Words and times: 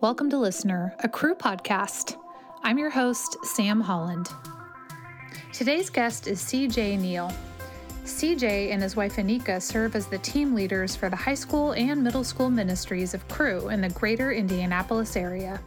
Welcome 0.00 0.30
to 0.30 0.38
Listener, 0.38 0.94
a 1.00 1.08
Cru 1.08 1.34
podcast. 1.34 2.16
I'm 2.62 2.78
your 2.78 2.88
host, 2.88 3.36
Sam 3.42 3.80
Holland. 3.80 4.28
Today's 5.52 5.90
guest 5.90 6.28
is 6.28 6.40
CJ 6.40 7.00
Neal. 7.00 7.32
CJ 8.04 8.70
and 8.70 8.80
his 8.80 8.94
wife 8.94 9.16
Anika 9.16 9.60
serve 9.60 9.96
as 9.96 10.06
the 10.06 10.18
team 10.18 10.54
leaders 10.54 10.94
for 10.94 11.10
the 11.10 11.16
high 11.16 11.34
school 11.34 11.72
and 11.72 12.04
middle 12.04 12.22
school 12.22 12.48
ministries 12.48 13.12
of 13.12 13.26
Cru 13.26 13.70
in 13.70 13.80
the 13.80 13.88
greater 13.88 14.30
Indianapolis 14.30 15.16
area. 15.16 15.60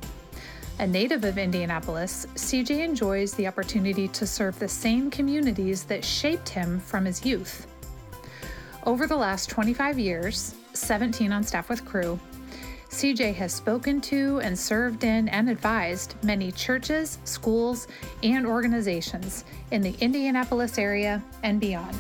A 0.80 0.88
native 0.88 1.26
of 1.26 1.38
Indianapolis, 1.38 2.26
CJ 2.36 2.86
enjoys 2.86 3.34
the 3.34 3.48
opportunity 3.48 4.08
to 4.08 4.26
serve 4.26 4.58
the 4.58 4.68
same 4.70 5.12
communities 5.12 5.84
that 5.84 6.06
shaped 6.06 6.48
him 6.48 6.80
from 6.80 7.04
his 7.04 7.26
youth. 7.26 7.68
Over 8.86 9.08
the 9.08 9.18
last 9.18 9.50
25 9.50 10.00
years, 10.00 10.56
17 10.72 11.34
on 11.34 11.44
staff 11.44 11.68
with 11.68 11.84
Cru, 11.84 12.18
CJ 12.92 13.34
has 13.36 13.54
spoken 13.54 14.02
to 14.02 14.42
and 14.42 14.58
served 14.58 15.06
in 15.06 15.30
and 15.30 15.50
advised 15.50 16.16
many 16.24 16.52
churches, 16.52 17.20
schools, 17.24 17.88
and 18.22 18.46
organizations 18.46 19.46
in 19.72 19.82
the 19.82 19.96
Indianapolis 20.02 20.78
area 20.78 21.24
and 21.42 21.60
beyond. 21.62 21.96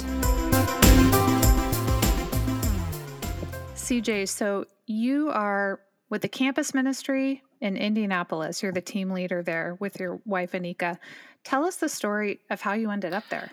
CJ, 3.73 4.27
so 4.27 4.65
you 4.85 5.29
are 5.29 5.79
with 6.09 6.21
the 6.23 6.27
campus 6.27 6.73
ministry 6.73 7.41
in 7.61 7.77
Indianapolis. 7.77 8.61
You're 8.61 8.73
the 8.73 8.81
team 8.81 9.11
leader 9.11 9.41
there 9.41 9.77
with 9.79 9.97
your 9.97 10.19
wife, 10.25 10.51
Anika. 10.51 10.97
Tell 11.45 11.63
us 11.63 11.77
the 11.77 11.89
story 11.89 12.41
of 12.49 12.59
how 12.59 12.73
you 12.73 12.91
ended 12.91 13.13
up 13.13 13.23
there. 13.29 13.49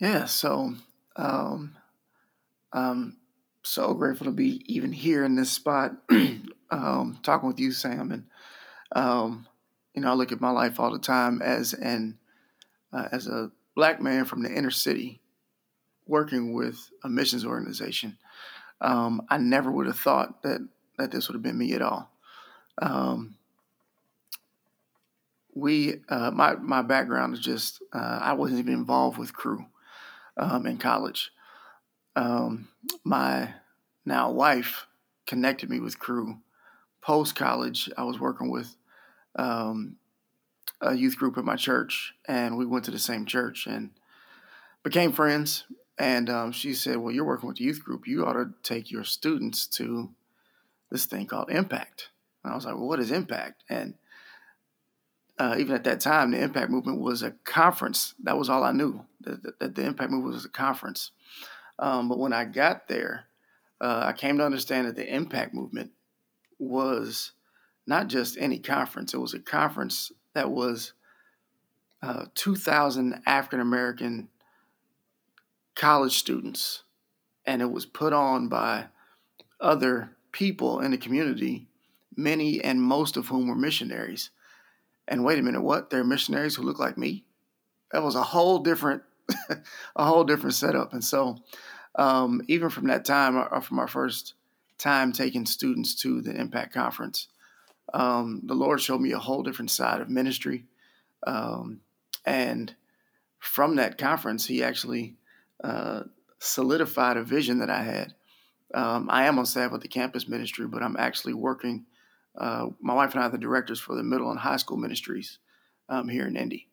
Yeah, 0.00 0.24
so 0.24 0.72
um, 1.16 1.76
um, 2.72 3.18
so 3.66 3.94
grateful 3.94 4.26
to 4.26 4.32
be 4.32 4.62
even 4.72 4.92
here 4.92 5.24
in 5.24 5.34
this 5.34 5.50
spot, 5.50 5.92
um, 6.70 7.18
talking 7.22 7.48
with 7.48 7.58
you, 7.58 7.72
Sam. 7.72 8.12
And 8.12 8.24
um, 8.92 9.46
you 9.94 10.02
know, 10.02 10.10
I 10.10 10.14
look 10.14 10.32
at 10.32 10.40
my 10.40 10.50
life 10.50 10.78
all 10.78 10.92
the 10.92 10.98
time 10.98 11.42
as 11.42 11.72
an 11.72 12.18
uh, 12.92 13.08
as 13.12 13.26
a 13.26 13.50
black 13.74 14.00
man 14.00 14.24
from 14.24 14.42
the 14.42 14.52
inner 14.52 14.70
city, 14.70 15.20
working 16.06 16.54
with 16.54 16.90
a 17.04 17.08
missions 17.08 17.44
organization. 17.44 18.18
Um, 18.80 19.22
I 19.28 19.38
never 19.38 19.70
would 19.70 19.86
have 19.86 19.98
thought 19.98 20.42
that 20.42 20.60
that 20.98 21.10
this 21.10 21.28
would 21.28 21.34
have 21.34 21.42
been 21.42 21.58
me 21.58 21.72
at 21.74 21.82
all. 21.82 22.10
Um, 22.80 23.36
we, 25.54 26.02
uh, 26.10 26.30
my 26.30 26.54
my 26.56 26.82
background 26.82 27.34
is 27.34 27.40
just 27.40 27.82
uh, 27.92 28.18
I 28.22 28.34
wasn't 28.34 28.60
even 28.60 28.74
involved 28.74 29.18
with 29.18 29.32
Cru 29.32 29.66
um, 30.36 30.66
in 30.66 30.76
college 30.76 31.32
um, 32.16 32.68
my 33.04 33.52
now 34.06 34.30
wife 34.30 34.86
connected 35.26 35.68
me 35.68 35.80
with 35.80 35.98
Cru. 35.98 36.38
post 37.02 37.36
college. 37.36 37.90
I 37.96 38.04
was 38.04 38.18
working 38.18 38.50
with 38.50 38.76
um, 39.36 39.96
a 40.80 40.94
youth 40.94 41.16
group 41.18 41.36
at 41.36 41.44
my 41.44 41.56
church, 41.56 42.14
and 42.26 42.56
we 42.56 42.64
went 42.64 42.84
to 42.86 42.90
the 42.90 42.98
same 42.98 43.26
church 43.26 43.66
and 43.66 43.90
became 44.82 45.12
friends. 45.12 45.64
And 45.98 46.28
um, 46.30 46.52
she 46.52 46.74
said, 46.74 46.98
"Well, 46.98 47.12
you're 47.12 47.24
working 47.24 47.48
with 47.48 47.58
the 47.58 47.64
youth 47.64 47.82
group. 47.84 48.06
You 48.06 48.24
ought 48.24 48.34
to 48.34 48.50
take 48.62 48.90
your 48.90 49.04
students 49.04 49.66
to 49.68 50.10
this 50.90 51.06
thing 51.06 51.26
called 51.26 51.50
Impact." 51.50 52.10
And 52.42 52.52
I 52.52 52.56
was 52.56 52.64
like, 52.64 52.74
"Well, 52.74 52.88
what 52.88 53.00
is 53.00 53.10
Impact?" 53.10 53.64
And 53.68 53.94
uh, 55.38 55.56
even 55.58 55.74
at 55.74 55.84
that 55.84 56.00
time, 56.00 56.30
the 56.30 56.40
Impact 56.40 56.70
Movement 56.70 57.00
was 57.00 57.22
a 57.22 57.32
conference. 57.44 58.14
That 58.22 58.38
was 58.38 58.48
all 58.48 58.62
I 58.62 58.72
knew. 58.72 59.04
That 59.22 59.58
the, 59.58 59.68
the 59.68 59.84
Impact 59.84 60.10
Movement 60.10 60.34
was 60.34 60.44
a 60.44 60.50
conference. 60.50 61.10
Um, 61.78 62.08
but 62.08 62.18
when 62.18 62.32
I 62.32 62.44
got 62.44 62.88
there, 62.88 63.26
uh, 63.80 64.04
I 64.06 64.12
came 64.12 64.38
to 64.38 64.44
understand 64.44 64.86
that 64.86 64.96
the 64.96 65.14
impact 65.14 65.54
movement 65.54 65.90
was 66.58 67.32
not 67.86 68.08
just 68.08 68.36
any 68.38 68.58
conference, 68.58 69.14
it 69.14 69.18
was 69.18 69.34
a 69.34 69.38
conference 69.38 70.12
that 70.34 70.50
was 70.50 70.92
uh, 72.02 72.26
2,000 72.34 73.22
African 73.26 73.60
American 73.60 74.28
college 75.74 76.18
students. 76.18 76.82
And 77.44 77.62
it 77.62 77.70
was 77.70 77.86
put 77.86 78.12
on 78.12 78.48
by 78.48 78.86
other 79.60 80.16
people 80.32 80.80
in 80.80 80.90
the 80.90 80.98
community, 80.98 81.68
many 82.16 82.62
and 82.62 82.82
most 82.82 83.16
of 83.16 83.28
whom 83.28 83.46
were 83.46 83.54
missionaries. 83.54 84.30
And 85.06 85.24
wait 85.24 85.38
a 85.38 85.42
minute, 85.42 85.62
what? 85.62 85.90
They're 85.90 86.04
missionaries 86.04 86.56
who 86.56 86.62
look 86.62 86.80
like 86.80 86.98
me? 86.98 87.24
That 87.92 88.02
was 88.02 88.16
a 88.16 88.22
whole 88.22 88.58
different 88.58 89.02
a 89.96 90.04
whole 90.04 90.24
different 90.24 90.54
setup. 90.54 90.92
And 90.92 91.02
so, 91.02 91.36
um, 91.96 92.42
even 92.48 92.70
from 92.70 92.86
that 92.88 93.04
time, 93.04 93.36
or 93.36 93.52
uh, 93.54 93.60
from 93.60 93.78
our 93.78 93.88
first 93.88 94.34
time 94.78 95.12
taking 95.12 95.46
students 95.46 95.94
to 95.94 96.20
the 96.20 96.34
Impact 96.34 96.72
Conference, 96.72 97.28
um, 97.94 98.42
the 98.44 98.54
Lord 98.54 98.80
showed 98.80 99.00
me 99.00 99.12
a 99.12 99.18
whole 99.18 99.42
different 99.42 99.70
side 99.70 100.00
of 100.00 100.10
ministry. 100.10 100.64
Um, 101.26 101.80
and 102.24 102.74
from 103.38 103.76
that 103.76 103.98
conference, 103.98 104.46
He 104.46 104.62
actually 104.62 105.14
uh, 105.62 106.02
solidified 106.38 107.16
a 107.16 107.22
vision 107.22 107.58
that 107.60 107.70
I 107.70 107.82
had. 107.82 108.14
Um, 108.74 109.08
I 109.10 109.26
am 109.26 109.38
on 109.38 109.46
staff 109.46 109.72
with 109.72 109.82
the 109.82 109.88
campus 109.88 110.28
ministry, 110.28 110.66
but 110.66 110.82
I'm 110.82 110.96
actually 110.98 111.34
working. 111.34 111.86
Uh, 112.36 112.66
my 112.80 112.94
wife 112.94 113.14
and 113.14 113.22
I 113.22 113.26
are 113.26 113.30
the 113.30 113.38
directors 113.38 113.80
for 113.80 113.94
the 113.94 114.02
middle 114.02 114.30
and 114.30 114.38
high 114.38 114.56
school 114.56 114.76
ministries 114.76 115.38
um, 115.88 116.08
here 116.08 116.26
in 116.26 116.36
Indy. 116.36 116.68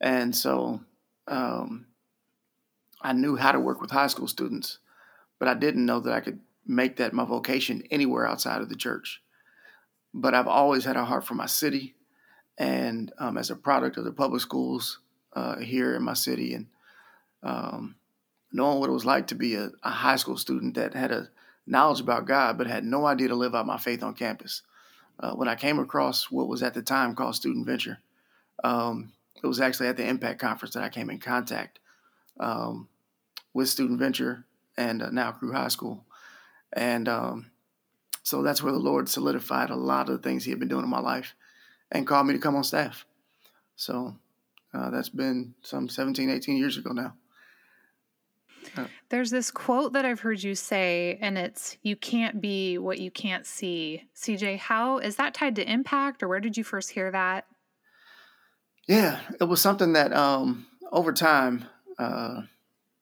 And 0.00 0.34
so 0.34 0.80
um, 1.28 1.86
I 3.00 3.12
knew 3.12 3.36
how 3.36 3.52
to 3.52 3.60
work 3.60 3.80
with 3.80 3.90
high 3.90 4.08
school 4.08 4.28
students, 4.28 4.78
but 5.38 5.48
I 5.48 5.54
didn't 5.54 5.86
know 5.86 6.00
that 6.00 6.12
I 6.12 6.20
could 6.20 6.40
make 6.66 6.96
that 6.96 7.12
my 7.12 7.24
vocation 7.24 7.82
anywhere 7.90 8.26
outside 8.26 8.60
of 8.60 8.68
the 8.68 8.76
church. 8.76 9.22
But 10.12 10.34
I've 10.34 10.48
always 10.48 10.84
had 10.84 10.96
a 10.96 11.04
heart 11.04 11.26
for 11.26 11.34
my 11.34 11.46
city, 11.46 11.94
and 12.58 13.12
um, 13.18 13.38
as 13.38 13.50
a 13.50 13.56
product 13.56 13.96
of 13.96 14.04
the 14.04 14.12
public 14.12 14.42
schools 14.42 14.98
uh, 15.32 15.58
here 15.58 15.94
in 15.94 16.02
my 16.02 16.14
city, 16.14 16.54
and 16.54 16.66
um, 17.42 17.94
knowing 18.52 18.80
what 18.80 18.90
it 18.90 18.94
was 18.94 19.04
like 19.04 19.28
to 19.28 19.34
be 19.34 19.54
a, 19.54 19.70
a, 19.82 19.90
high 19.90 20.16
school 20.16 20.36
student 20.36 20.74
that 20.74 20.94
had 20.94 21.12
a 21.12 21.28
knowledge 21.66 22.00
about 22.00 22.26
God 22.26 22.58
but 22.58 22.66
had 22.66 22.84
no 22.84 23.06
idea 23.06 23.28
to 23.28 23.34
live 23.34 23.54
out 23.54 23.66
my 23.66 23.78
faith 23.78 24.02
on 24.02 24.14
campus. 24.14 24.62
Uh, 25.18 25.32
when 25.32 25.48
I 25.48 25.54
came 25.54 25.78
across 25.78 26.30
what 26.30 26.48
was 26.48 26.62
at 26.62 26.74
the 26.74 26.82
time 26.82 27.14
called 27.14 27.36
Student 27.36 27.66
Venture, 27.66 27.98
um, 28.64 29.12
it 29.42 29.46
was 29.46 29.60
actually 29.60 29.88
at 29.88 29.96
the 29.96 30.06
Impact 30.06 30.40
Conference 30.40 30.74
that 30.74 30.82
I 30.82 30.88
came 30.88 31.08
in 31.08 31.18
contact 31.18 31.78
um, 32.38 32.88
with 33.52 33.68
Student 33.68 33.98
Venture 33.98 34.44
and 34.76 35.02
uh, 35.02 35.10
now 35.10 35.32
Cru 35.32 35.52
High 35.52 35.68
School. 35.68 36.04
And 36.72 37.08
um, 37.08 37.50
so 38.22 38.42
that's 38.42 38.62
where 38.62 38.72
the 38.72 38.78
Lord 38.78 39.08
solidified 39.08 39.70
a 39.70 39.76
lot 39.76 40.08
of 40.08 40.20
the 40.20 40.28
things 40.28 40.44
He 40.44 40.50
had 40.50 40.60
been 40.60 40.68
doing 40.68 40.84
in 40.84 40.90
my 40.90 41.00
life 41.00 41.34
and 41.90 42.06
called 42.06 42.26
me 42.26 42.34
to 42.34 42.38
come 42.38 42.56
on 42.56 42.64
staff. 42.64 43.06
So 43.76 44.16
uh, 44.72 44.90
that's 44.90 45.08
been 45.08 45.54
some 45.62 45.88
17, 45.88 46.30
18 46.30 46.56
years 46.56 46.76
ago 46.76 46.92
now. 46.92 47.14
Uh, 48.76 48.84
There's 49.08 49.30
this 49.30 49.50
quote 49.50 49.94
that 49.94 50.04
I've 50.04 50.20
heard 50.20 50.42
you 50.42 50.54
say, 50.54 51.18
and 51.20 51.38
it's 51.38 51.76
"You 51.82 51.96
can't 51.96 52.40
be 52.40 52.78
what 52.78 52.98
you 52.98 53.10
can't 53.10 53.46
see." 53.46 54.04
CJ, 54.14 54.58
how 54.58 54.98
is 54.98 55.16
that 55.16 55.34
tied 55.34 55.56
to 55.56 55.68
impact, 55.68 56.22
or 56.22 56.28
where 56.28 56.40
did 56.40 56.56
you 56.56 56.62
first 56.62 56.90
hear 56.90 57.10
that? 57.10 57.46
Yeah, 58.86 59.20
it 59.40 59.44
was 59.44 59.60
something 59.60 59.94
that 59.94 60.12
um, 60.12 60.66
over 60.92 61.12
time 61.12 61.64
uh, 61.98 62.42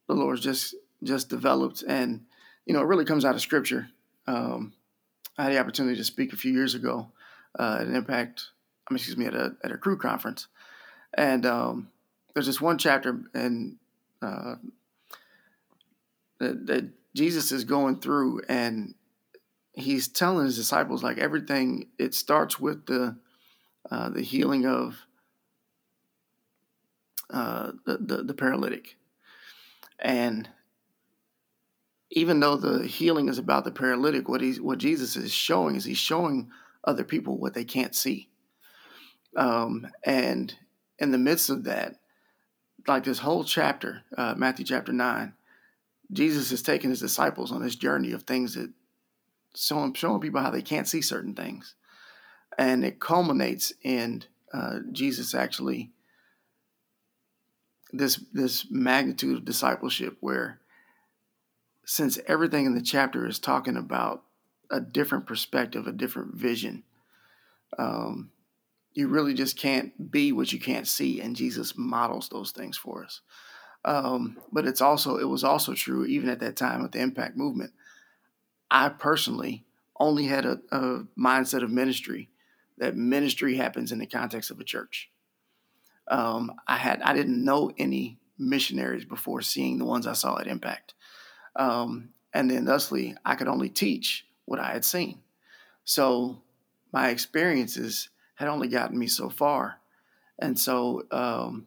the 0.09 0.15
Lord's 0.15 0.41
just 0.41 0.75
just 1.05 1.29
developed, 1.29 1.85
and 1.87 2.25
you 2.67 2.75
know, 2.75 2.81
it 2.81 2.87
really 2.87 3.05
comes 3.05 3.25
out 3.25 3.35
of 3.35 3.41
Scripture. 3.41 3.89
Um, 4.27 4.73
I 5.37 5.45
had 5.45 5.53
the 5.53 5.61
opportunity 5.61 5.97
to 5.97 6.05
speak 6.05 6.33
a 6.33 6.37
few 6.37 6.53
years 6.53 6.75
ago 6.75 7.13
uh, 7.59 7.79
at 7.81 7.87
an 7.87 7.95
Impact, 7.95 8.49
I 8.89 8.93
mean, 8.93 8.97
excuse 8.97 9.17
me, 9.17 9.27
at 9.27 9.35
a 9.35 9.55
at 9.63 9.71
a 9.71 9.79
Cru 9.79 9.97
conference, 9.97 10.49
and 11.15 11.47
um, 11.47 11.89
there's 12.35 12.47
this 12.47 12.61
one 12.61 12.79
chapter, 12.79 13.21
and 13.35 13.77
uh, 14.21 14.57
that, 16.39 16.67
that 16.67 16.89
Jesus 17.15 17.53
is 17.53 17.65
going 17.65 18.01
through, 18.01 18.43
and 18.49 18.95
he's 19.73 20.09
telling 20.09 20.47
his 20.47 20.57
disciples 20.57 21.03
like 21.03 21.19
everything. 21.19 21.89
It 21.99 22.15
starts 22.15 22.59
with 22.59 22.87
the 22.87 23.17
uh, 23.91 24.09
the 24.11 24.23
healing 24.23 24.67
of 24.67 25.07
uh, 27.31 27.73
the, 27.85 27.99
the, 27.99 28.23
the 28.25 28.35
paralytic. 28.35 28.98
And 29.99 30.49
even 32.11 32.41
though 32.41 32.57
the 32.57 32.87
healing 32.87 33.29
is 33.29 33.39
about 33.39 33.65
the 33.65 33.71
paralytic, 33.71 34.29
what 34.29 34.41
he's 34.41 34.61
what 34.61 34.79
Jesus 34.79 35.17
is 35.17 35.33
showing 35.33 35.77
is 35.77 35.85
he's 35.85 35.99
showing 35.99 36.51
other 36.85 37.05
people 37.05 37.37
what 37.37 37.55
they 37.55 37.65
can't 37.65 37.95
see. 37.95 38.29
Um, 39.37 39.87
and 40.05 40.55
in 40.99 41.11
the 41.11 41.19
midst 41.19 41.51
of 41.51 41.65
that, 41.65 41.97
like 42.87 43.05
this 43.05 43.19
whole 43.19 43.45
chapter, 43.45 44.03
uh, 44.17 44.35
Matthew 44.37 44.65
chapter 44.65 44.93
nine, 44.93 45.35
Jesus 46.11 46.51
is 46.51 46.63
taking 46.63 46.91
his 46.91 47.01
disciples 47.01 47.53
on 47.53 47.63
this 47.63 47.77
journey 47.77 48.13
of 48.13 48.23
things 48.23 48.55
that 48.55 48.73
showing 49.55 49.93
showing 49.95 50.21
people 50.21 50.41
how 50.41 50.51
they 50.51 50.63
can't 50.63 50.89
see 50.89 51.03
certain 51.03 51.35
things, 51.35 51.75
and 52.59 52.85
it 52.85 53.01
culminates 53.01 53.73
in 53.83 54.25
uh, 54.55 54.79
Jesus 54.93 55.35
actually 55.35 55.91
this 57.93 58.17
this 58.33 58.67
magnitude 58.71 59.39
of 59.39 59.45
discipleship 59.45 60.17
where 60.21 60.61
since 61.85 62.19
everything 62.27 62.67
in 62.67 62.75
the 62.75 62.83
chapter 62.83 63.27
is 63.27 63.39
talking 63.39 63.77
about 63.77 64.23
a 64.71 64.81
different 64.81 65.27
perspective, 65.27 65.87
a 65.87 65.93
different 65.93 66.35
vision, 66.35 66.83
um, 67.79 68.31
you 68.93 69.09
really 69.09 69.33
just 69.33 69.57
can't 69.57 70.11
be 70.11 70.33
what 70.33 70.53
you 70.53 70.61
can't 70.61 70.87
see, 70.87 71.21
and 71.21 71.37
Jesus 71.37 71.75
models 71.77 72.29
those 72.29 72.51
things 72.51 72.77
for 72.77 73.05
us. 73.05 73.23
Um, 73.85 74.37
but 74.53 74.67
it's 74.67 74.81
also 74.81 75.17
it 75.17 75.29
was 75.29 75.45
also 75.45 75.73
true 75.73 76.05
even 76.05 76.29
at 76.29 76.41
that 76.41 76.57
time 76.57 76.83
with 76.83 76.93
the 76.93 77.01
Impact 77.01 77.37
movement. 77.37 77.73
I 78.71 78.91
personally 78.91 79.65
only 79.99 80.27
had 80.27 80.45
a, 80.45 80.61
a 80.71 81.07
mindset 81.19 81.63
of 81.63 81.71
ministry 81.71 82.29
that 82.77 82.97
ministry 82.97 83.57
happens 83.57 83.93
in 83.93 83.99
the 83.99 84.07
context 84.07 84.51
of 84.51 84.61
a 84.61 84.65
church. 84.65 85.11
Um, 86.11 86.53
I 86.67 86.77
had 86.77 87.03
I 87.03 87.13
didn't 87.15 87.45
know 87.45 87.71
any 87.79 88.19
missionaries 88.39 89.05
before 89.05 89.43
seeing 89.43 89.79
the 89.79 89.85
ones 89.85 90.07
I 90.07 90.13
saw 90.13 90.39
at 90.39 90.47
Impact, 90.47 90.95
um, 91.57 92.11
and 92.33 92.51
then 92.51 92.65
thusly 92.65 93.15
I 93.25 93.35
could 93.35 93.49
only 93.49 93.69
teach 93.69 94.27
what 94.45 94.61
I 94.61 94.73
had 94.73 94.85
seen. 94.85 95.21
So 95.85 96.43
my 96.93 97.11
experiences 97.11 98.09
had 98.37 98.49
only 98.49 98.69
gotten 98.69 98.99
me 98.99 99.07
so 99.07 99.29
far, 99.29 99.81
and 100.39 100.59
so 100.59 101.03
um, 101.11 101.67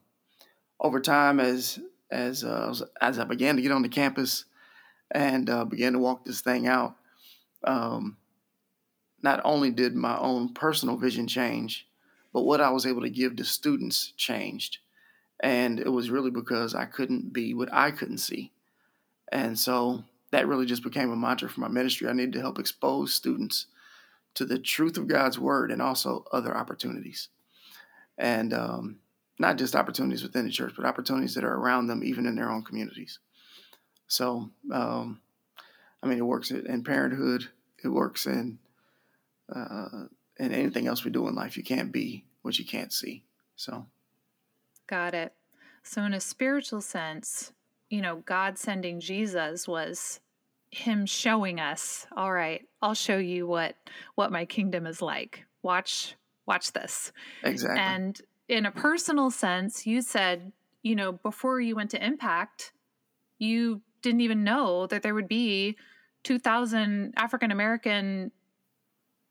over 0.80 1.00
time, 1.00 1.40
as 1.40 1.80
as 2.10 2.44
uh, 2.44 2.74
as 3.00 3.20
I 3.20 3.24
began 3.24 3.56
to 3.56 3.62
get 3.62 3.72
on 3.72 3.84
the 3.84 3.90
campus 3.90 4.46
and 5.12 5.50
uh, 5.50 5.66
began 5.66 5.94
to 5.94 6.00
walk 6.00 6.26
this 6.26 6.42
thing 6.42 6.68
out, 6.68 6.96
um, 7.64 8.18
not 9.22 9.42
only 9.44 9.72
did 9.72 9.96
my 9.96 10.18
own 10.18 10.54
personal 10.54 10.98
vision 10.98 11.28
change, 11.28 11.88
but 12.34 12.44
what 12.44 12.62
I 12.62 12.70
was 12.70 12.86
able 12.86 13.02
to 13.02 13.10
give 13.10 13.36
to 13.38 13.44
students 13.44 14.14
changed. 14.18 14.80
And 15.40 15.80
it 15.80 15.90
was 15.90 16.10
really 16.10 16.32
because 16.32 16.76
I 16.76 16.86
couldn't 16.86 17.34
be 17.34 17.54
what 17.54 17.74
I 17.74 17.92
couldn't 17.92 18.20
see. 18.20 18.52
And 19.32 19.58
so 19.58 20.04
that 20.32 20.48
really 20.48 20.66
just 20.66 20.84
became 20.84 21.12
a 21.12 21.16
mantra 21.16 21.50
for 21.50 21.62
my 21.62 21.68
ministry. 21.68 22.08
I 22.08 22.14
needed 22.14 22.34
to 22.34 22.42
help 22.42 22.60
expose 22.60 23.14
students 23.14 23.68
to 24.36 24.46
the 24.46 24.60
truth 24.60 24.98
of 24.98 25.08
God's 25.08 25.40
word 25.40 25.72
and 25.72 25.82
also 25.82 26.26
other 26.32 26.56
opportunities. 26.56 27.30
And 28.18 28.54
um, 28.54 29.00
not 29.40 29.58
just 29.58 29.76
opportunities 29.76 30.24
within 30.24 30.46
the 30.46 30.52
church, 30.52 30.74
but 30.76 30.86
opportunities 30.86 31.34
that 31.36 31.44
are 31.44 31.56
around 31.56 31.88
them, 31.88 32.04
even 32.04 32.26
in 32.26 32.36
their 32.36 32.52
own 32.52 32.64
communities. 32.64 33.20
So, 34.08 34.52
um, 34.72 35.20
I 36.04 36.08
mean, 36.08 36.18
it 36.18 36.26
works 36.26 36.52
in 36.52 36.84
parenthood, 36.84 37.46
it 37.84 37.88
works 37.88 38.26
in 38.26 38.60
uh, 39.54 40.06
in 40.42 40.54
anything 40.54 40.88
else 40.88 41.06
we 41.06 41.12
do 41.12 41.28
in 41.28 41.36
life. 41.36 41.56
You 41.56 41.64
can't 41.64 41.92
be 41.92 42.26
what 42.42 42.58
you 42.58 42.66
can't 42.66 42.92
see. 42.92 43.24
So, 43.56 43.86
got 44.88 45.14
it. 45.14 45.34
So, 45.84 46.04
in 46.04 46.14
a 46.14 46.20
spiritual 46.20 46.82
sense, 46.82 47.54
you 47.90 48.02
know, 48.02 48.24
God 48.26 48.58
sending 48.58 49.00
Jesus 49.00 49.68
was 49.68 50.20
him 50.72 51.06
showing 51.06 51.60
us, 51.60 52.08
all 52.16 52.32
right, 52.32 52.66
I'll 52.82 52.94
show 52.94 53.18
you 53.18 53.46
what 53.46 53.76
what 54.16 54.32
my 54.32 54.46
kingdom 54.46 54.88
is 54.88 55.02
like. 55.02 55.46
Watch 55.62 56.16
watch 56.48 56.72
this. 56.74 57.12
Exactly. 57.44 57.80
And 57.80 58.20
in 58.48 58.66
a 58.66 58.72
personal 58.72 59.30
sense, 59.30 59.86
you 59.86 60.02
said, 60.02 60.52
you 60.82 60.96
know, 60.96 61.12
before 61.12 61.62
you 61.62 61.76
went 61.76 61.92
to 61.92 62.04
Impact, 62.04 62.74
you 63.38 63.82
didn't 64.02 64.22
even 64.22 64.44
know 64.44 64.88
that 64.88 65.04
there 65.04 65.14
would 65.14 65.28
be 65.28 65.78
2000 66.24 67.14
African 67.16 67.52
American 67.52 68.32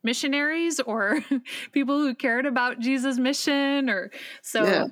missionaries 0.02 0.80
or 0.80 1.20
people 1.72 1.98
who 1.98 2.14
cared 2.14 2.46
about 2.46 2.78
Jesus' 2.80 3.18
mission 3.18 3.90
or 3.90 4.10
so 4.42 4.64
Yeah. 4.64 4.86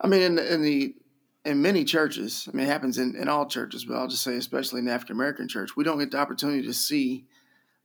I 0.00 0.06
mean 0.06 0.22
in 0.22 0.38
in 0.38 0.62
the 0.62 0.94
in 1.44 1.62
many 1.62 1.84
churches, 1.84 2.46
I 2.46 2.54
mean, 2.54 2.66
it 2.66 2.70
happens 2.70 2.98
in, 2.98 3.16
in 3.16 3.26
all 3.28 3.46
churches, 3.46 3.84
but 3.84 3.96
I'll 3.96 4.08
just 4.08 4.22
say, 4.22 4.36
especially 4.36 4.80
in 4.80 4.84
the 4.84 4.92
African 4.92 5.16
American 5.16 5.48
church, 5.48 5.76
we 5.76 5.84
don't 5.84 5.98
get 5.98 6.10
the 6.10 6.18
opportunity 6.18 6.66
to 6.66 6.74
see 6.74 7.24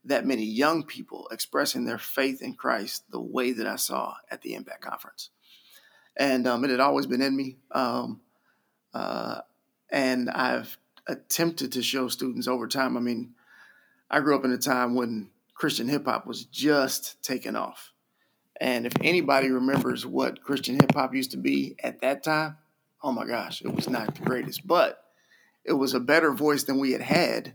that 0.04 0.26
many 0.26 0.44
young 0.44 0.82
people 0.82 1.28
expressing 1.30 1.84
their 1.84 1.98
faith 1.98 2.42
in 2.42 2.54
Christ 2.54 3.04
the 3.10 3.20
way 3.20 3.52
that 3.52 3.66
I 3.66 3.76
saw 3.76 4.14
at 4.30 4.42
the 4.42 4.54
Impact 4.54 4.82
Conference. 4.82 5.30
And 6.16 6.46
um, 6.46 6.62
it 6.64 6.70
had 6.70 6.80
always 6.80 7.06
been 7.06 7.22
in 7.22 7.34
me. 7.34 7.56
Um, 7.70 8.20
uh, 8.92 9.40
and 9.90 10.28
I've 10.28 10.76
attempted 11.06 11.72
to 11.72 11.82
show 11.82 12.08
students 12.08 12.46
over 12.46 12.68
time. 12.68 12.96
I 12.96 13.00
mean, 13.00 13.34
I 14.10 14.20
grew 14.20 14.36
up 14.36 14.44
in 14.44 14.52
a 14.52 14.58
time 14.58 14.94
when 14.94 15.30
Christian 15.64 15.88
hip 15.88 16.04
hop 16.04 16.26
was 16.26 16.44
just 16.44 17.22
taking 17.22 17.56
off. 17.56 17.94
And 18.60 18.84
if 18.84 18.92
anybody 19.00 19.50
remembers 19.50 20.04
what 20.04 20.42
Christian 20.42 20.74
hip 20.74 20.92
hop 20.92 21.14
used 21.14 21.30
to 21.30 21.38
be 21.38 21.74
at 21.82 22.02
that 22.02 22.22
time, 22.22 22.58
oh 23.02 23.12
my 23.12 23.24
gosh, 23.24 23.62
it 23.62 23.74
was 23.74 23.88
not 23.88 24.14
the 24.14 24.20
greatest, 24.20 24.66
but 24.66 25.02
it 25.64 25.72
was 25.72 25.94
a 25.94 26.00
better 26.00 26.34
voice 26.34 26.64
than 26.64 26.78
we 26.78 26.92
had 26.92 27.00
had 27.00 27.54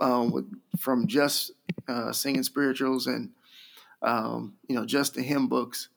um, 0.00 0.30
with, 0.30 0.48
from 0.78 1.08
just 1.08 1.50
uh, 1.88 2.12
singing 2.12 2.44
spirituals 2.44 3.08
and 3.08 3.30
um, 4.00 4.54
you 4.68 4.76
know 4.76 4.86
just 4.86 5.14
the 5.14 5.22
hymn 5.22 5.48
books, 5.48 5.88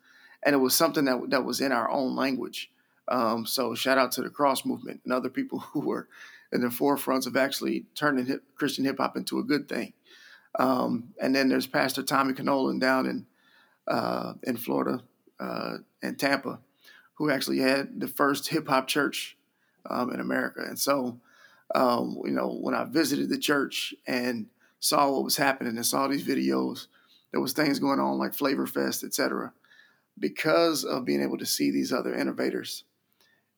and 0.42 0.56
it 0.56 0.58
was 0.58 0.74
something 0.74 1.06
that 1.06 1.30
that 1.30 1.46
was 1.46 1.62
in 1.62 1.72
our 1.72 1.88
own 1.92 2.16
language. 2.16 2.72
Um, 3.08 3.46
so 3.46 3.76
shout 3.76 4.00
out 4.00 4.12
to 4.14 4.24
the 4.24 4.32
cross 4.32 4.66
movement 4.66 5.02
and 5.04 5.14
other 5.14 5.30
people 5.30 5.60
who 5.74 5.82
were 5.82 6.08
in 6.52 6.62
the 6.62 6.70
forefronts 6.70 7.28
of 7.28 7.38
actually 7.38 7.86
turning 7.94 8.26
hip, 8.26 8.44
Christian 8.56 8.86
hip 8.86 8.98
hop 8.98 9.16
into 9.16 9.38
a 9.38 9.44
good 9.44 9.70
thing. 9.70 9.94
Um, 10.60 11.14
and 11.22 11.34
then 11.34 11.50
there's 11.50 11.68
Pastor 11.68 12.04
Tommy 12.04 12.34
Kyllonen 12.34 12.80
down 12.80 13.06
in 13.06 13.26
uh, 13.88 14.34
in 14.44 14.58
Florida 14.58 15.04
uh, 15.40 15.78
in 16.02 16.16
Tampa 16.16 16.60
who 17.16 17.30
actually 17.30 17.60
had 17.60 18.00
the 18.00 18.08
first 18.08 18.48
hip 18.50 18.68
hop 18.68 18.88
church 18.88 19.38
um, 19.90 20.12
in 20.12 20.20
America. 20.20 20.62
And 20.62 20.78
so, 20.78 21.20
um, 21.76 22.20
you 22.26 22.32
know, 22.32 22.50
when 22.50 22.74
I 22.74 22.86
visited 22.86 23.30
the 23.30 23.38
church 23.38 23.94
and 24.08 24.48
saw 24.80 25.12
what 25.12 25.24
was 25.24 25.38
happening 25.38 25.76
and 25.76 25.86
saw 25.86 26.08
these 26.08 26.26
videos, 26.26 26.88
there 27.32 27.42
was 27.42 27.54
things 27.54 27.80
going 27.80 28.00
on 28.00 28.18
like 28.18 28.34
Flavor 28.34 28.68
Fest, 28.68 29.04
etc. 29.04 29.54
Because 30.20 30.84
of 30.84 31.06
being 31.06 31.22
able 31.22 31.38
to 31.38 31.46
see 31.46 31.72
these 31.72 31.92
other 31.92 32.14
innovators, 32.14 32.84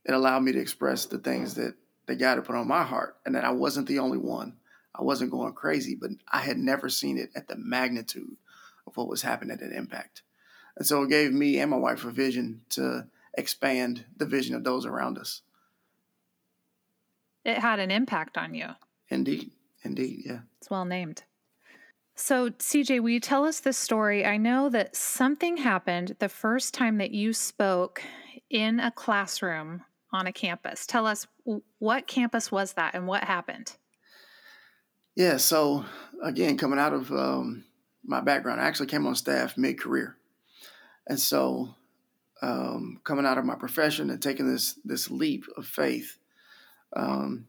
it 0.06 0.13
allowed 0.13 0.42
me 0.42 0.51
to 0.51 0.59
express 0.59 1.06
the 1.06 1.18
things 1.18 1.56
that 1.56 1.75
that 2.07 2.19
God 2.19 2.36
had 2.36 2.45
put 2.45 2.56
on 2.56 2.68
my 2.68 2.83
heart, 2.83 3.18
and 3.25 3.33
that 3.33 3.44
I 3.44 3.50
wasn't 3.50 3.88
the 3.88 3.97
only 3.97 4.19
one. 4.19 4.53
I 4.97 5.03
wasn't 5.03 5.31
going 5.31 5.53
crazy, 5.53 5.95
but 5.95 6.12
I 6.31 6.39
had 6.39 6.57
never 6.57 6.89
seen 6.89 7.18
it 7.18 7.31
at 7.36 7.47
the 7.47 7.56
magnitude 7.56 8.38
of 8.88 8.95
what 8.97 9.07
was 9.07 9.21
happening 9.21 9.57
at 9.62 9.71
Impact. 9.71 10.24
And 10.77 10.86
so 10.86 11.03
it 11.03 11.09
gave 11.09 11.31
me 11.31 11.59
and 11.59 11.71
my 11.71 11.77
wife 11.77 12.06
a 12.06 12.12
vision 12.12 12.62
to 12.71 13.07
expand 13.38 14.06
the 14.18 14.25
vision 14.25 14.56
of 14.56 14.63
those 14.63 14.86
around 14.86 15.18
us. 15.18 15.42
It 17.44 17.57
had 17.57 17.80
an 17.80 17.92
impact 17.92 18.38
on 18.38 18.53
you. 18.56 18.69
Indeed. 19.09 19.51
Indeed. 19.83 20.24
Yeah. 20.25 20.39
It's 20.59 20.69
well 20.69 20.86
named. 20.86 21.24
So, 22.15 22.50
CJ, 22.50 23.01
will 23.01 23.09
you 23.09 23.19
tell 23.19 23.44
us 23.44 23.59
this 23.59 23.77
story? 23.77 24.25
I 24.25 24.38
know 24.38 24.69
that 24.69 24.95
something 24.95 25.57
happened 25.57 26.16
the 26.19 26.30
first 26.30 26.73
time 26.73 26.97
that 26.97 27.11
you 27.11 27.33
spoke 27.33 28.02
in 28.49 28.80
a 28.80 28.90
classroom 28.90 29.83
on 30.14 30.25
a 30.25 30.31
campus. 30.31 30.87
Tell 30.87 31.06
us 31.06 31.28
what 31.80 32.07
campus 32.07 32.52
was 32.52 32.73
that 32.73 32.95
and 32.95 33.06
what 33.06 33.25
happened? 33.25 33.75
Yeah. 35.16 35.38
So, 35.38 35.86
again, 36.22 36.57
coming 36.57 36.80
out 36.80 36.94
of 36.94 37.12
um, 37.12 37.64
my 38.04 38.22
background, 38.22 38.62
I 38.62 38.66
actually 38.66 38.88
came 38.88 39.06
on 39.06 39.16
staff 39.16 39.57
mid 39.57 39.80
career. 39.80 40.18
And 41.07 41.19
so 41.19 41.76
um, 42.42 43.00
coming 43.04 43.26
out 43.26 43.38
of 43.38 43.45
my 43.45 43.56
profession 43.56 44.10
and 44.10 44.22
taking 44.22 44.52
this 44.52 44.80
this 44.84 45.10
leap 45.10 45.45
of 45.57 45.66
faith 45.66 46.18
um, 46.95 47.48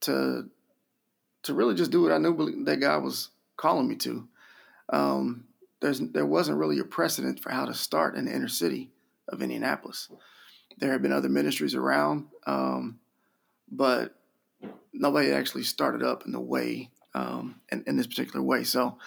to 0.00 0.48
to 1.42 1.54
really 1.54 1.74
just 1.74 1.90
do 1.90 2.02
what 2.02 2.12
I 2.12 2.18
knew 2.18 2.64
that 2.64 2.80
God 2.80 3.02
was 3.02 3.30
calling 3.56 3.88
me 3.88 3.96
to. 3.96 4.28
Um, 4.92 5.44
there's 5.80 6.00
there 6.00 6.26
wasn't 6.26 6.58
really 6.58 6.78
a 6.78 6.84
precedent 6.84 7.40
for 7.40 7.50
how 7.50 7.64
to 7.64 7.74
start 7.74 8.14
in 8.14 8.26
the 8.26 8.34
inner 8.34 8.48
city 8.48 8.90
of 9.28 9.42
Indianapolis. 9.42 10.08
There 10.78 10.92
have 10.92 11.02
been 11.02 11.12
other 11.12 11.28
ministries 11.28 11.74
around, 11.74 12.26
um, 12.46 12.98
but 13.70 14.14
nobody 14.92 15.32
actually 15.32 15.64
started 15.64 16.02
up 16.02 16.24
in 16.26 16.32
the 16.32 16.40
way 16.40 16.90
um, 17.14 17.60
in, 17.70 17.84
in 17.86 17.96
this 17.96 18.06
particular 18.06 18.42
way. 18.42 18.64
So 18.64 18.98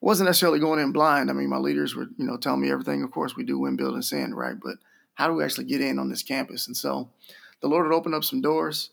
wasn't 0.00 0.28
necessarily 0.28 0.60
going 0.60 0.80
in 0.80 0.92
blind. 0.92 1.30
I 1.30 1.32
mean, 1.32 1.48
my 1.48 1.58
leaders 1.58 1.94
were, 1.94 2.06
you 2.16 2.24
know, 2.24 2.36
telling 2.36 2.60
me 2.60 2.70
everything. 2.70 3.02
Of 3.02 3.10
course, 3.10 3.36
we 3.36 3.44
do 3.44 3.58
win, 3.58 3.76
build, 3.76 3.94
and 3.94 4.04
send, 4.04 4.36
right? 4.36 4.56
But 4.60 4.76
how 5.14 5.26
do 5.26 5.34
we 5.34 5.44
actually 5.44 5.64
get 5.64 5.80
in 5.80 5.98
on 5.98 6.08
this 6.08 6.22
campus? 6.22 6.66
And 6.66 6.76
so, 6.76 7.10
the 7.60 7.68
Lord 7.68 7.86
had 7.86 7.94
opened 7.94 8.14
up 8.14 8.22
some 8.22 8.40
doors 8.40 8.90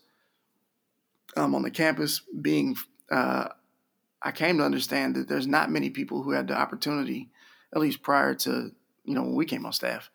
um, 1.36 1.54
on 1.54 1.62
the 1.62 1.70
campus. 1.70 2.22
Being, 2.40 2.76
uh, 3.10 3.48
I 4.20 4.32
came 4.32 4.58
to 4.58 4.64
understand 4.64 5.14
that 5.14 5.28
there's 5.28 5.46
not 5.46 5.70
many 5.70 5.90
people 5.90 6.22
who 6.22 6.32
had 6.32 6.48
the 6.48 6.58
opportunity, 6.58 7.30
at 7.72 7.80
least 7.80 8.02
prior 8.02 8.34
to, 8.34 8.72
you 9.04 9.14
know, 9.14 9.22
when 9.22 9.36
we 9.36 9.46
came 9.46 9.64
on 9.64 9.72
staff, 9.72 10.10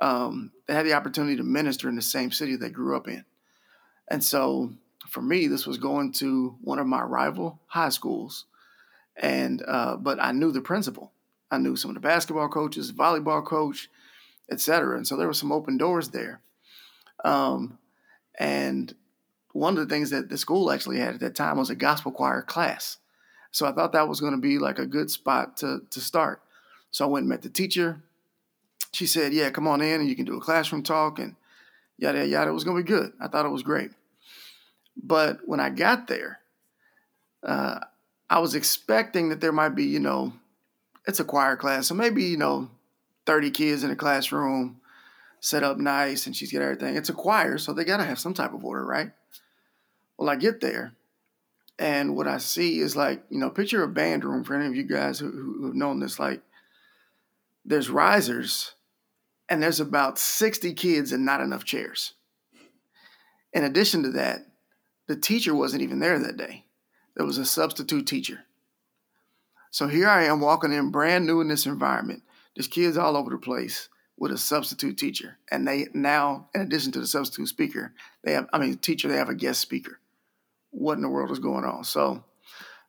um, 0.00 0.52
they 0.68 0.74
had 0.74 0.86
the 0.86 0.92
opportunity 0.92 1.36
to 1.36 1.42
minister 1.42 1.88
in 1.88 1.96
the 1.96 2.02
same 2.02 2.30
city 2.30 2.54
they 2.54 2.70
grew 2.70 2.96
up 2.96 3.08
in. 3.08 3.24
And 4.08 4.22
so, 4.22 4.72
for 5.08 5.22
me, 5.22 5.46
this 5.46 5.66
was 5.66 5.78
going 5.78 6.12
to 6.12 6.56
one 6.62 6.78
of 6.78 6.86
my 6.86 7.02
rival 7.02 7.58
high 7.66 7.88
schools 7.88 8.46
and 9.18 9.62
uh, 9.66 9.96
but 9.96 10.18
I 10.20 10.32
knew 10.32 10.52
the 10.52 10.60
principal. 10.60 11.12
I 11.50 11.58
knew 11.58 11.76
some 11.76 11.90
of 11.90 11.94
the 11.94 12.00
basketball 12.00 12.48
coaches, 12.48 12.92
volleyball 12.92 13.44
coach, 13.44 13.88
etc. 14.50 14.96
And 14.96 15.06
so 15.06 15.16
there 15.16 15.26
were 15.26 15.32
some 15.32 15.52
open 15.52 15.76
doors 15.76 16.10
there. 16.10 16.40
Um, 17.24 17.78
and 18.38 18.94
one 19.52 19.76
of 19.76 19.88
the 19.88 19.92
things 19.92 20.10
that 20.10 20.28
the 20.28 20.38
school 20.38 20.70
actually 20.70 20.98
had 20.98 21.14
at 21.14 21.20
that 21.20 21.34
time 21.34 21.58
was 21.58 21.70
a 21.70 21.74
gospel 21.74 22.12
choir 22.12 22.42
class. 22.42 22.98
So 23.50 23.66
I 23.66 23.72
thought 23.72 23.92
that 23.92 24.08
was 24.08 24.20
going 24.20 24.34
to 24.34 24.38
be 24.38 24.58
like 24.58 24.78
a 24.78 24.86
good 24.86 25.10
spot 25.10 25.56
to 25.58 25.80
to 25.90 26.00
start. 26.00 26.42
So 26.90 27.04
I 27.04 27.08
went 27.08 27.22
and 27.22 27.30
met 27.30 27.42
the 27.42 27.48
teacher, 27.48 28.02
she 28.92 29.06
said, 29.06 29.32
"Yeah, 29.32 29.50
come 29.50 29.66
on 29.66 29.80
in 29.80 30.00
and 30.00 30.08
you 30.08 30.16
can 30.16 30.24
do 30.24 30.36
a 30.36 30.40
classroom 30.40 30.82
talk 30.82 31.18
and 31.18 31.34
yada 31.98 32.26
yada." 32.26 32.50
It 32.50 32.54
was 32.54 32.64
gonna 32.64 32.82
be 32.82 32.88
good. 32.88 33.12
I 33.20 33.28
thought 33.28 33.46
it 33.46 33.50
was 33.50 33.62
great. 33.62 33.90
But 35.02 35.40
when 35.46 35.60
I 35.60 35.70
got 35.70 36.08
there, 36.08 36.40
uh, 37.42 37.80
I 38.28 38.40
was 38.40 38.54
expecting 38.54 39.28
that 39.28 39.40
there 39.40 39.52
might 39.52 39.70
be, 39.70 39.84
you 39.84 40.00
know, 40.00 40.32
it's 41.06 41.20
a 41.20 41.24
choir 41.24 41.56
class, 41.56 41.86
so 41.86 41.94
maybe 41.94 42.24
you 42.24 42.36
know, 42.36 42.68
thirty 43.24 43.50
kids 43.50 43.84
in 43.84 43.90
a 43.90 43.96
classroom, 43.96 44.80
set 45.40 45.62
up 45.62 45.78
nice, 45.78 46.26
and 46.26 46.36
she's 46.36 46.52
got 46.52 46.62
everything. 46.62 46.96
It's 46.96 47.08
a 47.08 47.14
choir, 47.14 47.56
so 47.56 47.72
they 47.72 47.84
gotta 47.84 48.04
have 48.04 48.18
some 48.18 48.34
type 48.34 48.52
of 48.52 48.64
order, 48.64 48.84
right? 48.84 49.12
Well, 50.18 50.28
I 50.28 50.36
get 50.36 50.60
there, 50.60 50.92
and 51.78 52.16
what 52.16 52.26
I 52.26 52.38
see 52.38 52.80
is 52.80 52.96
like, 52.96 53.22
you 53.30 53.38
know, 53.38 53.48
picture 53.50 53.82
a 53.82 53.88
band 53.88 54.24
room 54.24 54.44
for 54.44 54.54
any 54.54 54.66
of 54.66 54.74
you 54.74 54.82
guys 54.82 55.18
who, 55.18 55.30
who 55.30 55.66
have 55.66 55.74
known 55.74 56.00
this. 56.00 56.18
Like, 56.18 56.42
there's 57.64 57.88
risers, 57.88 58.74
and 59.48 59.62
there's 59.62 59.80
about 59.80 60.18
60 60.18 60.74
kids 60.74 61.12
and 61.12 61.24
not 61.24 61.40
enough 61.40 61.64
chairs. 61.64 62.14
In 63.52 63.64
addition 63.64 64.02
to 64.02 64.10
that, 64.10 64.44
the 65.08 65.16
teacher 65.16 65.54
wasn't 65.54 65.82
even 65.82 65.98
there 65.98 66.18
that 66.18 66.36
day. 66.36 66.64
There 67.16 67.26
was 67.26 67.38
a 67.38 67.44
substitute 67.44 68.06
teacher. 68.06 68.44
So 69.70 69.88
here 69.88 70.08
I 70.08 70.24
am 70.24 70.40
walking 70.40 70.72
in 70.72 70.90
brand 70.90 71.26
new 71.26 71.40
in 71.40 71.48
this 71.48 71.66
environment. 71.66 72.22
There's 72.54 72.68
kids 72.68 72.96
all 72.96 73.16
over 73.16 73.30
the 73.30 73.38
place 73.38 73.88
with 74.16 74.32
a 74.32 74.38
substitute 74.38 74.96
teacher. 74.96 75.38
And 75.50 75.66
they 75.66 75.88
now, 75.94 76.48
in 76.54 76.60
addition 76.60 76.92
to 76.92 77.00
the 77.00 77.06
substitute 77.06 77.48
speaker, 77.48 77.92
they 78.24 78.32
have, 78.32 78.46
I 78.52 78.58
mean, 78.58 78.78
teacher, 78.78 79.08
they 79.08 79.16
have 79.16 79.28
a 79.28 79.34
guest 79.34 79.60
speaker 79.60 79.98
what 80.70 80.96
in 80.96 81.02
the 81.02 81.08
world 81.08 81.30
is 81.30 81.38
going 81.38 81.64
on. 81.64 81.84
So, 81.84 82.24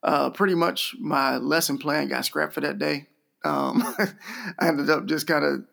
uh, 0.04 0.30
pretty 0.32 0.56
much 0.56 0.96
my 1.00 1.38
lesson 1.38 1.78
plan 1.78 2.08
got 2.08 2.26
scrapped 2.26 2.54
for 2.54 2.62
that 2.62 2.80
day. 2.80 3.08
Um, 3.44 3.84
I 4.60 4.68
ended 4.68 4.90
up 4.90 5.06
just 5.06 5.28
kind 5.28 5.46
of, 5.46 5.66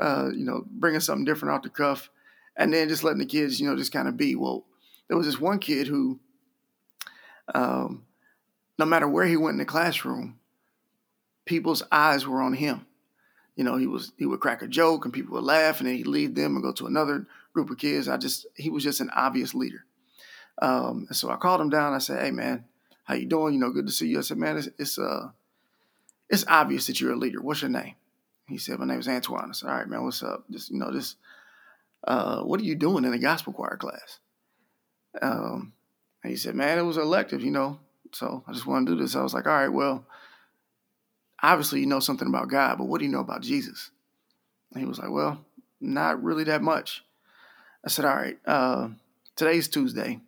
uh, 0.00 0.30
you 0.30 0.44
know, 0.44 0.64
bringing 0.70 1.00
something 1.00 1.24
different 1.24 1.54
off 1.54 1.62
the 1.62 1.68
cuff, 1.68 2.10
and 2.56 2.72
then 2.72 2.88
just 2.88 3.04
letting 3.04 3.18
the 3.18 3.26
kids, 3.26 3.60
you 3.60 3.68
know, 3.68 3.76
just 3.76 3.92
kind 3.92 4.08
of 4.08 4.16
be. 4.16 4.34
Well, 4.34 4.64
there 5.08 5.16
was 5.16 5.26
this 5.26 5.40
one 5.40 5.58
kid 5.58 5.86
who, 5.86 6.20
um, 7.54 8.04
no 8.78 8.84
matter 8.84 9.08
where 9.08 9.26
he 9.26 9.36
went 9.36 9.54
in 9.54 9.58
the 9.58 9.64
classroom, 9.64 10.38
people's 11.44 11.82
eyes 11.90 12.26
were 12.26 12.42
on 12.42 12.52
him. 12.52 12.86
You 13.56 13.64
know, 13.64 13.76
he 13.76 13.88
was 13.88 14.12
he 14.16 14.26
would 14.26 14.40
crack 14.40 14.62
a 14.62 14.68
joke 14.68 15.04
and 15.04 15.12
people 15.12 15.34
would 15.34 15.44
laugh, 15.44 15.80
and 15.80 15.88
then 15.88 15.96
he'd 15.96 16.06
leave 16.06 16.34
them 16.34 16.54
and 16.54 16.62
go 16.62 16.72
to 16.72 16.86
another 16.86 17.26
group 17.52 17.70
of 17.70 17.78
kids. 17.78 18.08
I 18.08 18.16
just 18.16 18.46
he 18.54 18.70
was 18.70 18.84
just 18.84 19.00
an 19.00 19.10
obvious 19.10 19.52
leader. 19.52 19.84
Um, 20.60 21.06
and 21.08 21.16
so 21.16 21.30
I 21.30 21.36
called 21.36 21.60
him 21.60 21.70
down. 21.70 21.92
I 21.92 21.98
said, 21.98 22.22
"Hey, 22.22 22.30
man, 22.30 22.66
how 23.04 23.14
you 23.14 23.26
doing? 23.26 23.54
You 23.54 23.60
know, 23.60 23.70
good 23.70 23.86
to 23.86 23.92
see 23.92 24.06
you." 24.06 24.18
I 24.18 24.22
said, 24.22 24.38
"Man, 24.38 24.58
it's 24.58 24.68
it's 24.78 24.98
uh, 24.98 25.30
it's 26.28 26.44
obvious 26.46 26.86
that 26.86 27.00
you're 27.00 27.12
a 27.12 27.16
leader. 27.16 27.42
What's 27.42 27.62
your 27.62 27.70
name?" 27.70 27.94
He 28.46 28.58
said, 28.58 28.78
"My 28.78 28.86
name 28.86 29.00
is 29.00 29.08
Antoine." 29.08 29.48
I 29.48 29.52
said, 29.52 29.68
"All 29.68 29.76
right, 29.76 29.88
man, 29.88 30.04
what's 30.04 30.22
up? 30.22 30.44
Just 30.50 30.70
you 30.70 30.78
know, 30.78 30.92
just 30.92 31.16
uh, 32.04 32.42
what 32.42 32.60
are 32.60 32.64
you 32.64 32.76
doing 32.76 33.04
in 33.04 33.12
a 33.12 33.18
gospel 33.18 33.52
choir 33.52 33.76
class?" 33.76 34.20
Um, 35.20 35.72
and 36.22 36.30
he 36.30 36.36
said, 36.36 36.54
"Man, 36.54 36.78
it 36.78 36.82
was 36.82 36.96
elective, 36.96 37.42
you 37.42 37.50
know, 37.50 37.80
so 38.12 38.44
I 38.46 38.52
just 38.52 38.66
want 38.66 38.86
to 38.86 38.94
do 38.94 39.00
this." 39.00 39.16
I 39.16 39.22
was 39.22 39.34
like, 39.34 39.46
"All 39.46 39.52
right, 39.52 39.68
well, 39.68 40.06
obviously 41.42 41.80
you 41.80 41.86
know 41.86 42.00
something 42.00 42.28
about 42.28 42.48
God, 42.48 42.78
but 42.78 42.84
what 42.84 42.98
do 42.98 43.04
you 43.04 43.12
know 43.12 43.20
about 43.20 43.42
Jesus?" 43.42 43.90
And 44.72 44.80
he 44.80 44.88
was 44.88 44.98
like, 44.98 45.10
"Well, 45.10 45.44
not 45.80 46.22
really 46.22 46.44
that 46.44 46.62
much." 46.62 47.04
I 47.84 47.88
said, 47.88 48.04
"All 48.04 48.16
right, 48.16 48.38
uh, 48.46 48.88
today's 49.36 49.68
Tuesday." 49.68 50.20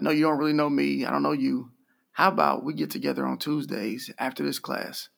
I 0.00 0.02
know 0.02 0.10
you 0.10 0.22
don't 0.22 0.38
really 0.38 0.54
know 0.54 0.70
me. 0.70 1.04
I 1.04 1.10
don't 1.10 1.22
know 1.22 1.32
you. 1.32 1.72
How 2.12 2.28
about 2.28 2.64
we 2.64 2.72
get 2.72 2.90
together 2.90 3.26
on 3.26 3.36
Tuesdays 3.36 4.10
after 4.18 4.42
this 4.42 4.58
class 4.58 5.10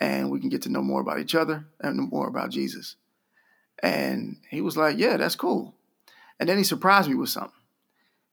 and 0.00 0.30
we 0.30 0.38
can 0.38 0.50
get 0.50 0.62
to 0.62 0.68
know 0.68 0.82
more 0.82 1.00
about 1.00 1.18
each 1.18 1.34
other 1.34 1.66
and 1.80 2.10
more 2.10 2.28
about 2.28 2.50
Jesus? 2.50 2.94
And 3.82 4.36
he 4.50 4.60
was 4.60 4.76
like, 4.76 4.98
Yeah, 4.98 5.16
that's 5.16 5.34
cool. 5.34 5.74
And 6.38 6.48
then 6.48 6.58
he 6.58 6.64
surprised 6.64 7.08
me 7.08 7.16
with 7.16 7.28
something. 7.28 7.52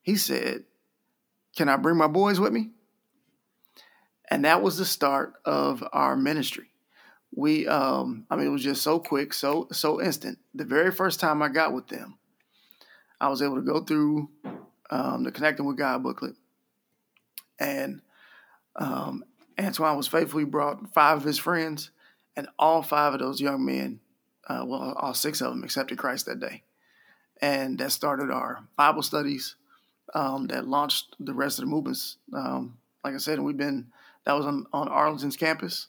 He 0.01 0.15
said, 0.15 0.63
Can 1.55 1.70
I 1.70 1.77
bring 1.77 1.98
my 1.98 2.08
boys 2.08 2.39
with 2.39 2.53
me? 2.53 2.72
And 4.29 4.46
that 4.46 4.62
was 4.62 4.77
the 4.77 4.86
start 4.86 5.34
of 5.43 5.84
our 5.91 6.15
ministry. 6.15 6.67
We, 7.36 7.67
um, 7.67 8.25
I 8.29 8.36
mean, 8.36 8.48
it 8.48 8.51
was 8.51 8.63
just 8.63 8.81
so 8.81 9.00
quick, 9.00 9.34
so 9.34 9.67
so 9.72 10.01
instant. 10.01 10.39
The 10.53 10.65
very 10.65 10.91
first 10.91 11.20
time 11.20 11.41
I 11.41 11.50
got 11.50 11.74
with 11.74 11.88
them, 11.88 12.17
I 13.20 13.29
was 13.29 13.41
able 13.41 13.55
to 13.55 13.62
go 13.62 13.81
through 13.81 14.29
um, 14.89 15.24
the 15.24 15.31
Connecting 15.31 15.65
with 15.65 15.77
God 15.77 16.03
booklet. 16.03 16.36
And 17.60 18.01
um, 18.75 19.24
Antoine 19.60 19.98
was 19.98 20.08
faithfully 20.08 20.46
brought 20.46 20.93
five 20.93 21.17
of 21.17 21.24
his 21.24 21.38
friends, 21.38 21.91
and 22.36 22.48
all 22.58 22.81
five 22.81 23.13
of 23.13 23.20
those 23.20 23.39
young 23.39 23.65
men, 23.65 24.00
uh, 24.48 24.63
well, 24.65 24.93
all 24.98 25.13
six 25.13 25.41
of 25.41 25.51
them 25.51 25.63
accepted 25.63 25.98
Christ 25.98 26.25
that 26.25 26.39
day. 26.39 26.63
And 27.41 27.77
that 27.79 27.91
started 27.91 28.31
our 28.31 28.67
Bible 28.77 29.03
studies 29.03 29.55
um, 30.13 30.47
that 30.47 30.67
launched 30.67 31.15
the 31.19 31.33
rest 31.33 31.59
of 31.59 31.65
the 31.65 31.71
movements. 31.71 32.17
Um, 32.33 32.77
like 33.03 33.13
I 33.13 33.17
said, 33.17 33.39
we've 33.39 33.57
been, 33.57 33.87
that 34.25 34.33
was 34.33 34.45
on, 34.45 34.65
on 34.73 34.87
Arlington's 34.87 35.37
campus. 35.37 35.87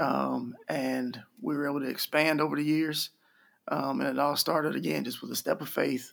Um, 0.00 0.54
and 0.68 1.20
we 1.40 1.56
were 1.56 1.68
able 1.68 1.80
to 1.80 1.88
expand 1.88 2.40
over 2.40 2.56
the 2.56 2.64
years. 2.64 3.10
Um, 3.68 4.00
and 4.00 4.08
it 4.08 4.18
all 4.18 4.36
started 4.36 4.74
again 4.74 5.04
just 5.04 5.22
with 5.22 5.30
a 5.30 5.36
step 5.36 5.60
of 5.60 5.68
faith 5.68 6.12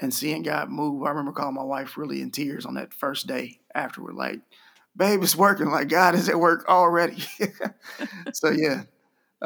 and 0.00 0.12
seeing 0.12 0.42
God 0.42 0.68
move. 0.70 1.02
I 1.04 1.10
remember 1.10 1.32
calling 1.32 1.54
my 1.54 1.62
wife 1.62 1.96
really 1.96 2.20
in 2.20 2.30
tears 2.30 2.66
on 2.66 2.74
that 2.74 2.94
first 2.94 3.26
day 3.26 3.60
afterward, 3.74 4.14
like, 4.14 4.40
babe, 4.96 5.22
it's 5.22 5.36
working. 5.36 5.70
Like, 5.70 5.88
God 5.88 6.14
is 6.14 6.28
at 6.28 6.38
work 6.38 6.68
already. 6.68 7.24
so, 8.32 8.50
yeah, 8.50 8.82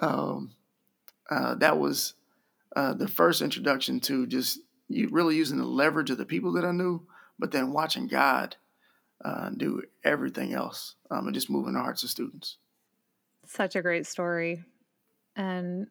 um, 0.01 0.53
uh, 1.31 1.55
that 1.57 1.79
was 1.79 2.15
uh, 2.75 2.95
the 2.95 3.09
first 3.09 3.43
introduction 3.43 4.01
to 4.01 4.27
just 4.27 4.61
really 4.89 5.37
using 5.37 5.59
the 5.59 5.65
leverage 5.65 6.11
of 6.11 6.19
the 6.19 6.25
people 6.25 6.53
that 6.53 6.65
I 6.65 6.73
knew, 6.73 7.07
but 7.39 7.53
then 7.53 7.73
watching 7.73 8.07
God 8.07 8.57
uh, 9.25 9.51
do 9.51 9.83
everything 10.05 10.53
else 10.53 10.95
um, 11.11 11.27
and 11.27 11.35
just 11.35 11.51
moving 11.51 11.75
the 11.75 11.81
hearts 11.81 12.03
of 12.03 12.11
students. 12.11 12.59
Such 13.47 13.77
a 13.77 13.83
great 13.83 14.07
story. 14.07 14.65
And 15.35 15.89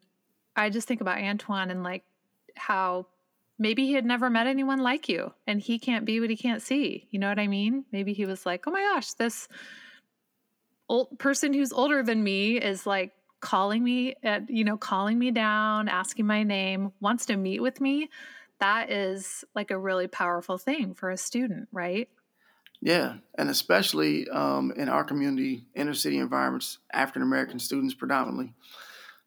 I 0.54 0.70
just 0.70 0.88
think 0.88 1.00
about 1.00 1.18
Antoine 1.18 1.70
and 1.70 1.82
like 1.82 2.04
how 2.54 3.06
maybe 3.58 3.86
he 3.86 3.94
had 3.94 4.04
never 4.04 4.28
met 4.30 4.46
anyone 4.46 4.80
like 4.80 5.08
you 5.08 5.32
and 5.46 5.60
he 5.60 5.78
can't 5.78 6.04
be 6.04 6.20
what 6.20 6.30
he 6.30 6.36
can't 6.36 6.62
see. 6.62 7.06
You 7.10 7.18
know 7.18 7.28
what 7.28 7.38
I 7.38 7.46
mean? 7.46 7.84
Maybe 7.92 8.12
he 8.12 8.26
was 8.26 8.44
like, 8.44 8.66
oh 8.66 8.70
my 8.70 8.80
gosh, 8.80 9.12
this 9.14 9.48
old 10.88 11.18
person 11.18 11.52
who's 11.52 11.72
older 11.72 12.02
than 12.02 12.22
me 12.22 12.58
is 12.58 12.86
like 12.86 13.12
calling 13.40 13.82
me 13.82 14.14
at, 14.22 14.48
you 14.50 14.64
know, 14.64 14.76
calling 14.76 15.18
me 15.18 15.30
down, 15.30 15.88
asking 15.88 16.26
my 16.26 16.42
name, 16.42 16.92
wants 17.00 17.26
to 17.26 17.36
meet 17.36 17.60
with 17.60 17.80
me. 17.80 18.08
That 18.60 18.90
is 18.90 19.44
like 19.54 19.70
a 19.70 19.78
really 19.78 20.08
powerful 20.08 20.58
thing 20.58 20.94
for 20.94 21.10
a 21.10 21.16
student, 21.16 21.68
right? 21.72 22.08
Yeah, 22.80 23.14
and 23.36 23.48
especially 23.48 24.28
um, 24.28 24.72
in 24.76 24.88
our 24.88 25.04
community, 25.04 25.66
inner 25.74 25.94
city 25.94 26.18
environments, 26.18 26.78
African 26.92 27.22
American 27.22 27.58
students 27.58 27.94
predominantly. 27.94 28.52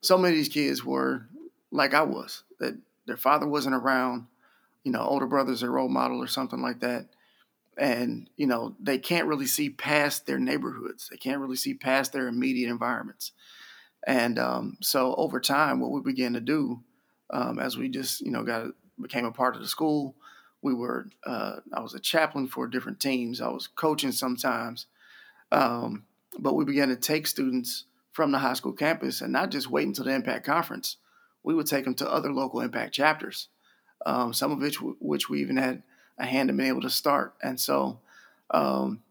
So 0.01 0.17
many 0.17 0.33
of 0.33 0.38
these 0.38 0.50
kids 0.50 0.83
were 0.83 1.27
like 1.71 1.93
I 1.93 2.03
was, 2.03 2.43
that 2.59 2.75
their 3.05 3.17
father 3.17 3.48
wasn't 3.48 3.75
around, 3.75 4.27
you 4.83 4.91
know, 4.91 5.01
older 5.01 5.27
brother's 5.27 5.63
a 5.63 5.69
role 5.69 5.89
model 5.89 6.21
or 6.21 6.27
something 6.27 6.62
like 6.62 6.79
that. 6.81 7.07
And, 7.77 8.29
you 8.36 8.45
know, 8.45 8.75
they 8.79 8.98
can't 8.98 9.27
really 9.27 9.45
see 9.45 9.69
past 9.69 10.25
their 10.25 10.39
neighborhoods. 10.39 11.07
They 11.09 11.17
can't 11.17 11.39
really 11.39 11.55
see 11.55 11.74
past 11.74 12.12
their 12.13 12.27
immediate 12.27 12.69
environments. 12.69 13.31
And 14.05 14.38
um, 14.38 14.77
so 14.81 15.15
over 15.15 15.39
time, 15.39 15.79
what 15.79 15.91
we 15.91 16.01
began 16.01 16.33
to 16.33 16.41
do 16.41 16.81
um, 17.29 17.59
as 17.59 17.77
we 17.77 17.89
just, 17.89 18.21
you 18.21 18.31
know, 18.31 18.43
got 18.43 18.67
became 19.01 19.25
a 19.25 19.32
part 19.32 19.56
of 19.56 19.62
the 19.62 19.68
school, 19.68 20.15
we 20.62 20.74
were, 20.74 21.08
uh, 21.25 21.58
I 21.74 21.79
was 21.79 21.94
a 21.94 22.00
chaplain 22.00 22.48
for 22.48 22.68
different 22.68 23.00
teams. 23.00 23.41
I 23.41 23.50
was 23.50 23.68
coaching 23.68 24.12
sometimes. 24.12 24.88
Um, 25.51 26.06
but 26.38 26.53
we 26.53 26.65
began 26.65 26.89
to 26.89 26.96
take 26.96 27.27
students 27.27 27.86
from 28.12 28.32
the 28.32 28.39
high 28.39 28.53
school 28.53 28.74
campus 28.74 29.22
and 29.22 29.32
not 29.32 29.51
just 29.51 29.70
wait 29.70 29.88
until 29.88 30.06
the 30.06 30.13
impact 30.13 30.46
conference 30.46 30.98
we 31.44 31.53
would 31.53 31.68
take 31.68 31.86
them 31.86 31.96
to 31.96 32.12
other 32.12 32.34
local 32.34 32.62
impact 32.62 32.94
chapters, 32.94 33.48
um, 34.06 34.34
some 34.34 34.51
of 34.51 34.60
which 34.60 34.77
which 34.82 35.29
we 35.29 35.41
even 35.41 35.58
had 35.58 35.84
a 36.18 36.25
hand 36.25 36.50
in 36.50 36.58
being 36.58 36.70
able 36.70 36.82
to 36.82 36.89
start. 36.89 37.36
And 37.41 37.60
so 37.60 38.00
um, 38.51 39.01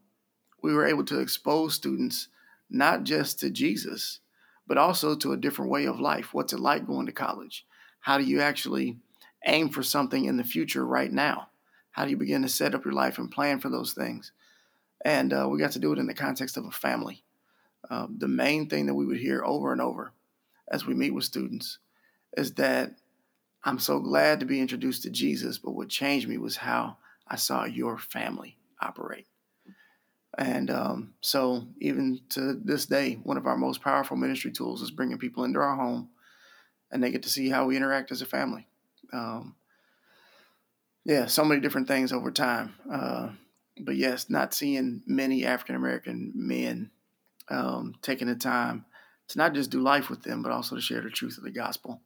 we 0.63 0.75
were 0.75 0.87
able 0.87 1.05
to 1.07 1.21
expose 1.21 1.75
students 1.75 2.29
not 2.71 3.05
just 3.05 3.41
to 3.41 3.51
Jesus, 3.51 4.21
but 4.67 4.77
also 4.77 5.17
to 5.17 5.33
a 5.33 5.39
different 5.39 5.71
way 5.71 5.87
of 5.87 6.01
life. 6.01 6.35
What's 6.35 6.53
it 6.53 6.61
like 6.61 6.87
going 6.87 7.07
to 7.07 7.13
college? 7.13 7.67
How 8.01 8.19
do 8.19 8.25
you 8.25 8.41
actually 8.41 8.99
aim 9.47 9.69
for 9.69 9.83
something 9.83 10.25
in 10.25 10.37
the 10.37 10.45
future 10.45 10.85
right 10.85 11.13
now? 11.13 11.49
How 11.91 12.05
do 12.05 12.11
you 12.11 12.17
begin 12.17 12.43
to 12.43 12.49
set 12.49 12.75
up 12.75 12.85
your 12.85 12.95
life 12.95 13.19
and 13.19 13.31
plan 13.31 13.61
for 13.61 13.69
those 13.69 13.93
things? 13.93 14.33
And 15.05 15.33
uh, 15.33 15.49
we 15.51 15.59
got 15.59 15.73
to 15.73 15.79
do 15.79 15.93
it 15.93 15.99
in 15.99 16.07
the 16.07 16.15
context 16.15 16.57
of 16.57 16.65
a 16.65 16.71
family. 16.71 17.25
Uh, 17.89 18.07
the 18.17 18.29
main 18.29 18.69
thing 18.69 18.87
that 18.87 18.95
we 18.95 19.07
would 19.07 19.19
hear 19.19 19.45
over 19.45 19.73
and 19.73 19.81
over 19.81 20.13
as 20.71 20.87
we 20.87 20.95
meet 20.95 21.15
with 21.15 21.25
students 21.25 21.79
is 22.37 22.55
that 22.55 22.93
I'm 23.65 23.79
so 23.79 24.01
glad 24.01 24.41
to 24.41 24.47
be 24.47 24.61
introduced 24.61 25.03
to 25.03 25.11
Jesus, 25.11 25.59
but 25.59 25.73
what 25.73 25.89
changed 25.89 26.29
me 26.29 26.39
was 26.39 26.57
how 26.57 26.99
I 27.27 27.37
saw 27.37 27.65
your 27.65 27.99
family 27.99 28.59
operate. 28.81 29.27
And 30.37 30.71
um, 30.71 31.15
so, 31.21 31.67
even 31.81 32.21
to 32.31 32.55
this 32.63 32.87
day, 32.87 33.15
one 33.25 33.37
of 33.37 33.47
our 33.47 33.57
most 33.57 33.83
powerful 33.83 34.17
ministry 34.17 34.53
tools 34.53 34.83
is 34.83 34.91
bringing 34.93 35.19
people 35.19 35.43
into 35.45 35.59
our 35.59 35.75
home 35.75 36.11
and 36.91 37.03
they 37.03 37.11
get 37.11 37.25
to 37.25 37.29
see 37.29 37.49
how 37.49 37.67
we 37.67 37.77
interact 37.77 38.13
as 38.13 38.23
a 38.23 38.27
family. 38.27 38.68
Um, 39.13 39.57
yeah, 41.05 41.27
so 41.27 41.45
many 41.45 41.61
different 41.61 41.89
things 41.89 42.13
over 42.13 42.31
time. 42.31 42.75
Uh, 42.91 43.31
but 43.81 43.97
yes, 43.97 44.29
not 44.29 44.53
seeing 44.53 45.03
many 45.07 45.47
African 45.47 45.77
American 45.77 46.33
men 46.35 46.91
um, 47.49 47.95
taking 48.03 48.29
the 48.29 48.35
time 48.35 48.85
to 49.29 49.39
not 49.39 49.55
just 49.55 49.71
do 49.71 49.81
life 49.81 50.11
with 50.11 50.23
them, 50.23 50.43
but 50.43 50.53
also 50.53 50.75
to 50.75 50.83
share 50.83 51.01
the 51.01 51.11
truth 51.11 51.39
of 51.39 51.45
the 51.45 51.51
gospel, 51.51 52.03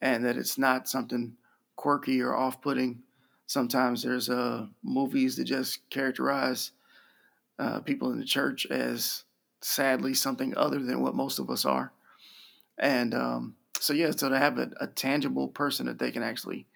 and 0.00 0.24
that 0.24 0.36
it's 0.36 0.58
not 0.58 0.88
something 0.88 1.36
quirky 1.74 2.20
or 2.20 2.36
off-putting. 2.36 3.02
Sometimes 3.46 4.02
there's 4.02 4.28
uh, 4.28 4.66
movies 4.82 5.36
that 5.36 5.44
just 5.44 5.88
characterize 5.90 6.72
uh, 7.58 7.80
people 7.80 8.10
in 8.12 8.18
the 8.18 8.24
church 8.24 8.66
as 8.66 9.24
sadly 9.60 10.12
something 10.14 10.56
other 10.56 10.80
than 10.80 11.00
what 11.00 11.14
most 11.14 11.38
of 11.38 11.50
us 11.50 11.64
are, 11.64 11.92
and 12.78 13.14
um, 13.14 13.56
so 13.80 13.92
yeah, 13.92 14.10
so 14.10 14.28
to 14.28 14.38
have 14.38 14.58
a, 14.58 14.70
a 14.80 14.86
tangible 14.86 15.48
person 15.48 15.86
that 15.86 15.98
they 15.98 16.10
can 16.10 16.22
actually 16.22 16.66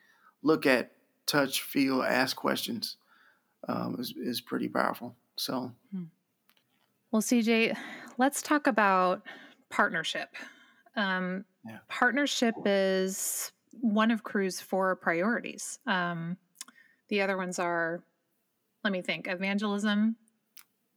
look 0.42 0.66
at, 0.66 0.92
touch, 1.26 1.62
feel, 1.62 2.02
ask 2.02 2.36
questions 2.36 2.96
um, 3.68 3.96
is 3.98 4.14
is 4.16 4.40
pretty 4.40 4.68
powerful. 4.68 5.16
So, 5.36 5.72
hmm. 5.92 6.04
well, 7.10 7.22
CJ, 7.22 7.76
let's 8.18 8.42
talk 8.42 8.66
about 8.66 9.22
partnership. 9.70 10.28
Um, 10.96 11.44
yeah. 11.66 11.78
Partnership 11.88 12.54
is 12.64 13.52
one 13.80 14.10
of 14.10 14.22
Cru's 14.22 14.60
four 14.60 14.96
priorities. 14.96 15.78
Um, 15.86 16.36
the 17.08 17.22
other 17.22 17.36
ones 17.36 17.58
are, 17.58 18.02
let 18.84 18.92
me 18.92 19.02
think, 19.02 19.28
evangelism, 19.28 20.16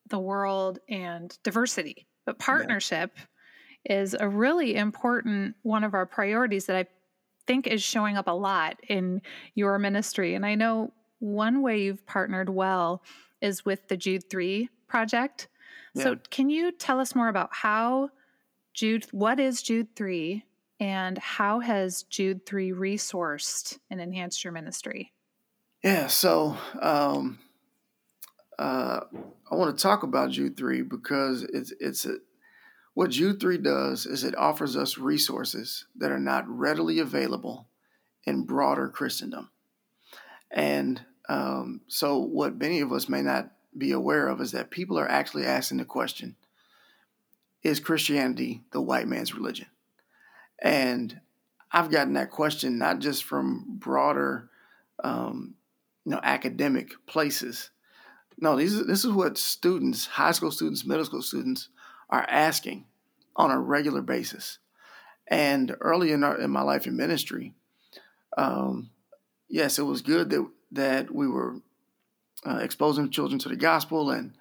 the 0.09 0.19
world, 0.19 0.79
and 0.89 1.37
diversity. 1.43 2.07
But 2.25 2.39
partnership 2.39 3.11
yeah. 3.15 3.23
Is 3.85 4.15
a 4.17 4.27
really 4.27 4.75
important 4.75 5.55
one 5.63 5.83
of 5.83 5.93
our 5.93 6.05
priorities 6.05 6.65
that 6.67 6.75
I 6.75 6.85
think 7.45 7.67
is 7.67 7.83
showing 7.83 8.17
up 8.17 8.27
a 8.27 8.31
lot 8.31 8.79
in 8.87 9.21
your 9.55 9.77
ministry. 9.77 10.35
And 10.35 10.45
I 10.45 10.55
know 10.55 10.93
one 11.19 11.61
way 11.61 11.81
you've 11.81 12.05
partnered 12.05 12.49
well 12.49 13.03
is 13.41 13.65
with 13.65 13.87
the 13.87 13.97
Jude 13.97 14.29
3 14.29 14.69
project. 14.87 15.47
Yeah. 15.93 16.03
So, 16.03 16.17
can 16.29 16.49
you 16.49 16.71
tell 16.71 16.99
us 16.99 17.13
more 17.13 17.27
about 17.27 17.49
how 17.51 18.09
Jude, 18.73 19.05
what 19.11 19.39
is 19.39 19.61
Jude 19.61 19.95
3, 19.95 20.43
and 20.79 21.17
how 21.17 21.59
has 21.59 22.03
Jude 22.03 22.45
3 22.45 22.71
resourced 22.71 23.77
and 23.89 24.01
enhanced 24.01 24.43
your 24.43 24.53
ministry? 24.53 25.13
Yeah, 25.83 26.07
so 26.07 26.57
um, 26.81 27.39
uh, 28.57 29.01
I 29.51 29.55
want 29.55 29.77
to 29.77 29.81
talk 29.81 30.03
about 30.03 30.31
Jude 30.31 30.57
3 30.57 30.81
because 30.83 31.43
it's, 31.43 31.73
it's 31.79 32.05
a, 32.05 32.17
what 32.93 33.09
Jude 33.09 33.39
3 33.39 33.57
does 33.57 34.05
is 34.05 34.23
it 34.23 34.37
offers 34.37 34.77
us 34.77 34.97
resources 34.97 35.85
that 35.95 36.11
are 36.11 36.19
not 36.19 36.47
readily 36.47 36.99
available 36.99 37.67
in 38.25 38.43
broader 38.45 38.87
Christendom. 38.87 39.49
And 40.51 41.01
um, 41.27 41.81
so, 41.87 42.19
what 42.19 42.57
many 42.57 42.81
of 42.81 42.91
us 42.91 43.09
may 43.09 43.21
not 43.21 43.51
be 43.75 43.91
aware 43.91 44.27
of 44.27 44.39
is 44.41 44.51
that 44.51 44.69
people 44.69 44.99
are 44.99 45.09
actually 45.09 45.45
asking 45.45 45.79
the 45.79 45.85
question 45.85 46.35
Is 47.63 47.79
Christianity 47.79 48.61
the 48.71 48.81
white 48.81 49.07
man's 49.07 49.33
religion? 49.33 49.67
And 50.61 51.19
I've 51.71 51.89
gotten 51.89 52.13
that 52.13 52.29
question 52.29 52.77
not 52.77 52.99
just 52.99 53.23
from 53.23 53.65
broader, 53.67 54.49
um, 55.03 55.55
you 56.05 56.11
know, 56.11 56.19
academic 56.21 56.93
places. 57.07 57.71
No, 58.37 58.55
these 58.55 58.85
this 58.85 59.03
is 59.03 59.11
what 59.11 59.37
students, 59.39 60.05
high 60.05 60.31
school 60.31 60.51
students, 60.51 60.85
middle 60.85 61.05
school 61.05 61.23
students, 61.23 61.69
are 62.09 62.25
asking 62.29 62.85
on 63.35 63.51
a 63.51 63.59
regular 63.59 64.01
basis. 64.01 64.59
And 65.27 65.75
early 65.79 66.11
in, 66.11 66.23
our, 66.23 66.39
in 66.39 66.51
my 66.51 66.61
life 66.61 66.85
in 66.85 66.97
ministry, 66.97 67.53
um, 68.37 68.89
yes, 69.47 69.79
it 69.79 69.83
was 69.83 70.01
good 70.01 70.29
that 70.29 70.47
that 70.73 71.13
we 71.13 71.27
were 71.27 71.55
uh, 72.45 72.57
exposing 72.57 73.09
children 73.09 73.39
to 73.39 73.49
the 73.49 73.55
gospel 73.55 74.09
and 74.09 74.33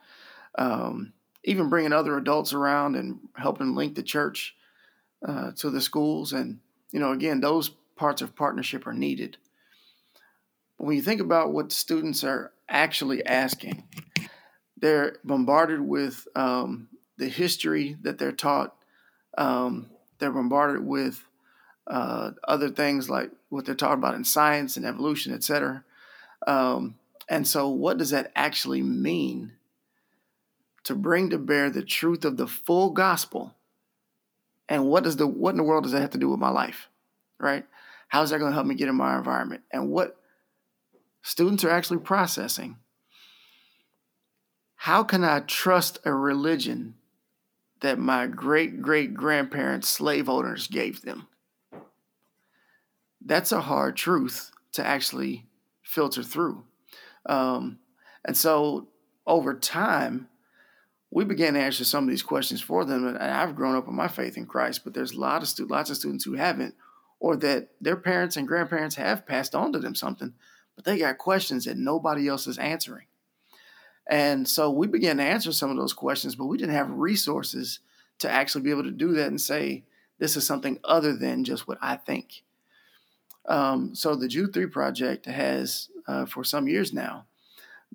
um, 0.58 1.12
even 1.44 1.68
bringing 1.68 1.92
other 1.92 2.16
adults 2.16 2.52
around 2.52 2.96
and 2.96 3.20
helping 3.36 3.74
link 3.74 3.94
the 3.94 4.02
church 4.02 4.56
uh, 5.26 5.52
to 5.52 5.70
the 5.70 5.80
schools. 5.80 6.32
And, 6.32 6.60
you 6.90 7.00
know, 7.00 7.12
again, 7.12 7.40
those 7.40 7.68
parts 7.96 8.22
of 8.22 8.34
partnership 8.34 8.86
are 8.86 8.94
needed. 8.94 9.36
But 10.78 10.86
when 10.86 10.96
you 10.96 11.02
think 11.02 11.20
about 11.20 11.52
what 11.52 11.70
students 11.70 12.24
are 12.24 12.52
actually 12.68 13.24
asking, 13.24 13.84
they're 14.78 15.16
bombarded 15.22 15.80
with 15.80 16.26
um, 16.34 16.88
the 17.16 17.28
history 17.28 17.96
that 18.02 18.18
they're 18.18 18.32
taught. 18.32 18.74
Um, 19.36 19.90
they're 20.18 20.30
bombarded 20.30 20.84
with 20.84 21.24
uh, 21.86 22.32
other 22.46 22.70
things 22.70 23.10
like 23.10 23.30
what 23.48 23.64
they're 23.64 23.74
taught 23.74 23.94
about 23.94 24.14
in 24.14 24.24
science 24.24 24.76
and 24.76 24.86
evolution, 24.86 25.34
et 25.34 25.42
cetera. 25.42 25.84
Um, 26.46 26.96
and 27.28 27.46
so, 27.46 27.68
what 27.68 27.98
does 27.98 28.10
that 28.10 28.32
actually 28.34 28.82
mean 28.82 29.52
to 30.84 30.94
bring 30.94 31.30
to 31.30 31.38
bear 31.38 31.70
the 31.70 31.82
truth 31.82 32.24
of 32.24 32.36
the 32.36 32.46
full 32.46 32.90
gospel? 32.90 33.54
And 34.68 34.86
what 34.86 35.04
does 35.04 35.16
the 35.16 35.26
what 35.26 35.50
in 35.50 35.56
the 35.56 35.62
world 35.62 35.84
does 35.84 35.92
that 35.92 36.00
have 36.00 36.10
to 36.10 36.18
do 36.18 36.28
with 36.28 36.40
my 36.40 36.50
life, 36.50 36.88
right? 37.38 37.64
How 38.08 38.22
is 38.22 38.30
that 38.30 38.38
going 38.38 38.50
to 38.50 38.54
help 38.54 38.66
me 38.66 38.74
get 38.74 38.88
in 38.88 38.94
my 38.94 39.16
environment? 39.16 39.62
And 39.72 39.90
what 39.90 40.16
students 41.22 41.64
are 41.64 41.70
actually 41.70 42.00
processing. 42.00 42.76
How 44.74 45.04
can 45.04 45.22
I 45.24 45.40
trust 45.40 46.00
a 46.04 46.12
religion 46.12 46.94
that 47.82 47.98
my 47.98 48.26
great 48.26 48.80
great 48.80 49.14
grandparents, 49.14 49.88
slave 49.88 50.28
owners, 50.28 50.66
gave 50.66 51.02
them? 51.02 51.28
That's 53.24 53.52
a 53.52 53.60
hard 53.60 53.96
truth 53.96 54.50
to 54.72 54.84
actually 54.84 55.46
filter 55.82 56.22
through. 56.22 56.64
Um, 57.26 57.78
and 58.24 58.36
so 58.36 58.88
over 59.26 59.54
time, 59.54 60.28
we 61.10 61.24
began 61.24 61.54
to 61.54 61.60
answer 61.60 61.84
some 61.84 62.04
of 62.04 62.10
these 62.10 62.22
questions 62.22 62.62
for 62.62 62.84
them. 62.84 63.06
And 63.06 63.18
I've 63.18 63.54
grown 63.54 63.76
up 63.76 63.86
with 63.86 63.94
my 63.94 64.08
faith 64.08 64.36
in 64.36 64.46
Christ, 64.46 64.82
but 64.82 64.94
there's 64.94 65.12
a 65.12 65.20
lot 65.20 65.42
of 65.42 65.48
stu- 65.48 65.66
lots 65.66 65.90
of 65.90 65.96
students 65.96 66.24
who 66.24 66.34
haven't, 66.34 66.74
or 67.20 67.36
that 67.36 67.68
their 67.80 67.96
parents 67.96 68.36
and 68.36 68.48
grandparents 68.48 68.96
have 68.96 69.26
passed 69.26 69.54
on 69.54 69.72
to 69.72 69.78
them 69.78 69.94
something, 69.94 70.34
but 70.74 70.84
they 70.84 70.98
got 70.98 71.18
questions 71.18 71.66
that 71.66 71.76
nobody 71.76 72.26
else 72.26 72.46
is 72.46 72.58
answering. 72.58 73.06
And 74.08 74.46
so 74.46 74.70
we 74.70 74.86
began 74.86 75.18
to 75.18 75.22
answer 75.22 75.52
some 75.52 75.70
of 75.70 75.76
those 75.76 75.92
questions, 75.92 76.34
but 76.34 76.46
we 76.46 76.58
didn't 76.58 76.74
have 76.74 76.90
resources 76.90 77.80
to 78.18 78.30
actually 78.30 78.62
be 78.62 78.70
able 78.70 78.84
to 78.84 78.90
do 78.90 79.12
that 79.12 79.28
and 79.28 79.40
say, 79.40 79.84
this 80.18 80.36
is 80.36 80.46
something 80.46 80.78
other 80.84 81.14
than 81.16 81.44
just 81.44 81.66
what 81.66 81.78
I 81.80 81.96
think. 81.96 82.42
Um, 83.46 83.94
so 83.94 84.14
the 84.14 84.28
Jude 84.28 84.52
3 84.52 84.66
project 84.66 85.26
has, 85.26 85.88
uh, 86.06 86.26
for 86.26 86.44
some 86.44 86.68
years 86.68 86.92
now, 86.92 87.26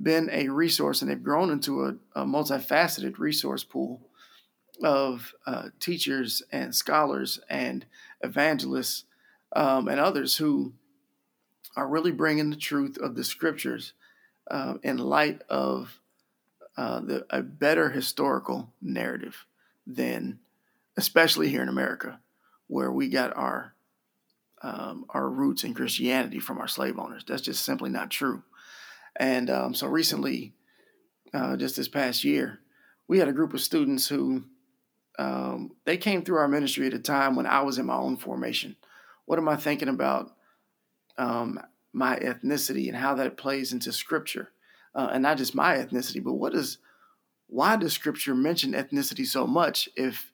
been 0.01 0.29
a 0.31 0.49
resource 0.49 1.01
and 1.01 1.09
they've 1.09 1.23
grown 1.23 1.49
into 1.49 1.85
a, 1.85 1.95
a 2.15 2.25
multifaceted 2.25 3.17
resource 3.17 3.63
pool 3.63 4.01
of 4.83 5.33
uh, 5.45 5.69
teachers 5.79 6.43
and 6.51 6.75
scholars 6.75 7.39
and 7.49 7.85
evangelists 8.21 9.05
um, 9.55 9.87
and 9.87 9.99
others 9.99 10.37
who 10.37 10.73
are 11.75 11.87
really 11.87 12.11
bringing 12.11 12.49
the 12.49 12.55
truth 12.55 12.97
of 12.97 13.15
the 13.15 13.23
scriptures 13.23 13.93
uh, 14.49 14.75
in 14.83 14.97
light 14.97 15.41
of 15.49 15.99
uh, 16.77 16.99
the, 16.99 17.25
a 17.29 17.41
better 17.41 17.89
historical 17.89 18.71
narrative 18.81 19.45
than, 19.85 20.39
especially 20.95 21.49
here 21.49 21.61
in 21.61 21.69
America, 21.69 22.19
where 22.67 22.91
we 22.91 23.09
got 23.09 23.35
our 23.35 23.73
um, 24.61 25.05
our 25.09 25.29
roots 25.29 25.63
in 25.63 25.75
Christianity 25.75 26.39
from 26.39 26.57
our 26.57 26.67
slave 26.67 26.97
owners. 26.97 27.23
That's 27.27 27.43
just 27.43 27.63
simply 27.63 27.91
not 27.91 28.09
true. 28.09 28.41
And 29.15 29.49
um, 29.49 29.73
so 29.75 29.87
recently, 29.87 30.53
uh, 31.33 31.57
just 31.57 31.75
this 31.75 31.87
past 31.87 32.23
year, 32.23 32.59
we 33.07 33.19
had 33.19 33.27
a 33.27 33.33
group 33.33 33.53
of 33.53 33.61
students 33.61 34.07
who 34.07 34.45
um, 35.19 35.71
they 35.85 35.97
came 35.97 36.23
through 36.23 36.37
our 36.37 36.47
ministry 36.47 36.87
at 36.87 36.93
a 36.93 36.99
time 36.99 37.35
when 37.35 37.45
I 37.45 37.61
was 37.61 37.77
in 37.77 37.85
my 37.85 37.95
own 37.95 38.17
formation. 38.17 38.75
What 39.25 39.39
am 39.39 39.49
I 39.49 39.55
thinking 39.55 39.89
about 39.89 40.31
um, 41.17 41.59
my 41.93 42.17
ethnicity 42.17 42.87
and 42.87 42.97
how 42.97 43.15
that 43.15 43.37
plays 43.37 43.73
into 43.73 43.91
Scripture, 43.91 44.51
uh, 44.95 45.09
and 45.11 45.23
not 45.23 45.37
just 45.37 45.55
my 45.55 45.75
ethnicity, 45.75 46.23
but 46.23 46.33
what 46.33 46.53
is 46.53 46.77
why 47.47 47.75
does 47.77 47.93
Scripture 47.93 48.35
mention 48.35 48.73
ethnicity 48.73 49.25
so 49.25 49.47
much 49.47 49.89
if 49.95 50.31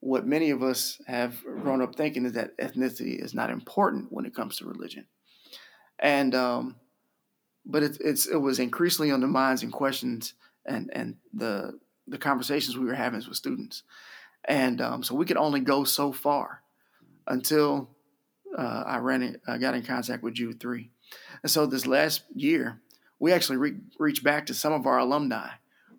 what 0.00 0.26
many 0.26 0.50
of 0.50 0.62
us 0.62 1.00
have 1.06 1.42
grown 1.42 1.82
up 1.82 1.94
thinking 1.94 2.24
is 2.24 2.32
that 2.32 2.56
ethnicity 2.56 3.22
is 3.22 3.34
not 3.34 3.50
important 3.50 4.10
when 4.10 4.24
it 4.24 4.34
comes 4.34 4.56
to 4.56 4.64
religion. 4.64 5.06
And 5.98 6.34
um, 6.34 6.76
but 7.66 7.82
it's, 7.82 7.98
it's 7.98 8.26
it 8.26 8.38
was 8.38 8.58
increasingly 8.58 9.10
on 9.10 9.20
the 9.20 9.26
minds 9.26 9.62
and 9.62 9.72
questions 9.72 10.34
and 10.64 10.90
and 10.94 11.16
the 11.34 11.78
the 12.08 12.18
conversations 12.18 12.76
we 12.76 12.86
were 12.86 12.94
having 12.94 13.22
with 13.28 13.36
students, 13.36 13.82
and 14.46 14.80
um, 14.80 15.02
so 15.02 15.14
we 15.14 15.26
could 15.26 15.36
only 15.36 15.60
go 15.60 15.84
so 15.84 16.10
far 16.12 16.62
until 17.26 17.90
uh, 18.56 18.84
I 18.86 18.98
ran 18.98 19.22
it, 19.22 19.40
I 19.46 19.58
got 19.58 19.74
in 19.74 19.82
contact 19.82 20.22
with 20.22 20.34
Jude 20.34 20.60
three, 20.60 20.90
and 21.42 21.50
so 21.50 21.66
this 21.66 21.86
last 21.86 22.22
year 22.34 22.80
we 23.18 23.32
actually 23.32 23.58
re- 23.58 23.76
reached 23.98 24.24
back 24.24 24.46
to 24.46 24.54
some 24.54 24.72
of 24.72 24.86
our 24.86 24.98
alumni 24.98 25.48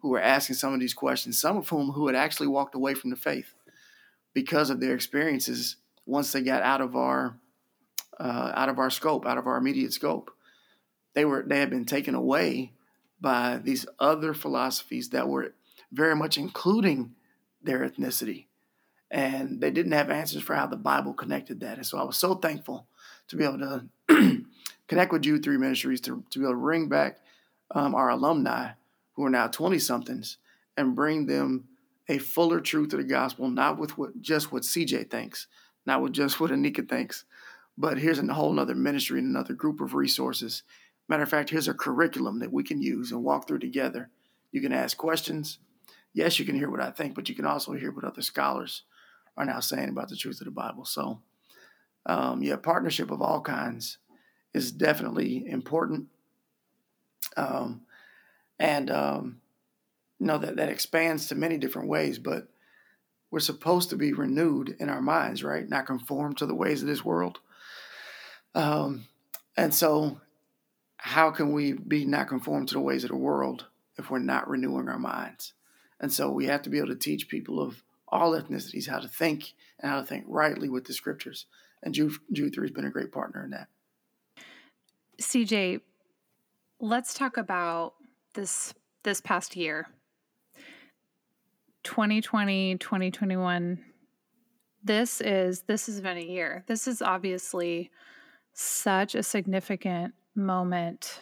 who 0.01 0.09
were 0.09 0.21
asking 0.21 0.55
some 0.55 0.73
of 0.73 0.79
these 0.79 0.93
questions, 0.93 1.39
some 1.39 1.57
of 1.57 1.69
whom 1.69 1.91
who 1.91 2.07
had 2.07 2.15
actually 2.15 2.47
walked 2.47 2.75
away 2.75 2.93
from 2.93 3.11
the 3.11 3.15
faith 3.15 3.53
because 4.33 4.69
of 4.69 4.79
their 4.79 4.95
experiences 4.95 5.77
once 6.05 6.31
they 6.31 6.41
got 6.41 6.63
out 6.63 6.81
of 6.81 6.95
our 6.95 7.37
uh, 8.19 8.51
out 8.55 8.69
of 8.69 8.79
our 8.79 8.89
scope, 8.89 9.25
out 9.25 9.37
of 9.37 9.47
our 9.47 9.57
immediate 9.57 9.93
scope, 9.93 10.31
they 11.13 11.25
were 11.25 11.43
they 11.45 11.59
had 11.59 11.69
been 11.69 11.85
taken 11.85 12.15
away 12.15 12.73
by 13.19 13.59
these 13.63 13.85
other 13.99 14.33
philosophies 14.33 15.09
that 15.09 15.27
were 15.27 15.53
very 15.91 16.15
much 16.15 16.37
including 16.37 17.13
their 17.61 17.87
ethnicity. 17.87 18.45
And 19.11 19.59
they 19.59 19.71
didn't 19.71 19.91
have 19.91 20.09
answers 20.09 20.41
for 20.41 20.55
how 20.55 20.67
the 20.67 20.77
Bible 20.77 21.13
connected 21.13 21.59
that. 21.59 21.77
And 21.77 21.85
so 21.85 21.97
I 21.97 22.03
was 22.03 22.17
so 22.17 22.35
thankful 22.35 22.87
to 23.27 23.35
be 23.35 23.43
able 23.43 23.59
to 23.59 24.45
connect 24.87 25.11
with 25.11 25.21
Jude 25.21 25.43
3 25.43 25.57
Ministries 25.57 26.01
to, 26.01 26.23
to 26.29 26.39
be 26.39 26.45
able 26.45 26.53
to 26.53 26.59
bring 26.59 26.87
back 26.87 27.19
um, 27.71 27.93
our 27.93 28.09
alumni 28.09 28.71
who 29.13 29.25
are 29.25 29.29
now 29.29 29.47
20 29.47 29.79
somethings 29.79 30.37
and 30.77 30.95
bring 30.95 31.25
them 31.25 31.65
a 32.07 32.17
fuller 32.17 32.59
truth 32.59 32.93
of 32.93 32.99
the 32.99 33.05
gospel, 33.05 33.49
not 33.49 33.77
with 33.77 33.97
what 33.97 34.21
just 34.21 34.51
what 34.51 34.63
CJ 34.63 35.09
thinks, 35.09 35.47
not 35.85 36.01
with 36.01 36.13
just 36.13 36.39
what 36.39 36.51
Anika 36.51 36.87
thinks, 36.87 37.25
but 37.77 37.97
here's 37.97 38.19
a 38.19 38.33
whole 38.33 38.59
other 38.59 38.75
ministry 38.75 39.19
and 39.19 39.29
another 39.29 39.53
group 39.53 39.81
of 39.81 39.93
resources. 39.93 40.63
Matter 41.07 41.23
of 41.23 41.29
fact, 41.29 41.49
here's 41.49 41.67
a 41.67 41.73
curriculum 41.73 42.39
that 42.39 42.53
we 42.53 42.63
can 42.63 42.81
use 42.81 43.11
and 43.11 43.23
walk 43.23 43.47
through 43.47 43.59
together. 43.59 44.09
You 44.51 44.61
can 44.61 44.71
ask 44.71 44.97
questions. 44.97 45.59
Yes, 46.13 46.39
you 46.39 46.45
can 46.45 46.55
hear 46.55 46.69
what 46.69 46.81
I 46.81 46.91
think, 46.91 47.15
but 47.15 47.29
you 47.29 47.35
can 47.35 47.45
also 47.45 47.73
hear 47.73 47.91
what 47.91 48.03
other 48.03 48.21
scholars 48.21 48.83
are 49.37 49.45
now 49.45 49.59
saying 49.59 49.89
about 49.89 50.09
the 50.09 50.15
truth 50.15 50.41
of 50.41 50.45
the 50.45 50.51
Bible. 50.51 50.85
So, 50.85 51.21
um, 52.05 52.43
yeah, 52.43 52.55
partnership 52.57 53.11
of 53.11 53.21
all 53.21 53.41
kinds 53.41 53.97
is 54.53 54.71
definitely 54.71 55.45
important. 55.47 56.07
Um, 57.37 57.81
and, 58.59 58.91
um, 58.91 59.41
you 60.19 60.27
know, 60.27 60.37
that, 60.37 60.57
that 60.57 60.69
expands 60.69 61.27
to 61.27 61.35
many 61.35 61.57
different 61.57 61.87
ways, 61.87 62.19
but 62.19 62.47
we're 63.31 63.39
supposed 63.39 63.89
to 63.89 63.95
be 63.95 64.13
renewed 64.13 64.75
in 64.79 64.89
our 64.89 65.01
minds, 65.01 65.43
right? 65.43 65.67
Not 65.67 65.85
conform 65.85 66.35
to 66.35 66.45
the 66.45 66.53
ways 66.53 66.81
of 66.81 66.87
this 66.87 67.03
world. 67.03 67.39
Um, 68.53 69.07
and 69.55 69.73
so, 69.73 70.19
how 70.97 71.31
can 71.31 71.53
we 71.53 71.73
be 71.73 72.05
not 72.05 72.27
conformed 72.27 72.67
to 72.67 72.75
the 72.75 72.81
ways 72.81 73.03
of 73.03 73.09
the 73.09 73.15
world 73.15 73.65
if 73.97 74.11
we're 74.11 74.19
not 74.19 74.49
renewing 74.49 74.89
our 74.89 74.99
minds? 74.99 75.53
And 75.99 76.11
so, 76.11 76.29
we 76.29 76.45
have 76.45 76.61
to 76.63 76.69
be 76.69 76.77
able 76.77 76.89
to 76.89 76.95
teach 76.95 77.29
people 77.29 77.61
of 77.61 77.81
all 78.11 78.31
ethnicities 78.31 78.87
how 78.87 78.99
to 78.99 79.07
think 79.07 79.53
and 79.79 79.91
how 79.91 80.01
to 80.01 80.05
think 80.05 80.25
rightly 80.27 80.69
with 80.69 80.85
the 80.85 80.93
scriptures. 80.93 81.45
And 81.83 81.93
Jude, 81.93 82.13
Jude 82.31 82.53
3 82.53 82.67
has 82.67 82.71
been 82.71 82.85
a 82.85 82.91
great 82.91 83.11
partner 83.11 83.43
in 83.43 83.51
that. 83.51 83.67
CJ, 85.21 85.81
let's 86.79 87.13
talk 87.13 87.37
about 87.37 87.93
this 88.33 88.73
this 89.03 89.21
past 89.21 89.55
year. 89.55 89.87
2020, 91.83 92.77
2021. 92.77 93.79
This 94.83 95.21
is 95.21 95.61
this 95.63 95.85
has 95.87 96.01
been 96.01 96.17
a 96.17 96.21
year. 96.21 96.63
This 96.67 96.87
is 96.87 97.01
obviously 97.01 97.91
such 98.53 99.15
a 99.15 99.23
significant 99.23 100.13
moment 100.35 101.21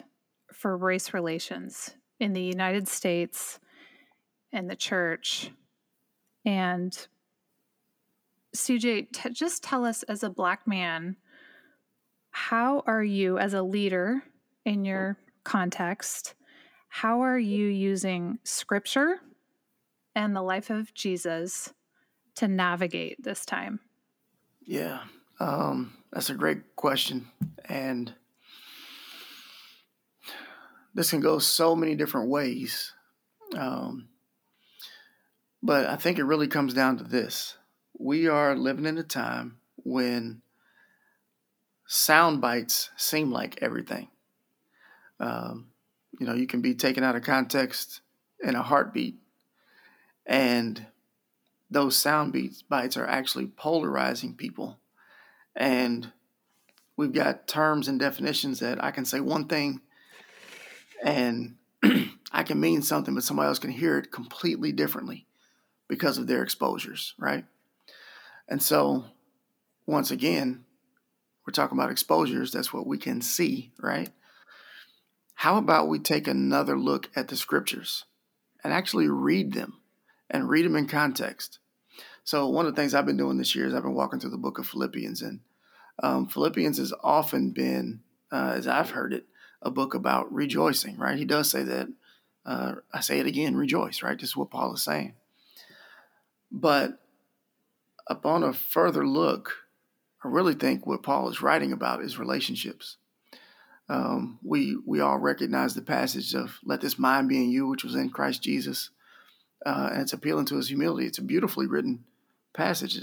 for 0.52 0.78
race 0.78 1.14
relations 1.14 1.96
in 2.20 2.34
the 2.34 2.42
United 2.42 2.88
States 2.88 3.60
and 4.52 4.70
the 4.70 4.76
church. 4.76 5.52
And 6.50 6.98
CJ, 8.56 9.12
t- 9.12 9.30
just 9.30 9.62
tell 9.62 9.86
us 9.86 10.02
as 10.02 10.24
a 10.24 10.32
black 10.32 10.66
man 10.66 11.16
how 12.32 12.82
are 12.88 13.04
you, 13.04 13.38
as 13.38 13.54
a 13.54 13.62
leader 13.62 14.24
in 14.66 14.84
your 14.84 15.16
context, 15.44 16.34
how 16.88 17.22
are 17.22 17.38
you 17.38 17.68
using 17.68 18.40
scripture 18.44 19.20
and 20.16 20.36
the 20.36 20.42
life 20.42 20.72
of 20.72 20.92
Jesus 20.96 21.72
to 22.34 22.48
navigate 22.48 23.22
this 23.24 23.46
time? 23.46 23.80
Yeah, 24.66 25.02
um, 25.40 25.94
that's 26.12 26.32
a 26.32 26.36
great 26.36 26.76
question. 26.76 27.28
And 27.66 28.12
this 30.96 31.12
can 31.12 31.22
go 31.22 31.38
so 31.38 31.76
many 31.76 31.94
different 31.94 32.28
ways. 32.28 32.92
Um, 33.56 34.08
but 35.62 35.86
I 35.86 35.96
think 35.96 36.20
it 36.20 36.24
really 36.24 36.48
comes 36.48 36.74
down 36.74 36.98
to 36.98 37.04
this 37.04 37.58
we 38.00 38.28
are 38.28 38.56
living 38.56 38.86
in 38.86 38.98
a 38.98 39.04
time 39.04 39.58
when 39.76 40.42
sound 41.86 42.40
bites 42.40 42.90
seem 42.96 43.30
like 43.30 43.62
everything. 43.62 44.08
Um, 45.20 45.68
you 46.18 46.26
know, 46.26 46.34
you 46.34 46.48
can 46.48 46.62
be 46.62 46.74
taken 46.74 47.04
out 47.04 47.18
of 47.18 47.24
context 47.24 48.02
in 48.42 48.56
a 48.56 48.64
heartbeat, 48.64 49.18
and 50.26 50.86
those 51.70 51.98
sound 51.98 52.32
beats, 52.32 52.62
bites 52.62 52.96
are 52.96 53.06
actually 53.06 53.48
polarizing 53.48 54.34
people. 54.34 54.80
And 55.56 56.12
we've 56.96 57.12
got 57.12 57.48
terms 57.48 57.90
and 57.90 58.00
definitions 58.00 58.60
that 58.60 58.82
I 58.84 58.92
can 58.92 59.04
say 59.04 59.20
one 59.20 59.46
thing 59.46 59.82
and 61.04 61.56
I 62.32 62.44
can 62.44 62.60
mean 62.60 62.82
something, 62.82 63.14
but 63.14 63.24
somebody 63.24 63.48
else 63.48 63.60
can 63.60 63.72
hear 63.72 63.98
it 63.98 64.12
completely 64.12 64.72
differently 64.72 65.26
because 65.90 66.18
of 66.18 66.28
their 66.28 66.44
exposures, 66.44 67.14
right? 67.18 67.44
And 68.48 68.64
so, 68.64 69.06
once 69.86 70.12
again, 70.12 70.64
we're 71.46 71.52
talking 71.52 71.78
about 71.78 71.92
exposures. 71.92 72.52
That's 72.52 72.72
what 72.72 72.88
we 72.88 72.98
can 72.98 73.22
see, 73.22 73.74
right? 73.82 74.10
How 75.34 75.58
about 75.58 75.88
we 75.90 76.00
take 76.00 76.28
another 76.28 76.78
look 76.78 77.10
at 77.16 77.28
the 77.28 77.36
scriptures 77.36 78.06
and 78.64 78.72
actually 78.72 79.10
read 79.10 79.54
them 79.54 79.80
and 80.30 80.48
read 80.48 80.66
them 80.66 80.76
in 80.76 80.88
context? 80.88 81.60
So, 82.24 82.48
one 82.48 82.66
of 82.68 82.76
the 82.76 82.82
things 82.82 82.94
I've 82.94 83.06
been 83.06 83.18
doing 83.18 83.38
this 83.38 83.56
year 83.56 83.68
is 83.68 83.74
I've 83.74 83.84
been 83.84 83.96
walking 83.96 84.20
through 84.20 84.30
the 84.30 84.38
book 84.38 84.60
of 84.60 84.68
Philippians, 84.68 85.22
and 85.24 85.40
um, 86.04 86.28
Philippians 86.28 86.78
has 86.78 86.94
often 87.04 87.50
been, 87.52 88.02
uh, 88.32 88.54
as 88.56 88.68
I've 88.68 88.92
heard 88.92 89.14
it, 89.14 89.26
a 89.62 89.72
book 89.72 89.94
about 89.94 90.32
rejoicing, 90.32 90.98
right? 90.98 91.18
He 91.18 91.26
does 91.26 91.50
say 91.50 91.64
that. 91.64 91.88
Uh, 92.46 92.76
I 92.94 93.02
say 93.02 93.20
it 93.20 93.28
again, 93.28 93.56
rejoice, 93.56 94.02
right? 94.02 94.18
This 94.18 94.30
is 94.30 94.38
what 94.38 94.50
Paul 94.50 94.74
is 94.74 94.82
saying. 94.82 95.14
But 96.52 97.00
upon 98.08 98.44
a 98.44 98.54
further 98.54 99.06
look, 99.06 99.54
I 100.24 100.28
really 100.28 100.56
think 100.56 100.86
what 100.86 101.04
Paul 101.04 101.30
is 101.30 101.42
writing 101.42 101.72
about 101.72 102.02
is 102.02 102.20
relationships. 102.20 102.98
Um, 103.88 104.40
we 104.44 104.78
we 104.86 105.00
all 105.00 105.18
recognize 105.18 105.74
the 105.74 105.82
passage 105.82 106.36
of 106.36 106.60
"Let 106.64 106.82
this 106.82 107.00
mind 107.00 107.30
be 107.30 107.44
in 107.44 107.50
you, 107.50 107.68
which 107.68 107.84
was 107.84 107.96
in 107.96 108.10
Christ 108.10 108.44
Jesus," 108.44 108.92
uh, 109.66 109.90
and 109.92 110.02
it's 110.02 110.14
appealing 110.14 110.46
to 110.46 110.58
his 110.58 110.68
humility. 110.68 111.08
It's 111.08 111.18
a 111.18 111.24
beautifully 111.24 111.66
written 111.66 112.04
passage. 112.54 113.00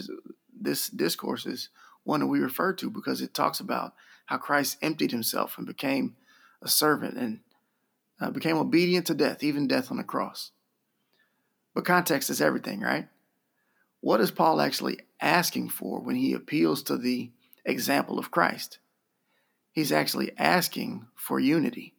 This 0.59 0.89
discourse 0.89 1.47
is 1.47 1.71
one 2.05 2.21
that 2.21 2.27
we 2.27 2.39
refer 2.39 2.73
to 2.75 2.91
because 2.91 3.21
it 3.21 3.35
talks 3.35 3.59
about 3.59 3.95
how 4.27 4.39
Christ 4.39 4.79
emptied 4.81 5.11
himself 5.11 5.59
and 5.59 5.67
became 5.67 6.17
a 6.63 6.69
servant 6.69 7.17
and 7.17 7.41
uh, 8.21 8.31
became 8.31 8.57
obedient 8.57 9.07
to 9.07 9.15
death, 9.15 9.43
even 9.43 9.67
death 9.67 9.91
on 9.91 9.97
the 9.97 10.05
cross. 10.05 10.53
But 11.75 11.85
context 11.85 12.31
is 12.31 12.41
everything, 12.41 12.81
right? 12.81 13.09
What 14.07 14.21
is 14.21 14.31
Paul 14.31 14.61
actually 14.61 15.01
asking 15.21 15.71
for 15.71 15.99
when 15.99 16.15
he 16.15 16.33
appeals 16.33 16.85
to 16.85 16.97
the 16.97 17.33
example 17.65 18.21
of 18.21 18.31
Christ? 18.31 18.79
He's 19.73 19.91
actually 19.91 20.31
asking 20.39 21.09
for 21.17 21.41
unity. 21.41 21.93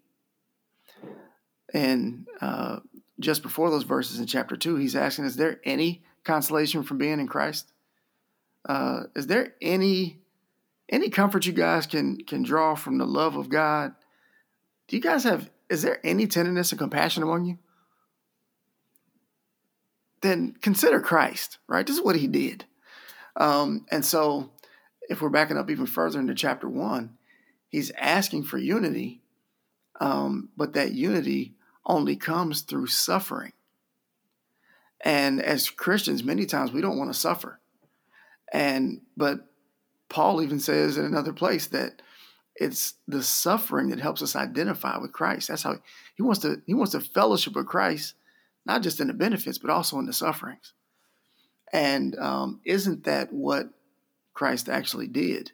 And 1.74 2.26
uh, 2.40 2.80
just 3.20 3.44
before 3.44 3.70
those 3.70 3.84
verses 3.84 4.22
in 4.22 4.26
chapter 4.26 4.56
2, 4.56 4.78
he's 4.78 4.96
asking, 4.96 5.26
Is 5.26 5.36
there 5.36 5.60
any 5.66 6.02
consolation 6.24 6.84
from 6.84 6.98
being 6.98 7.20
in 7.20 7.28
Christ? 7.28 7.74
Uh, 8.64 9.04
is 9.14 9.28
there 9.28 9.56
any 9.62 10.22
any 10.88 11.10
comfort 11.10 11.46
you 11.46 11.52
guys 11.52 11.88
can 11.88 12.20
can 12.20 12.42
draw 12.42 12.76
from 12.76 13.00
the 13.00 13.06
love 13.06 13.36
of 13.36 13.50
God? 13.50 13.96
Do 14.88 14.96
you 14.96 15.02
guys 15.02 15.26
have 15.26 15.50
is 15.70 15.82
there 15.82 16.00
any 16.06 16.26
tenderness 16.26 16.72
and 16.72 16.80
compassion 16.80 17.22
among 17.22 17.44
you? 17.44 17.58
Then 20.22 20.56
consider 20.62 21.00
Christ, 21.00 21.58
right? 21.68 21.86
This 21.86 21.98
is 21.98 22.04
what 22.04 22.16
he 22.16 22.28
did. 22.28 22.66
Um, 23.36 23.86
and 23.92 24.04
so, 24.04 24.52
if 25.10 25.22
we're 25.22 25.30
backing 25.30 25.58
up 25.58 25.70
even 25.70 25.86
further 25.86 26.20
into 26.20 26.36
chapter 26.36 26.68
one, 26.68 27.18
he's 27.70 27.92
asking 27.92 28.44
for 28.44 28.58
unity, 28.58 29.22
um, 30.02 30.50
but 30.58 30.74
that 30.74 30.94
unity 30.94 31.54
only 31.86 32.16
comes 32.16 32.62
through 32.62 32.88
suffering. 32.88 33.54
And 35.02 35.42
as 35.42 35.70
Christians, 35.70 36.24
many 36.24 36.46
times 36.46 36.72
we 36.72 36.82
don't 36.82 36.98
want 36.98 37.14
to 37.14 37.20
suffer. 37.20 37.60
And 38.52 39.02
but 39.16 39.46
Paul 40.10 40.42
even 40.42 40.60
says 40.60 40.98
in 40.98 41.06
another 41.06 41.34
place 41.34 41.68
that 41.68 42.02
it's 42.56 42.96
the 43.08 43.22
suffering 43.22 43.90
that 43.90 44.00
helps 44.00 44.22
us 44.22 44.36
identify 44.36 44.98
with 44.98 45.12
Christ. 45.12 45.50
That's 45.50 45.64
how 45.64 45.78
he 46.16 46.24
wants 46.24 46.42
to 46.42 46.62
he 46.66 46.74
wants 46.74 46.94
to 46.94 47.00
fellowship 47.00 47.56
with 47.56 47.68
Christ 47.68 48.16
not 48.68 48.84
just 48.84 49.00
in 49.00 49.08
the 49.08 49.14
benefits, 49.14 49.58
but 49.58 49.72
also 49.72 49.98
in 49.98 50.06
the 50.06 50.14
sufferings. 50.14 50.74
And 51.74 52.18
um, 52.20 52.62
isn't 52.66 53.06
that 53.06 53.34
what 53.34 53.70
Christ 54.34 54.70
actually 54.70 55.08
did? 55.08 55.52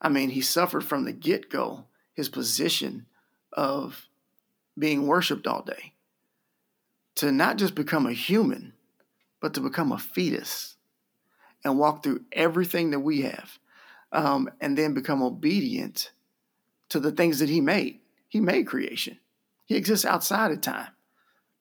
I 0.00 0.08
mean, 0.08 0.30
he 0.30 0.42
suffered 0.42 0.84
from 0.84 1.04
the 1.04 1.12
get 1.12 1.48
go 1.48 1.86
his 2.12 2.28
position 2.28 3.06
of 3.52 4.08
being 4.78 5.06
worshiped 5.06 5.46
all 5.46 5.62
day 5.62 5.94
to 7.16 7.30
not 7.32 7.56
just 7.56 7.74
become 7.74 8.06
a 8.06 8.12
human, 8.12 8.72
but 9.40 9.54
to 9.54 9.60
become 9.60 9.92
a 9.92 9.98
fetus 9.98 10.76
and 11.64 11.78
walk 11.78 12.02
through 12.02 12.24
everything 12.32 12.90
that 12.90 13.00
we 13.00 13.22
have 13.22 13.58
um, 14.12 14.50
and 14.60 14.76
then 14.76 14.94
become 14.94 15.22
obedient 15.22 16.10
to 16.88 17.00
the 17.00 17.12
things 17.12 17.38
that 17.38 17.48
he 17.48 17.60
made. 17.60 18.00
He 18.28 18.40
made 18.40 18.66
creation, 18.66 19.18
he 19.64 19.76
exists 19.76 20.04
outside 20.04 20.50
of 20.50 20.60
time, 20.60 20.88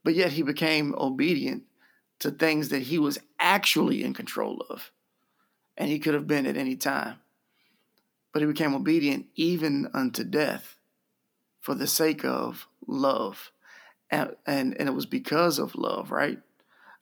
but 0.03 0.15
yet 0.15 0.33
he 0.33 0.41
became 0.41 0.93
obedient 0.97 1.63
to 2.19 2.31
things 2.31 2.69
that 2.69 2.83
he 2.83 2.99
was 2.99 3.19
actually 3.39 4.03
in 4.03 4.13
control 4.13 4.63
of. 4.69 4.91
And 5.77 5.89
he 5.89 5.99
could 5.99 6.13
have 6.13 6.27
been 6.27 6.45
at 6.45 6.57
any 6.57 6.75
time. 6.75 7.15
But 8.31 8.41
he 8.41 8.47
became 8.47 8.73
obedient 8.73 9.27
even 9.35 9.89
unto 9.93 10.23
death 10.23 10.77
for 11.59 11.75
the 11.75 11.87
sake 11.87 12.23
of 12.23 12.67
love. 12.87 13.51
And, 14.09 14.35
and, 14.45 14.75
and 14.79 14.89
it 14.89 14.93
was 14.93 15.05
because 15.05 15.59
of 15.59 15.75
love, 15.75 16.11
right? 16.11 16.39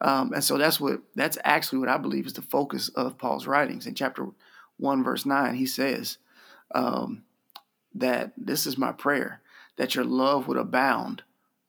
Um, 0.02 0.34
and 0.34 0.44
so 0.44 0.58
that's 0.58 0.80
what 0.80 1.02
that's 1.16 1.38
actually 1.44 1.80
what 1.80 1.90
I 1.90 1.98
believe 1.98 2.26
is 2.26 2.34
the 2.34 2.42
focus 2.42 2.90
of 2.90 3.20
Paul's 3.20 3.46
writings. 3.46 3.86
In 3.86 3.94
chapter 3.94 4.28
one, 4.78 5.04
verse 5.04 5.26
nine, 5.28 5.54
he 5.54 5.68
says 5.68 6.18
um, 6.74 7.24
that 7.94 8.34
this 8.36 8.66
is 8.66 8.78
my 8.78 8.92
prayer 8.92 9.42
that 9.78 9.94
your 9.94 10.04
love 10.04 10.48
would 10.48 10.58
abound 10.58 11.22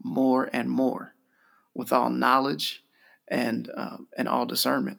more 0.03 0.49
and 0.53 0.71
more 0.71 1.15
with 1.75 1.93
all 1.93 2.11
knowledge 2.11 2.85
and 3.29 3.71
uh, 3.75 3.99
and 4.17 4.29
all 4.29 4.47
discernment. 4.47 4.99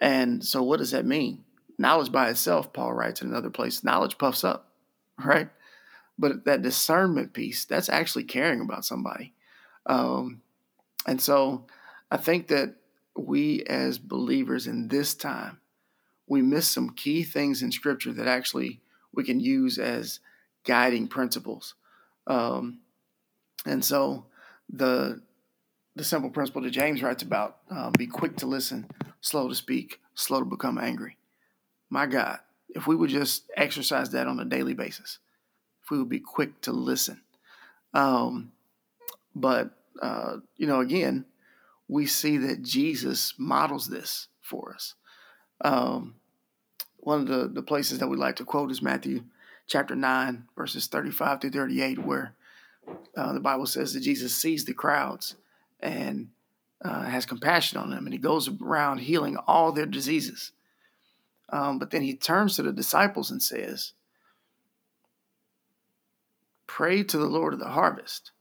And 0.00 0.44
so, 0.44 0.62
what 0.62 0.78
does 0.78 0.92
that 0.92 1.06
mean? 1.06 1.44
Knowledge 1.78 2.12
by 2.12 2.30
itself, 2.30 2.72
Paul 2.72 2.92
writes 2.92 3.22
in 3.22 3.28
another 3.28 3.50
place, 3.50 3.84
knowledge 3.84 4.18
puffs 4.18 4.44
up, 4.44 4.72
right? 5.24 5.48
But 6.18 6.44
that 6.44 6.62
discernment 6.62 7.32
piece, 7.32 7.64
that's 7.64 7.88
actually 7.88 8.24
caring 8.24 8.60
about 8.60 8.84
somebody. 8.84 9.34
Um, 9.86 10.42
and 11.06 11.20
so, 11.20 11.66
I 12.10 12.16
think 12.16 12.48
that 12.48 12.74
we 13.16 13.62
as 13.64 13.98
believers 13.98 14.66
in 14.66 14.88
this 14.88 15.14
time, 15.14 15.58
we 16.26 16.42
miss 16.42 16.68
some 16.68 16.90
key 16.90 17.22
things 17.22 17.62
in 17.62 17.72
Scripture 17.72 18.12
that 18.12 18.28
actually 18.28 18.80
we 19.12 19.24
can 19.24 19.40
use 19.40 19.78
as 19.78 20.20
guiding 20.64 21.08
principles. 21.08 21.74
Um, 22.26 22.80
and 23.64 23.84
so 23.84 24.26
the 24.68 25.22
the 25.98 26.04
simple 26.04 26.30
principle 26.30 26.62
that 26.62 26.70
James 26.70 27.02
writes 27.02 27.24
about 27.24 27.58
uh, 27.70 27.90
be 27.90 28.06
quick 28.06 28.36
to 28.36 28.46
listen, 28.46 28.88
slow 29.20 29.48
to 29.48 29.54
speak, 29.54 30.00
slow 30.14 30.38
to 30.38 30.44
become 30.44 30.78
angry. 30.78 31.16
My 31.90 32.06
God, 32.06 32.38
if 32.68 32.86
we 32.86 32.94
would 32.94 33.10
just 33.10 33.44
exercise 33.56 34.10
that 34.10 34.28
on 34.28 34.38
a 34.38 34.44
daily 34.44 34.74
basis, 34.74 35.18
if 35.82 35.90
we 35.90 35.98
would 35.98 36.08
be 36.08 36.20
quick 36.20 36.60
to 36.62 36.72
listen. 36.72 37.20
Um, 37.94 38.52
but, 39.34 39.72
uh, 40.00 40.36
you 40.56 40.68
know, 40.68 40.80
again, 40.80 41.24
we 41.88 42.06
see 42.06 42.36
that 42.38 42.62
Jesus 42.62 43.34
models 43.36 43.88
this 43.88 44.28
for 44.40 44.72
us. 44.74 44.94
Um, 45.62 46.14
one 46.98 47.22
of 47.22 47.26
the, 47.26 47.48
the 47.48 47.62
places 47.62 47.98
that 47.98 48.08
we 48.08 48.16
like 48.16 48.36
to 48.36 48.44
quote 48.44 48.70
is 48.70 48.82
Matthew 48.82 49.24
chapter 49.66 49.96
9, 49.96 50.44
verses 50.56 50.86
35 50.86 51.40
to 51.40 51.50
38, 51.50 51.98
where 51.98 52.34
uh, 53.16 53.32
the 53.32 53.40
Bible 53.40 53.66
says 53.66 53.94
that 53.94 54.00
Jesus 54.00 54.32
sees 54.32 54.64
the 54.64 54.74
crowds 54.74 55.34
and 55.80 56.28
uh, 56.82 57.04
has 57.04 57.26
compassion 57.26 57.78
on 57.78 57.90
them, 57.90 58.06
and 58.06 58.12
he 58.12 58.18
goes 58.18 58.48
around 58.48 58.98
healing 58.98 59.36
all 59.46 59.72
their 59.72 59.86
diseases. 59.86 60.52
Um, 61.50 61.78
but 61.78 61.90
then 61.90 62.02
he 62.02 62.14
turns 62.14 62.56
to 62.56 62.62
the 62.62 62.72
disciples 62.72 63.30
and 63.30 63.42
says, 63.42 63.92
Pray 66.66 67.02
to 67.02 67.16
the 67.16 67.26
Lord 67.26 67.54
of 67.54 67.60
the 67.60 67.70
harvest 67.70 68.32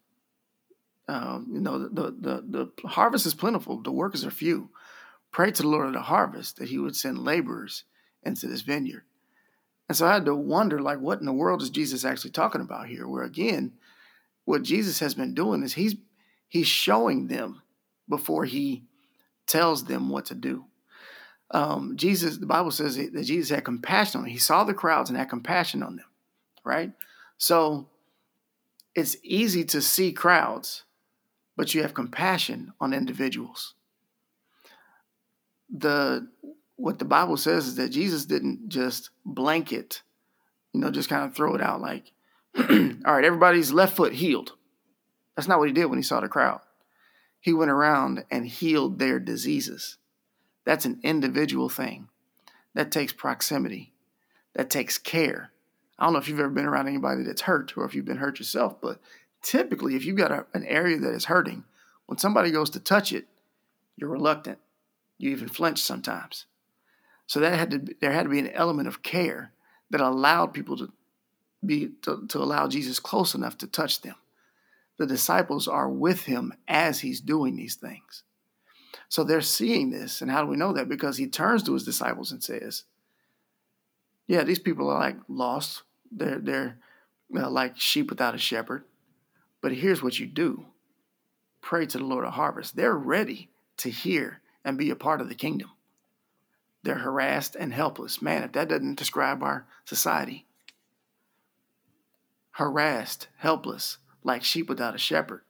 um, 1.08 1.48
you 1.52 1.62
know, 1.62 1.88
the, 1.88 2.12
the, 2.20 2.70
the 2.82 2.88
harvest 2.88 3.26
is 3.26 3.34
plentiful, 3.34 3.82
the 3.82 3.92
workers 3.92 4.26
are 4.26 4.32
few. 4.32 4.70
Pray 5.32 5.52
to 5.52 5.62
the 5.62 5.68
Lord 5.68 5.88
of 5.88 5.94
the 5.94 6.02
harvest 6.02 6.58
that 6.58 6.70
he 6.70 6.78
would 6.78 6.96
send 6.96 7.20
laborers 7.20 7.84
into 8.24 8.48
this 8.48 8.62
vineyard. 8.62 9.04
And 9.88 9.98
so 9.98 10.06
I 10.06 10.14
had 10.14 10.26
to 10.26 10.36
wonder, 10.36 10.82
like, 10.82 11.00
what 11.00 11.20
in 11.20 11.26
the 11.26 11.34
world 11.34 11.62
is 11.62 11.70
Jesus 11.70 12.04
actually 12.04 12.32
talking 12.32 12.62
about 12.62 12.88
here? 12.88 13.08
Where 13.08 13.24
again, 13.24 13.74
what 14.44 14.64
Jesus 14.64 15.00
has 15.00 15.14
been 15.14 15.34
doing 15.34 15.64
is 15.64 15.74
he's 15.74 15.96
he's 16.48 16.68
showing 16.68 17.28
them 17.28 17.62
before 18.10 18.46
he 18.46 18.84
tells 19.46 19.86
them 19.86 20.10
what 20.10 20.26
to 20.26 20.36
do. 20.36 20.66
Um, 21.52 21.96
Jesus, 21.96 22.38
the 22.38 22.46
Bible 22.46 22.72
says 22.72 22.98
that 22.98 23.24
Jesus 23.24 23.50
had 23.50 23.64
compassion 23.64 24.20
on 24.20 24.24
them. 24.26 24.32
He 24.32 24.40
saw 24.40 24.64
the 24.64 24.74
crowds 24.74 25.10
and 25.10 25.18
had 25.18 25.30
compassion 25.30 25.82
on 25.82 25.96
them, 25.96 26.06
right? 26.66 26.92
So 27.38 27.88
it's 28.96 29.16
easy 29.24 29.64
to 29.66 29.82
see 29.82 30.12
crowds 30.12 30.84
but 31.58 31.74
you 31.74 31.82
have 31.82 31.94
compassion 31.96 32.72
on 32.80 32.94
individuals. 32.94 33.74
The 35.76 36.30
what 36.78 37.00
the 37.00 37.06
Bible 37.06 37.36
says 37.36 37.68
is 37.68 37.76
that 37.76 37.90
Jesus 37.90 38.26
didn't 38.26 38.70
just 38.70 39.10
blanket, 39.26 40.04
you 40.72 40.80
know, 40.80 40.92
just 40.92 41.10
kind 41.10 41.26
of 41.26 41.36
throw 41.36 41.56
it 41.56 41.62
out 41.62 41.82
like, 41.82 42.12
all 42.56 42.64
right, 42.68 43.26
everybody's 43.26 43.74
left 43.74 43.98
foot 43.98 44.14
healed. 44.14 44.54
That's 45.38 45.48
not 45.48 45.60
what 45.60 45.68
he 45.68 45.74
did 45.74 45.86
when 45.86 46.00
he 46.00 46.04
saw 46.04 46.20
the 46.20 46.28
crowd. 46.28 46.62
He 47.40 47.54
went 47.54 47.70
around 47.70 48.26
and 48.32 48.48
healed 48.48 48.98
their 48.98 49.20
diseases. 49.20 49.98
That's 50.66 50.84
an 50.84 51.00
individual 51.04 51.70
thing. 51.70 52.10
That 52.74 52.92
takes 52.92 53.14
proximity. 53.14 53.94
That 54.56 54.72
takes 54.72 54.98
care. 54.98 55.52
I 56.00 56.06
don't 56.06 56.14
know 56.14 56.20
if 56.20 56.28
you've 56.28 56.40
ever 56.40 56.50
been 56.50 56.66
around 56.66 56.88
anybody 56.88 57.22
that's 57.22 57.42
hurt 57.42 57.78
or 57.78 57.86
if 57.86 57.94
you've 57.94 58.04
been 58.04 58.18
hurt 58.18 58.40
yourself, 58.40 58.82
but 58.82 59.00
typically, 59.44 59.96
if 59.96 60.06
you've 60.06 60.18
got 60.18 60.32
a, 60.32 60.48
an 60.56 60.66
area 60.66 60.98
that 60.98 61.14
is 61.14 61.26
hurting, 61.26 61.64
when 62.08 62.18
somebody 62.18 62.50
goes 62.50 62.72
to 62.72 62.80
touch 62.80 63.14
it, 63.14 63.28
you're 63.96 64.10
reluctant. 64.10 64.58
You 65.20 65.30
even 65.30 65.50
flinch 65.50 65.80
sometimes. 65.80 66.46
So 67.28 67.40
that 67.42 67.58
had 67.58 67.72
to 67.72 67.96
there 68.02 68.12
had 68.12 68.24
to 68.24 68.30
be 68.30 68.40
an 68.40 68.50
element 68.52 68.88
of 68.88 69.04
care 69.04 69.52
that 69.92 70.02
allowed 70.02 70.54
people 70.54 70.78
to 70.78 70.92
be 71.64 71.92
to, 72.02 72.26
to 72.28 72.40
allow 72.40 72.68
Jesus 72.68 73.00
close 73.00 73.36
enough 73.36 73.58
to 73.60 73.68
touch 73.68 74.02
them. 74.02 74.16
The 74.98 75.06
disciples 75.06 75.68
are 75.68 75.90
with 75.90 76.24
him 76.24 76.54
as 76.68 77.00
he's 77.00 77.22
doing 77.22 77.56
these 77.56 77.76
things. 77.76 78.24
So 79.10 79.24
they're 79.24 79.42
seeing 79.42 79.92
this, 79.92 80.22
and 80.22 80.30
how 80.30 80.42
do 80.42 80.48
we 80.48 80.58
know 80.58 80.74
that? 80.74 80.90
Because 80.90 81.18
he 81.18 81.28
turns 81.28 81.64
to 81.64 81.74
his 81.74 81.86
disciples 81.86 82.32
and 82.32 82.44
says, 82.44 82.84
"Yeah, 84.26 84.44
these 84.44 84.60
people 84.60 84.90
are 84.90 85.00
like 85.00 85.18
lost. 85.28 85.84
They're 86.12 86.40
they're 86.40 86.80
uh, 87.36 87.50
like 87.50 87.80
sheep 87.80 88.10
without 88.10 88.36
a 88.36 88.40
shepherd. 88.40 88.84
But 89.62 89.74
here's 89.74 90.04
what 90.04 90.20
you 90.20 90.26
do 90.26 90.66
pray 91.62 91.86
to 91.86 91.98
the 91.98 92.04
Lord 92.04 92.26
of 92.26 92.34
harvest. 92.34 92.76
They're 92.76 92.96
ready 92.96 93.50
to 93.78 93.90
hear 93.90 94.42
and 94.64 94.78
be 94.78 94.90
a 94.90 94.96
part 94.96 95.22
of 95.22 95.30
the 95.30 95.36
kingdom. 95.36 95.72
They're 96.84 96.96
harassed 96.96 97.56
and 97.56 97.74
helpless. 97.74 98.22
Man, 98.22 98.44
if 98.44 98.54
that 98.54 98.70
doesn't 98.70 98.98
describe 98.98 99.44
our 99.44 99.66
society, 99.84 100.46
harassed, 102.52 103.28
helpless, 103.38 103.98
like 104.24 104.44
sheep 104.44 104.70
without 104.70 104.96
a 104.96 105.00
shepherd. 105.00 105.44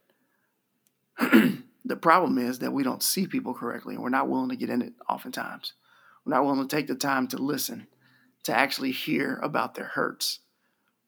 the 1.19 1.95
problem 1.99 2.37
is 2.37 2.59
that 2.59 2.73
we 2.73 2.83
don't 2.83 3.03
see 3.03 3.27
people 3.27 3.53
correctly 3.53 3.95
and 3.95 4.03
we're 4.03 4.09
not 4.09 4.29
willing 4.29 4.49
to 4.49 4.55
get 4.55 4.69
in 4.69 4.81
it 4.81 4.93
oftentimes. 5.09 5.73
We're 6.25 6.35
not 6.35 6.43
willing 6.43 6.67
to 6.67 6.75
take 6.75 6.87
the 6.87 6.95
time 6.95 7.27
to 7.29 7.37
listen, 7.37 7.87
to 8.43 8.53
actually 8.53 8.91
hear 8.91 9.39
about 9.41 9.75
their 9.75 9.85
hurts, 9.85 10.39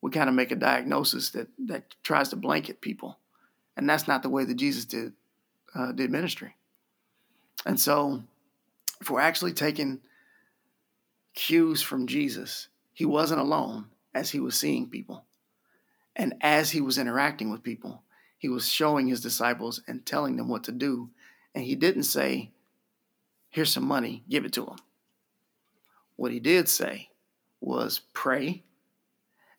we 0.01 0.11
kind 0.11 0.29
of 0.29 0.35
make 0.35 0.51
a 0.51 0.55
diagnosis 0.55 1.31
that 1.31 1.47
that 1.67 1.95
tries 2.03 2.29
to 2.29 2.35
blanket 2.35 2.81
people, 2.81 3.19
and 3.75 3.89
that's 3.89 4.07
not 4.07 4.23
the 4.23 4.29
way 4.29 4.45
that 4.45 4.55
Jesus 4.55 4.85
did 4.85 5.13
uh, 5.75 5.91
did 5.91 6.09
ministry. 6.09 6.55
And 7.65 7.79
so, 7.79 8.23
if 9.01 9.09
we're 9.09 9.19
actually 9.19 9.53
taking 9.53 9.99
cues 11.35 11.81
from 11.81 12.07
Jesus, 12.07 12.69
he 12.93 13.05
wasn't 13.05 13.41
alone 13.41 13.85
as 14.13 14.29
he 14.29 14.39
was 14.39 14.55
seeing 14.55 14.89
people, 14.89 15.25
and 16.19 16.36
as 16.41 16.71
he 16.71 16.82
was 16.82 16.97
interacting 16.97 17.49
with 17.49 17.63
people, 17.63 18.03
he 18.38 18.49
was 18.49 18.67
showing 18.67 19.08
his 19.08 19.21
disciples 19.21 19.82
and 19.88 20.05
telling 20.05 20.36
them 20.36 20.49
what 20.49 20.65
to 20.65 20.73
do, 20.73 21.10
and 21.55 21.63
he 21.63 21.75
didn't 21.75 22.03
say, 22.03 22.51
"Here's 23.49 23.71
some 23.71 23.88
money, 23.88 24.25
give 24.27 24.43
it 24.43 24.51
to 24.53 24.65
them." 24.65 24.79
What 26.17 26.34
he 26.34 26.41
did 26.41 26.67
say 26.67 27.10
was, 27.62 28.01
"Pray." 28.12 28.65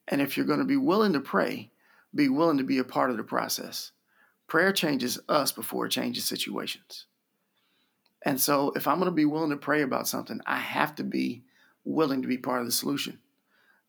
And 0.07 0.21
if 0.21 0.37
you're 0.37 0.47
going 0.47 0.59
to 0.59 0.67
be 0.67 0.77
willing 0.77 1.15
to 1.15 1.21
pray, 1.21 1.71
be 2.15 2.29
willing 2.29 2.59
to 2.59 2.65
be 2.65 2.77
a 2.77 2.85
part 2.85 3.11
of 3.11 3.17
the 3.17 3.25
process. 3.25 3.93
Prayer 4.47 4.73
changes 4.73 5.19
us 5.29 5.53
before 5.53 5.87
it 5.87 5.93
changes 5.93 6.25
situations. 6.25 7.07
And 8.23 8.39
so, 8.39 8.73
if 8.73 8.87
I'm 8.87 8.99
going 8.99 9.07
to 9.07 9.13
be 9.13 9.25
willing 9.25 9.51
to 9.51 9.57
pray 9.57 9.81
about 9.81 10.09
something, 10.09 10.43
I 10.45 10.59
have 10.59 10.95
to 10.97 11.05
be 11.05 11.43
willing 11.85 12.21
to 12.21 12.29
be 12.29 12.37
part 12.37 12.61
of 12.61 12.67
the 12.67 12.73
solution. 12.73 13.19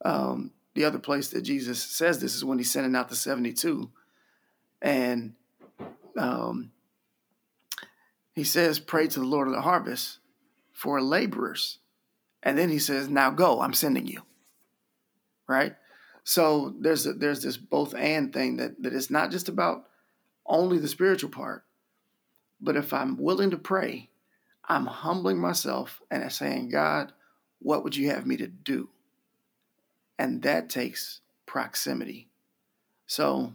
Um, 0.06 0.54
the 0.74 0.86
other 0.86 1.00
place 1.00 1.30
that 1.30 1.42
Jesus 1.42 1.82
says 1.84 2.20
this 2.20 2.36
is 2.36 2.46
when 2.46 2.58
he's 2.58 2.72
sending 2.72 2.96
out 2.96 3.10
the 3.10 3.16
72. 3.16 3.90
And 4.82 5.34
um, 6.18 6.72
he 8.34 8.44
says, 8.44 8.80
Pray 8.80 9.08
to 9.08 9.20
the 9.20 9.26
Lord 9.26 9.48
of 9.48 9.54
the 9.54 9.62
harvest 9.62 10.20
for 10.74 11.02
laborers. 11.02 11.80
And 12.44 12.58
then 12.58 12.70
he 12.70 12.80
says, 12.80 13.10
Now 13.10 13.32
go, 13.32 13.62
I'm 13.62 13.74
sending 13.74 14.08
you. 14.08 14.22
Right? 15.48 15.76
So 16.24 16.74
there's 16.80 17.06
a, 17.06 17.14
there's 17.14 17.44
this 17.44 17.58
both 17.58 17.94
and 17.96 18.32
thing 18.32 18.58
that 18.58 18.82
that 18.84 18.94
it's 18.94 19.10
not 19.10 19.32
just 19.32 19.50
about 19.50 19.88
only 20.46 20.80
the 20.80 20.88
spiritual 20.88 21.30
part, 21.30 21.66
but 22.60 22.76
if 22.76 22.94
I'm 22.94 23.18
willing 23.18 23.52
to 23.52 23.58
pray, 23.58 24.10
I'm 24.68 24.86
humbling 24.86 25.40
myself 25.40 26.02
and 26.10 26.32
saying, 26.32 26.70
God, 26.70 27.12
what 27.60 27.84
would 27.84 27.96
you 27.96 28.10
have 28.10 28.26
me 28.26 28.38
to 28.38 28.48
do? 28.48 28.90
And 30.22 30.44
that 30.44 30.70
takes 30.70 31.22
proximity. 31.48 32.30
So 33.08 33.54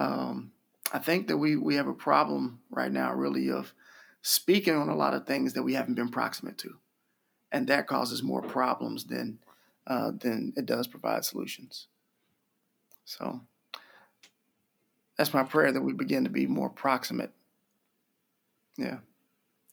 um, 0.00 0.52
I 0.90 0.98
think 0.98 1.28
that 1.28 1.36
we, 1.36 1.54
we 1.54 1.74
have 1.74 1.86
a 1.86 1.92
problem 1.92 2.60
right 2.70 2.90
now, 2.90 3.12
really, 3.12 3.50
of 3.50 3.74
speaking 4.22 4.74
on 4.74 4.88
a 4.88 4.96
lot 4.96 5.12
of 5.12 5.26
things 5.26 5.52
that 5.52 5.64
we 5.64 5.74
haven't 5.74 5.96
been 5.96 6.08
proximate 6.08 6.56
to. 6.58 6.78
And 7.52 7.66
that 7.66 7.86
causes 7.86 8.22
more 8.22 8.40
problems 8.40 9.04
than, 9.04 9.38
uh, 9.86 10.12
than 10.18 10.54
it 10.56 10.64
does 10.64 10.86
provide 10.86 11.26
solutions. 11.26 11.88
So 13.04 13.42
that's 15.18 15.34
my 15.34 15.42
prayer 15.42 15.72
that 15.72 15.82
we 15.82 15.92
begin 15.92 16.24
to 16.24 16.30
be 16.30 16.46
more 16.46 16.70
proximate. 16.70 17.32
Yeah. 18.78 19.00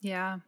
Yeah. 0.02 0.40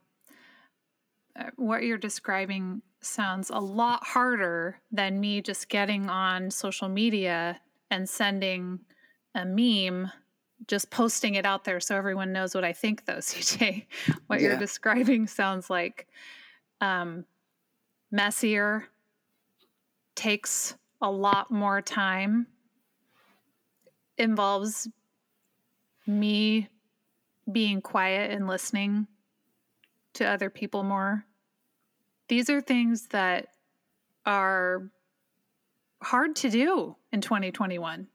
Uh, 1.34 1.44
what 1.56 1.82
you're 1.82 1.96
describing 1.96 2.82
sounds 3.00 3.50
a 3.50 3.58
lot 3.58 4.04
harder 4.04 4.80
than 4.90 5.20
me 5.20 5.40
just 5.40 5.68
getting 5.68 6.08
on 6.08 6.50
social 6.50 6.88
media 6.88 7.60
and 7.90 8.08
sending 8.08 8.80
a 9.34 9.44
meme, 9.44 10.10
just 10.66 10.90
posting 10.90 11.34
it 11.34 11.46
out 11.46 11.64
there 11.64 11.80
so 11.80 11.96
everyone 11.96 12.32
knows 12.32 12.54
what 12.54 12.64
I 12.64 12.72
think, 12.72 13.04
though, 13.04 13.14
CJ. 13.18 13.86
what 14.26 14.40
yeah. 14.40 14.48
you're 14.48 14.58
describing 14.58 15.26
sounds 15.26 15.70
like 15.70 16.08
um, 16.80 17.24
messier, 18.10 18.84
takes 20.14 20.74
a 21.00 21.10
lot 21.10 21.50
more 21.50 21.80
time, 21.80 22.46
involves 24.16 24.88
me 26.06 26.68
being 27.50 27.80
quiet 27.80 28.30
and 28.30 28.46
listening 28.46 29.06
to 30.14 30.24
other 30.24 30.50
people 30.50 30.82
more. 30.82 31.24
These 32.28 32.50
are 32.50 32.60
things 32.60 33.08
that 33.08 33.48
are 34.26 34.90
hard 36.02 36.36
to 36.36 36.50
do 36.50 36.96
in 37.12 37.20
2021. 37.20 38.08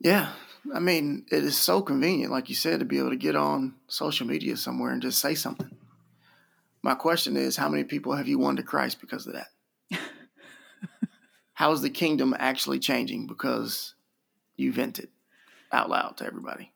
Yeah. 0.00 0.32
I 0.74 0.80
mean, 0.80 1.26
it 1.30 1.44
is 1.44 1.56
so 1.56 1.80
convenient, 1.80 2.32
like 2.32 2.48
you 2.48 2.54
said, 2.54 2.80
to 2.80 2.84
be 2.84 2.98
able 2.98 3.10
to 3.10 3.16
get 3.16 3.36
on 3.36 3.76
social 3.88 4.26
media 4.26 4.56
somewhere 4.56 4.92
and 4.92 5.00
just 5.00 5.20
say 5.20 5.34
something. 5.34 5.70
My 6.82 6.94
question 6.94 7.36
is 7.36 7.56
how 7.56 7.68
many 7.68 7.84
people 7.84 8.14
have 8.14 8.28
you 8.28 8.38
won 8.38 8.56
to 8.56 8.62
Christ 8.62 9.00
because 9.00 9.26
of 9.26 9.34
that? 9.34 10.00
how 11.54 11.72
is 11.72 11.82
the 11.82 11.90
kingdom 11.90 12.34
actually 12.38 12.78
changing 12.78 13.26
because 13.26 13.94
you 14.56 14.72
vented 14.72 15.08
out 15.72 15.88
loud 15.88 16.16
to 16.18 16.26
everybody? 16.26 16.72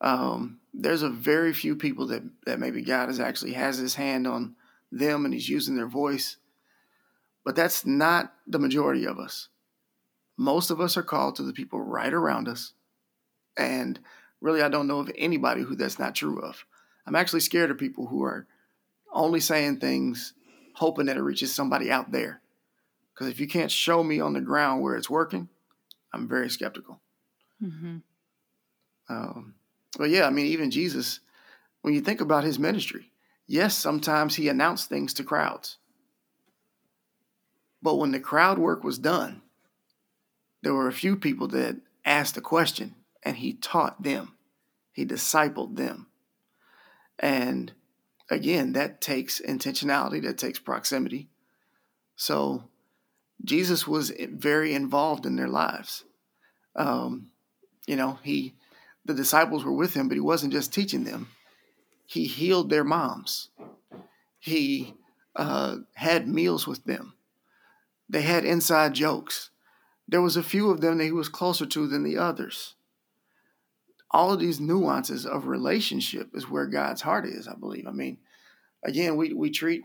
Um, 0.00 0.60
there's 0.72 1.02
a 1.02 1.10
very 1.10 1.52
few 1.52 1.74
people 1.74 2.06
that, 2.08 2.22
that 2.46 2.60
maybe 2.60 2.82
God 2.82 3.08
has 3.08 3.20
actually 3.20 3.52
has 3.52 3.78
his 3.78 3.94
hand 3.94 4.26
on 4.26 4.54
them 4.92 5.24
and 5.24 5.34
he's 5.34 5.48
using 5.48 5.76
their 5.76 5.88
voice. 5.88 6.36
But 7.44 7.56
that's 7.56 7.84
not 7.84 8.32
the 8.46 8.58
majority 8.58 9.06
of 9.06 9.18
us. 9.18 9.48
Most 10.36 10.70
of 10.70 10.80
us 10.80 10.96
are 10.96 11.02
called 11.02 11.36
to 11.36 11.42
the 11.42 11.52
people 11.52 11.80
right 11.80 12.12
around 12.12 12.46
us. 12.46 12.74
And 13.56 13.98
really, 14.40 14.62
I 14.62 14.68
don't 14.68 14.86
know 14.86 15.00
of 15.00 15.10
anybody 15.16 15.62
who 15.62 15.74
that's 15.74 15.98
not 15.98 16.14
true 16.14 16.40
of. 16.40 16.64
I'm 17.06 17.16
actually 17.16 17.40
scared 17.40 17.70
of 17.70 17.78
people 17.78 18.06
who 18.06 18.22
are 18.22 18.46
only 19.12 19.40
saying 19.40 19.78
things 19.78 20.34
hoping 20.74 21.06
that 21.06 21.16
it 21.16 21.22
reaches 21.22 21.52
somebody 21.52 21.90
out 21.90 22.12
there. 22.12 22.40
Because 23.12 23.32
if 23.32 23.40
you 23.40 23.48
can't 23.48 23.70
show 23.70 24.04
me 24.04 24.20
on 24.20 24.34
the 24.34 24.40
ground 24.40 24.80
where 24.80 24.94
it's 24.94 25.10
working, 25.10 25.48
I'm 26.12 26.28
very 26.28 26.48
skeptical. 26.48 27.00
Mm-hmm. 27.60 27.96
Um, 29.08 29.54
but 29.98 30.10
yeah, 30.10 30.26
I 30.26 30.30
mean, 30.30 30.46
even 30.46 30.70
Jesus, 30.70 31.20
when 31.82 31.92
you 31.92 32.00
think 32.00 32.20
about 32.20 32.44
his 32.44 32.58
ministry, 32.58 33.10
yes, 33.46 33.76
sometimes 33.76 34.36
he 34.36 34.48
announced 34.48 34.88
things 34.88 35.12
to 35.14 35.24
crowds. 35.24 35.76
But 37.82 37.96
when 37.96 38.12
the 38.12 38.20
crowd 38.20 38.58
work 38.58 38.84
was 38.84 38.98
done, 38.98 39.42
there 40.62 40.74
were 40.74 40.88
a 40.88 40.92
few 40.92 41.16
people 41.16 41.48
that 41.48 41.76
asked 42.04 42.36
a 42.36 42.40
question 42.40 42.94
and 43.22 43.36
he 43.36 43.52
taught 43.52 44.02
them, 44.02 44.34
he 44.92 45.04
discipled 45.04 45.76
them. 45.76 46.06
And 47.18 47.72
again, 48.30 48.72
that 48.74 49.00
takes 49.00 49.40
intentionality, 49.40 50.22
that 50.22 50.38
takes 50.38 50.60
proximity. 50.60 51.28
So 52.14 52.64
Jesus 53.44 53.86
was 53.86 54.12
very 54.32 54.74
involved 54.74 55.26
in 55.26 55.36
their 55.36 55.48
lives. 55.48 56.04
Um, 56.76 57.30
you 57.86 57.96
know, 57.96 58.18
he 58.22 58.54
the 59.08 59.14
disciples 59.14 59.64
were 59.64 59.72
with 59.72 59.94
him, 59.94 60.06
but 60.06 60.16
he 60.16 60.20
wasn't 60.20 60.52
just 60.52 60.70
teaching 60.72 61.04
them. 61.04 61.28
He 62.04 62.26
healed 62.26 62.68
their 62.68 62.84
moms. 62.84 63.48
He 64.38 64.94
uh, 65.34 65.78
had 65.94 66.28
meals 66.28 66.66
with 66.66 66.84
them. 66.84 67.14
They 68.06 68.20
had 68.20 68.44
inside 68.44 68.92
jokes. 68.92 69.48
There 70.06 70.20
was 70.20 70.36
a 70.36 70.42
few 70.42 70.70
of 70.70 70.82
them 70.82 70.98
that 70.98 71.04
he 71.04 71.12
was 71.12 71.30
closer 71.30 71.64
to 71.64 71.86
than 71.86 72.04
the 72.04 72.18
others. 72.18 72.74
All 74.10 74.30
of 74.30 74.40
these 74.40 74.60
nuances 74.60 75.24
of 75.24 75.46
relationship 75.46 76.28
is 76.34 76.50
where 76.50 76.66
God's 76.66 77.00
heart 77.00 77.26
is, 77.26 77.48
I 77.48 77.54
believe. 77.54 77.86
I 77.86 77.92
mean, 77.92 78.18
again, 78.84 79.16
we, 79.16 79.32
we 79.32 79.48
treat, 79.48 79.84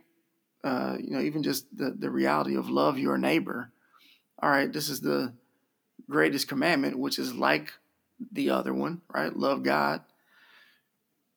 uh, 0.66 0.98
you 1.00 1.12
know, 1.12 1.22
even 1.22 1.44
just 1.44 1.66
the, 1.76 1.92
the 1.98 2.10
reality 2.10 2.58
of 2.58 2.70
love 2.70 3.00
your 3.00 3.18
neighbor. 3.18 3.72
All 4.42 4.50
right, 4.50 4.72
this 4.72 4.90
is 4.90 5.00
the 5.00 5.34
greatest 6.10 6.50
commandment, 6.50 7.00
which 7.00 7.18
is 7.18 7.34
like 7.34 7.72
the 8.32 8.50
other 8.50 8.74
one, 8.74 9.02
right? 9.14 9.36
Love 9.36 9.64
God. 9.64 10.02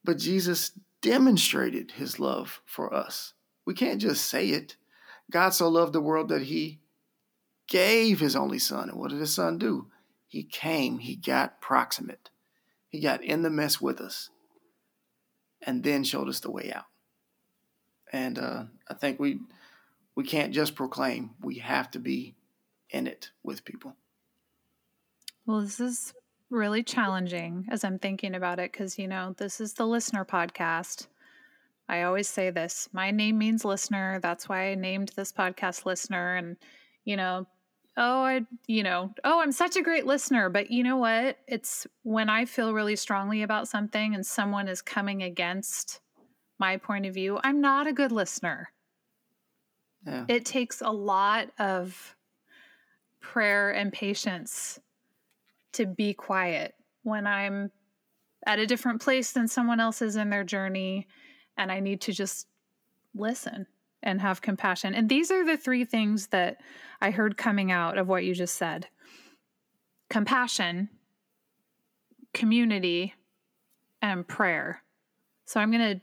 But 0.05 0.18
Jesus 0.18 0.72
demonstrated 1.03 1.92
his 1.92 2.18
love 2.18 2.61
for 2.64 2.92
us. 2.94 3.35
We 3.64 3.75
can't 3.75 4.01
just 4.01 4.27
say 4.27 4.49
it. 4.49 4.77
God 5.31 5.51
so 5.51 5.68
loved 5.68 5.92
the 5.92 6.01
world 6.01 6.29
that 6.29 6.42
he 6.42 6.81
gave 7.68 8.20
his 8.20 8.37
only 8.37 8.59
son. 8.59 8.88
And 8.88 8.99
what 8.99 9.11
did 9.11 9.20
his 9.20 9.35
son 9.35 9.59
do? 9.59 9.88
He 10.29 10.42
came, 10.42 10.99
he 10.99 11.16
got 11.16 11.61
proximate, 11.61 12.31
he 12.88 13.01
got 13.01 13.22
in 13.22 13.42
the 13.42 13.51
mess 13.51 13.81
with 13.81 14.01
us, 14.01 14.31
and 15.62 15.83
then 15.83 16.05
showed 16.05 16.29
us 16.29 16.40
the 16.40 16.51
way 16.51 16.72
out. 16.72 16.87
And 18.12 18.38
uh, 18.38 18.64
I 18.88 18.94
think 18.94 19.18
we 19.18 19.40
we 20.14 20.25
can't 20.25 20.53
just 20.53 20.75
proclaim; 20.75 21.31
we 21.40 21.57
have 21.57 21.90
to 21.92 21.99
be 21.99 22.35
in 22.90 23.07
it 23.07 23.31
with 23.42 23.64
people. 23.64 23.96
Well, 25.44 25.61
this 25.61 25.81
is 25.81 26.14
really 26.51 26.83
challenging 26.83 27.67
as 27.71 27.85
I'm 27.85 27.99
thinking 27.99 28.35
about 28.35 28.59
it 28.59 28.73
because 28.73 28.99
you 28.99 29.09
know 29.09 29.35
this 29.37 29.61
is 29.61 29.75
the 29.75 29.87
listener 29.87 30.25
podcast. 30.25 31.07
I 31.89 32.03
always 32.03 32.29
say 32.29 32.51
this. 32.51 32.89
My 32.93 33.11
name 33.11 33.39
means 33.39 33.65
listener. 33.65 34.19
That's 34.21 34.49
why 34.49 34.71
I 34.71 34.75
named 34.75 35.13
this 35.15 35.33
podcast 35.33 35.87
listener. 35.87 36.35
And 36.37 36.57
you 37.05 37.17
know, 37.17 37.47
oh 37.97 38.23
i 38.23 38.43
you 38.67 38.83
know 38.83 39.13
oh 39.25 39.41
i'm 39.41 39.53
such 39.53 39.77
a 39.77 39.83
great 39.83 40.07
listener 40.07 40.49
but 40.49 40.71
you 40.71 40.83
know 40.83 40.97
what 40.97 41.39
it's 41.49 41.87
when 42.03 42.29
i 42.29 42.45
feel 42.45 42.73
really 42.73 42.97
strongly 42.97 43.43
about 43.43 43.69
something 43.69 44.15
and 44.15 44.27
someone 44.27 44.69
is 44.69 44.83
coming 44.83 45.23
against 45.23 46.01
my 46.59 46.77
point 46.77 47.07
of 47.07 47.15
view 47.15 47.39
i'm 47.43 47.61
not 47.61 47.87
a 47.87 47.93
good 47.93 48.13
listener 48.13 48.69
yeah. 50.07 50.25
it 50.29 50.45
takes 50.45 50.83
a 50.83 50.91
lot 50.91 51.49
of 51.59 52.17
prayer 53.21 53.71
and 53.71 53.93
patience 53.93 54.79
to 55.77 55.87
be 55.87 56.12
quiet 56.12 56.75
when 57.03 57.27
i'm 57.27 57.71
at 58.47 58.59
a 58.59 58.67
different 58.67 59.01
place 59.01 59.33
than 59.33 59.49
someone 59.49 59.81
else 59.81 60.03
is 60.03 60.17
in 60.17 60.31
their 60.31 60.45
journey 60.45 61.07
and 61.57 61.73
i 61.73 61.81
need 61.81 62.01
to 62.01 62.12
just 62.12 62.47
listen 63.15 63.67
and 64.03 64.21
have 64.21 64.41
compassion. 64.41 64.95
And 64.95 65.09
these 65.09 65.31
are 65.31 65.45
the 65.45 65.57
three 65.57 65.85
things 65.85 66.29
that 66.29 66.61
I 67.01 67.11
heard 67.11 67.37
coming 67.37 67.73
out 67.73 67.99
of 67.99 68.09
what 68.09 68.25
you 68.25 68.35
just 68.35 68.55
said 68.55 68.87
compassion, 70.09 70.89
community, 72.33 73.14
and 74.01 74.27
prayer. 74.27 74.83
So 75.47 75.61
I'm 75.61 75.72
going 75.72 75.97
to, 75.97 76.01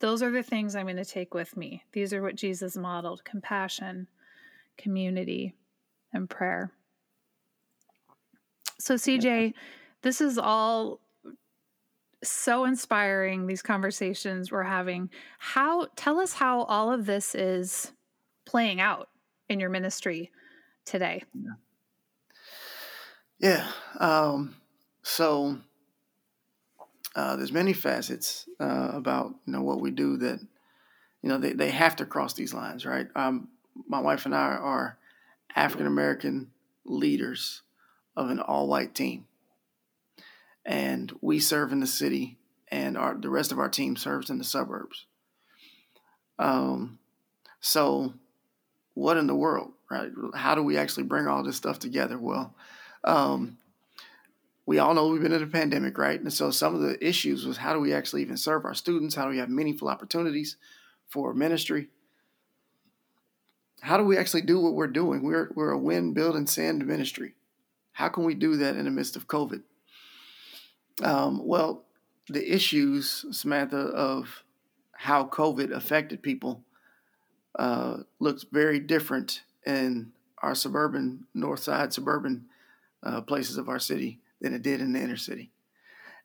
those 0.00 0.22
are 0.22 0.30
the 0.30 0.42
things 0.42 0.74
I'm 0.74 0.86
going 0.86 0.96
to 0.96 1.04
take 1.04 1.34
with 1.34 1.54
me. 1.56 1.84
These 1.92 2.14
are 2.14 2.22
what 2.22 2.36
Jesus 2.36 2.76
modeled 2.76 3.24
compassion, 3.24 4.08
community, 4.78 5.54
and 6.14 6.28
prayer. 6.28 6.72
So, 8.78 8.94
CJ, 8.94 9.54
this 10.02 10.20
is 10.20 10.38
all 10.38 11.00
so 12.22 12.64
inspiring 12.64 13.46
these 13.46 13.62
conversations 13.62 14.50
we're 14.50 14.62
having. 14.62 15.10
How 15.38 15.88
tell 15.96 16.20
us 16.20 16.34
how 16.34 16.62
all 16.62 16.92
of 16.92 17.06
this 17.06 17.34
is 17.34 17.92
playing 18.46 18.80
out 18.80 19.08
in 19.48 19.60
your 19.60 19.70
ministry 19.70 20.30
today. 20.84 21.22
Yeah, 21.34 21.52
yeah. 23.38 23.68
Um, 24.00 24.56
so 25.02 25.58
uh, 27.14 27.36
there's 27.36 27.52
many 27.52 27.72
facets 27.72 28.48
uh, 28.60 28.90
about 28.92 29.34
you 29.46 29.52
know 29.52 29.62
what 29.62 29.80
we 29.80 29.90
do 29.90 30.16
that 30.18 30.40
you 31.22 31.28
know 31.28 31.38
they, 31.38 31.52
they 31.52 31.70
have 31.70 31.96
to 31.96 32.06
cross 32.06 32.34
these 32.34 32.54
lines 32.54 32.84
right? 32.84 33.08
Um, 33.14 33.48
my 33.88 34.00
wife 34.00 34.24
and 34.24 34.34
i 34.34 34.54
are 34.54 34.98
african 35.56 35.86
american 35.86 36.50
leaders 36.84 37.62
of 38.16 38.30
an 38.30 38.40
all-white 38.40 38.94
team 38.94 39.26
and 40.64 41.12
we 41.20 41.38
serve 41.38 41.72
in 41.72 41.80
the 41.80 41.86
city 41.86 42.38
and 42.68 42.96
our 42.96 43.14
the 43.14 43.30
rest 43.30 43.52
of 43.52 43.58
our 43.58 43.68
team 43.68 43.96
serves 43.96 44.30
in 44.30 44.38
the 44.38 44.44
suburbs. 44.44 45.06
Um, 46.38 46.98
so 47.60 48.14
what 48.94 49.16
in 49.16 49.26
the 49.26 49.34
world, 49.34 49.72
right? 49.90 50.10
How 50.34 50.54
do 50.54 50.62
we 50.62 50.78
actually 50.78 51.04
bring 51.04 51.26
all 51.26 51.42
this 51.42 51.56
stuff 51.56 51.78
together? 51.78 52.18
Well, 52.18 52.54
um, 53.04 53.58
we 54.66 54.78
all 54.78 54.94
know 54.94 55.08
we've 55.08 55.22
been 55.22 55.32
in 55.32 55.42
a 55.42 55.46
pandemic, 55.46 55.98
right? 55.98 56.18
And 56.18 56.32
so 56.32 56.50
some 56.50 56.74
of 56.74 56.80
the 56.80 57.06
issues 57.06 57.44
was 57.44 57.58
how 57.58 57.74
do 57.74 57.80
we 57.80 57.92
actually 57.92 58.22
even 58.22 58.36
serve 58.36 58.64
our 58.64 58.74
students? 58.74 59.14
How 59.14 59.24
do 59.24 59.30
we 59.30 59.38
have 59.38 59.50
meaningful 59.50 59.88
opportunities 59.88 60.56
for 61.08 61.34
ministry? 61.34 61.88
How 63.82 63.98
do 63.98 64.04
we 64.04 64.16
actually 64.16 64.42
do 64.42 64.58
what 64.58 64.74
we're 64.74 64.86
doing? 64.86 65.22
We're, 65.22 65.50
we're 65.54 65.70
a 65.70 65.78
win, 65.78 66.14
build, 66.14 66.36
and 66.36 66.48
send 66.48 66.86
ministry. 66.86 67.34
How 67.94 68.08
can 68.08 68.24
we 68.24 68.34
do 68.34 68.56
that 68.56 68.76
in 68.76 68.84
the 68.84 68.90
midst 68.90 69.16
of 69.16 69.28
COVID? 69.28 69.62
Um, 71.02 71.46
well, 71.46 71.84
the 72.28 72.54
issues, 72.54 73.24
Samantha, 73.30 73.78
of 73.78 74.42
how 74.92 75.26
COVID 75.26 75.70
affected 75.70 76.22
people 76.22 76.62
uh, 77.56 77.98
looks 78.18 78.44
very 78.50 78.80
different 78.80 79.42
in 79.64 80.12
our 80.42 80.56
suburban, 80.56 81.26
north 81.34 81.60
side 81.60 81.92
suburban 81.92 82.46
uh, 83.04 83.20
places 83.20 83.58
of 83.58 83.68
our 83.68 83.78
city 83.78 84.18
than 84.40 84.54
it 84.54 84.62
did 84.62 84.80
in 84.80 84.92
the 84.92 85.00
inner 85.00 85.16
city. 85.16 85.50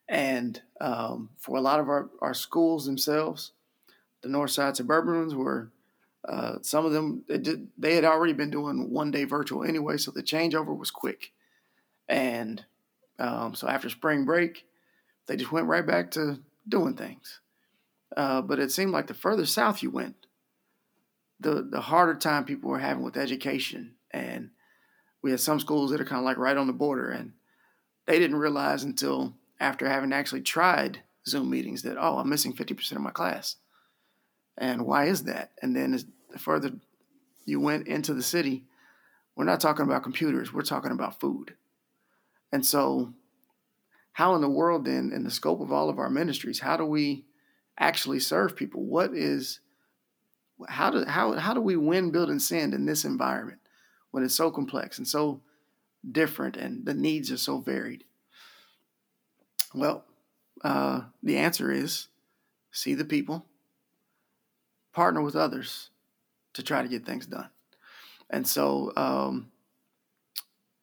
And 0.08 0.60
um, 0.82 1.30
for 1.38 1.58
a 1.58 1.62
lot 1.62 1.80
of 1.80 1.88
our, 1.88 2.10
our 2.20 2.34
schools 2.34 2.88
themselves, 2.88 3.52
the 4.24 4.30
north 4.30 4.52
side 4.52 4.76
suburban 4.76 5.20
ones 5.20 5.36
were, 5.36 5.70
uh, 6.28 6.56
some 6.64 6.84
of 6.86 6.94
them, 6.94 7.24
did, 7.28 7.68
they 7.78 7.94
had 7.94 8.06
already 8.06 8.34
been 8.34 8.50
doing 8.50 8.90
one 8.90 9.12
day 9.12 9.24
virtual 9.24 9.64
anyway, 9.64 9.98
so 9.98 10.10
the 10.10 10.24
changeover 10.24 10.76
was 10.76 10.90
quick. 10.90 11.32
And 12.10 12.66
um, 13.20 13.53
so 13.53 13.68
after 13.68 13.89
spring 13.89 14.26
break, 14.26 14.66
they 15.28 15.38
just 15.38 15.51
went 15.51 15.68
right 15.68 15.86
back 15.86 16.12
to 16.12 16.39
doing 16.68 16.95
things. 16.95 17.39
Uh, 18.18 18.41
but 18.41 18.60
it 18.60 18.72
seemed 18.72 18.91
like 18.91 19.07
the 19.07 19.14
further 19.14 19.45
south 19.45 19.84
you 19.84 19.91
went, 19.91 20.16
the 21.39 21.62
the 21.70 21.80
harder 21.80 22.16
time 22.16 22.43
people 22.43 22.72
were 22.72 22.80
having 22.80 23.03
with 23.03 23.16
education. 23.16 23.95
And 24.12 24.49
we 25.22 25.32
had 25.32 25.39
some 25.39 25.60
schools 25.60 25.91
that 25.91 26.01
are 26.01 26.05
kind 26.05 26.20
of 26.20 26.26
like 26.26 26.38
right 26.38 26.57
on 26.57 26.68
the 26.68 26.74
border, 26.74 27.12
and 27.12 27.34
they 28.07 28.18
didn't 28.18 28.38
realize 28.38 28.84
until 28.84 29.36
after 29.60 29.88
having 29.88 30.12
actually 30.12 30.41
tried 30.41 31.03
Zoom 31.28 31.49
meetings 31.49 31.84
that 31.84 31.97
oh, 31.99 32.18
I'm 32.18 32.30
missing 32.30 32.53
50% 32.53 32.93
of 32.93 33.01
my 33.01 33.12
class. 33.12 33.57
And 34.57 34.86
why 34.86 35.05
is 35.05 35.24
that? 35.24 35.51
And 35.62 35.76
then 35.76 35.93
as 35.93 36.05
the 36.32 36.39
further 36.39 36.72
you 37.45 37.60
went 37.60 37.88
into 37.88 38.14
the 38.14 38.24
city, 38.24 38.66
we're 39.36 39.45
not 39.45 39.60
talking 39.60 39.86
about 39.86 40.03
computers, 40.03 40.51
we're 40.51 40.64
talking 40.64 40.91
about 40.91 41.20
food. 41.20 41.53
And 42.52 42.66
so 42.66 43.14
how 44.14 44.36
in 44.36 44.41
the 44.41 44.50
world 44.50 44.86
then 44.86 45.12
in 45.14 45.24
the 45.24 45.32
scope 45.32 45.62
of 45.62 45.72
all 45.72 45.89
of 45.89 46.00
our 46.00 46.10
ministries 46.10 46.60
how 46.60 46.78
do 46.78 46.86
we 46.86 47.26
actually 47.78 48.20
serve 48.20 48.56
people? 48.56 48.84
What 48.84 49.14
is 49.14 49.60
how 50.68 50.89
do 50.89 51.06
how, 51.06 51.34
how 51.34 51.54
do 51.54 51.62
we 51.62 51.76
win 51.76 52.12
build 52.12 52.30
and 52.30 52.41
send 52.41 52.74
in 52.74 52.86
this 52.86 53.06
environment 53.06 53.60
when 54.12 54.24
it's 54.24 54.36
so 54.36 54.52
complex 54.52 54.97
and 54.97 55.08
so 55.08 55.41
different 56.10 56.58
and 56.58 56.86
the 56.86 56.93
needs 56.93 57.32
are 57.32 57.38
so 57.38 57.60
varied? 57.60 58.04
Well 59.74 60.06
uh, 60.64 61.02
the 61.24 61.38
answer 61.38 61.72
is 61.72 62.08
see 62.72 62.93
the 62.93 63.06
people 63.06 63.45
partner 64.91 65.22
with 65.22 65.36
others 65.36 65.89
to 66.54 66.64
try 66.64 66.82
to 66.82 66.88
get 66.88 67.06
things 67.06 67.26
done. 67.26 67.50
And 68.30 68.47
so 68.47 68.91
um, 68.95 69.52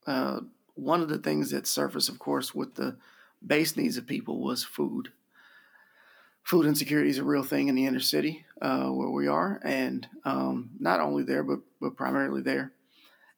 uh, 0.06 0.40
one 0.76 1.00
of 1.00 1.08
the 1.08 1.18
things 1.18 1.50
that 1.50 1.66
surfaced 1.66 2.08
of 2.08 2.18
course 2.18 2.54
with 2.54 2.74
the 2.76 2.96
base 3.44 3.76
needs 3.76 3.96
of 3.96 4.06
people 4.06 4.40
was 4.40 4.64
food. 4.64 5.12
Food 6.42 6.66
insecurity 6.66 7.10
is 7.10 7.18
a 7.18 7.24
real 7.24 7.42
thing 7.42 7.68
in 7.68 7.74
the 7.74 7.86
inner 7.86 8.00
city 8.00 8.44
uh, 8.62 8.86
where 8.86 9.10
we 9.10 9.26
are, 9.26 9.60
and 9.64 10.06
um, 10.24 10.70
not 10.78 11.00
only 11.00 11.24
there, 11.24 11.42
but 11.42 11.58
but 11.80 11.96
primarily 11.96 12.40
there. 12.40 12.72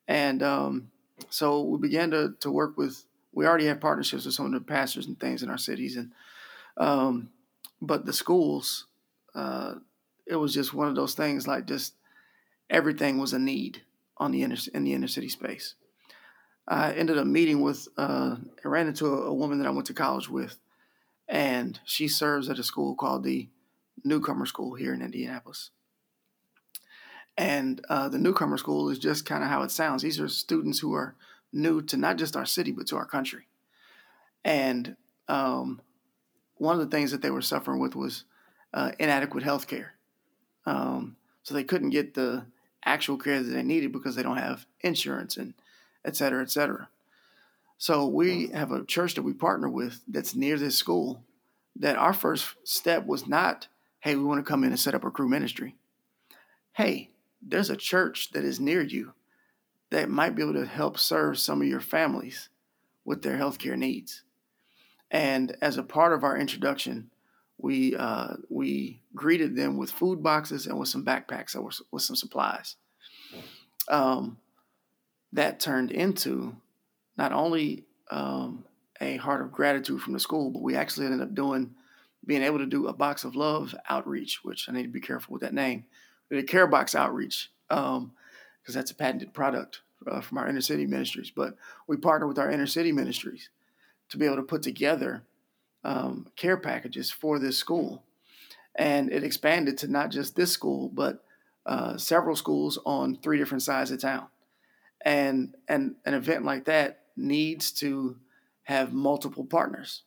And 0.07 0.43
um, 0.43 0.91
so 1.31 1.63
we 1.63 1.79
began 1.79 2.11
to 2.11 2.35
to 2.41 2.51
work 2.51 2.77
with. 2.77 3.05
We 3.33 3.47
already 3.47 3.67
have 3.67 3.81
partnerships 3.81 4.25
with 4.25 4.35
some 4.35 4.47
of 4.47 4.53
the 4.53 4.61
pastors 4.61 5.07
and 5.07 5.19
things 5.19 5.43
in 5.43 5.49
our 5.49 5.59
cities, 5.59 5.97
and 5.97 6.13
um, 6.77 7.31
but 7.81 8.05
the 8.05 8.13
schools, 8.13 8.87
uh, 9.35 9.77
it 10.27 10.37
was 10.37 10.53
just 10.53 10.75
one 10.75 10.89
of 10.89 10.95
those 10.95 11.15
things. 11.15 11.47
Like 11.47 11.67
just 11.67 11.95
everything 12.69 13.19
was 13.19 13.33
a 13.33 13.39
need 13.39 13.83
on 14.19 14.33
the 14.33 14.43
inner 14.43 14.57
in 14.75 14.85
the 14.85 14.93
inner 14.93 15.09
city 15.09 15.29
space. 15.31 15.75
I 16.69 16.93
ended 16.93 17.17
up 17.17 17.27
meeting 17.27 17.63
with, 17.63 17.89
uh, 17.97 18.37
I 18.63 18.69
ran 18.69 18.89
into 18.89 19.07
a, 19.07 19.23
a, 19.23 19.35
woman 19.35 19.59
that 19.59 19.67
I 19.67 19.71
went 19.71 19.87
to 19.87 19.95
college 19.95 20.29
with, 20.29 20.59
and 21.27 21.81
she 21.85 22.09
serves 22.09 22.51
at 22.51 22.59
a 22.59 22.63
school 22.63 22.95
called 22.95 23.25
the 23.25 23.49
Newcomer 24.05 24.45
School 24.45 24.75
here 24.75 24.93
in 24.93 25.01
Indianapolis. 25.01 25.71
And 27.39 27.81
uh, 27.89 28.11
the 28.11 28.19
Newcomer 28.19 28.59
School 28.59 28.91
is 28.91 28.99
just 28.99 29.25
kind 29.25 29.43
of 29.43 29.49
how 29.49 29.63
it 29.63 29.71
sounds. 29.71 30.03
These 30.03 30.21
are 30.21 30.29
students 30.29 30.79
who 30.79 30.93
are 30.93 31.15
new 31.53 31.81
to 31.83 31.97
not 31.97 32.19
just 32.19 32.37
our 32.37 32.45
city, 32.45 32.71
but 32.71 32.87
to 32.89 32.97
our 32.97 33.07
country. 33.07 33.49
And 34.45 34.97
um, 35.27 35.81
one 36.57 36.79
of 36.79 36.81
the 36.81 36.95
things 36.95 37.13
that 37.13 37.23
they 37.23 37.31
were 37.31 37.41
suffering 37.41 37.81
with 37.81 37.97
was 37.97 38.25
uh, 38.75 38.93
inadequate 38.99 39.43
health 39.43 39.67
care. 39.67 39.95
Um, 40.67 41.17
so 41.43 41.55
they 41.55 41.65
couldn't 41.65 41.91
get 41.91 42.13
the 42.13 42.45
actual 42.85 43.17
care 43.17 43.43
that 43.43 43.51
they 43.51 43.63
needed 43.63 43.91
because 43.91 44.17
they 44.17 44.23
don't 44.23 44.37
have 44.37 44.67
insurance 44.83 45.39
and 45.39 45.55
et 46.05 46.17
cetera, 46.17 46.43
et 46.43 46.51
cetera. 46.51 46.89
So 47.77 48.07
we 48.07 48.49
have 48.49 48.73
a 48.73 48.85
church 48.85 49.15
that 49.15 49.23
we 49.23 49.33
partner 49.33 49.69
with 49.69 50.01
that's 50.09 50.35
near 50.35 50.57
this 50.59 50.77
school. 50.77 51.23
That 51.77 51.97
our 51.97 52.13
first 52.13 52.57
step 52.65 53.07
was 53.07 53.29
not, 53.29 53.69
hey, 54.01 54.17
we 54.17 54.25
want 54.25 54.45
to 54.45 54.51
come 54.51 54.65
in 54.65 54.71
and 54.71 54.81
set 54.81 54.97
up 54.97 55.05
a 55.05 55.13
Cru 55.13 55.29
ministry. 55.29 55.77
Hey, 56.73 57.11
there's 57.41 57.71
a 57.71 57.77
church 57.77 58.33
that 58.33 58.45
is 58.45 58.59
near 58.59 58.83
you 58.83 59.13
that 59.91 60.11
might 60.11 60.35
be 60.35 60.43
able 60.43 60.55
to 60.55 60.67
help 60.67 60.99
serve 60.99 61.39
some 61.39 61.63
of 61.63 61.69
your 61.69 61.81
families 61.81 62.49
with 63.05 63.23
their 63.23 63.39
healthcare 63.39 63.79
needs. 63.79 64.25
And 65.09 65.57
as 65.63 65.79
a 65.79 65.85
part 65.85 66.13
of 66.13 66.25
our 66.25 66.37
introduction, 66.37 67.11
we 67.59 67.95
uh, 67.97 68.35
we 68.49 69.01
greeted 69.15 69.55
them 69.55 69.77
with 69.77 69.91
food 69.91 70.21
boxes 70.21 70.67
and 70.67 70.79
with 70.79 70.89
some 70.89 71.05
backpacks 71.05 71.55
with, 71.55 71.81
with 71.93 72.03
some 72.03 72.17
supplies. 72.17 72.75
Um, 73.89 74.39
that 75.33 75.61
turned 75.61 75.91
into 75.91 76.57
not 77.17 77.33
only 77.33 77.85
um, 78.11 78.65
a 79.01 79.17
heart 79.17 79.43
of 79.43 79.53
gratitude 79.53 80.01
from 80.01 80.13
the 80.13 80.21
school, 80.21 80.51
but 80.51 80.63
we 80.63 80.75
actually 80.75 81.07
ended 81.07 81.23
up 81.23 81.35
doing 81.35 81.75
being 82.27 82.43
able 82.43 82.59
to 82.59 82.67
do 82.67 82.89
a 82.89 82.93
box 82.93 83.25
of 83.25 83.37
love 83.37 83.75
outreach, 83.89 84.41
which 84.43 84.69
I 84.69 84.73
need 84.73 84.83
to 84.83 84.89
be 84.89 85.01
careful 85.01 85.33
with 85.33 85.43
that 85.43 85.55
name. 85.55 85.85
We 86.31 86.37
did 86.37 86.49
care 86.49 86.67
box 86.67 86.95
outreach 86.95 87.51
because 87.69 87.97
um, 87.97 88.13
that's 88.67 88.91
a 88.91 88.95
patented 88.95 89.33
product 89.33 89.81
uh, 90.07 90.21
from 90.21 90.39
our 90.39 90.49
inner 90.49 90.61
city 90.61 90.87
ministries. 90.87 91.31
But 91.35 91.55
we 91.87 91.97
partner 91.97 92.27
with 92.27 92.39
our 92.39 92.51
inner 92.51 92.67
city 92.67 92.93
ministries 92.93 93.49
to 94.11 94.19
be 94.19 94.27
able 94.27 94.37
to 94.37 94.43
put 94.43 94.63
together 94.63 95.23
um, 95.85 96.27
care 96.37 96.57
packages 96.57 97.11
for 97.11 97.39
this 97.39 97.57
school, 97.57 98.03
and 98.75 99.11
it 99.11 99.25
expanded 99.25 99.79
to 99.79 99.89
not 99.89 100.11
just 100.11 100.37
this 100.37 100.53
school, 100.53 100.91
but 100.93 101.25
uh, 101.65 101.97
several 101.97 102.37
schools 102.37 102.79
on 102.85 103.17
three 103.17 103.39
different 103.39 103.63
sides 103.63 103.91
of 103.91 104.01
town 104.01 104.27
and 105.03 105.55
and 105.69 105.97
an 106.05 106.15
event 106.15 106.45
like 106.45 106.65
that 106.67 107.01
needs 107.17 107.73
to 107.73 108.17
have 108.65 108.93
multiple 108.93 109.45
partners. 109.45 110.03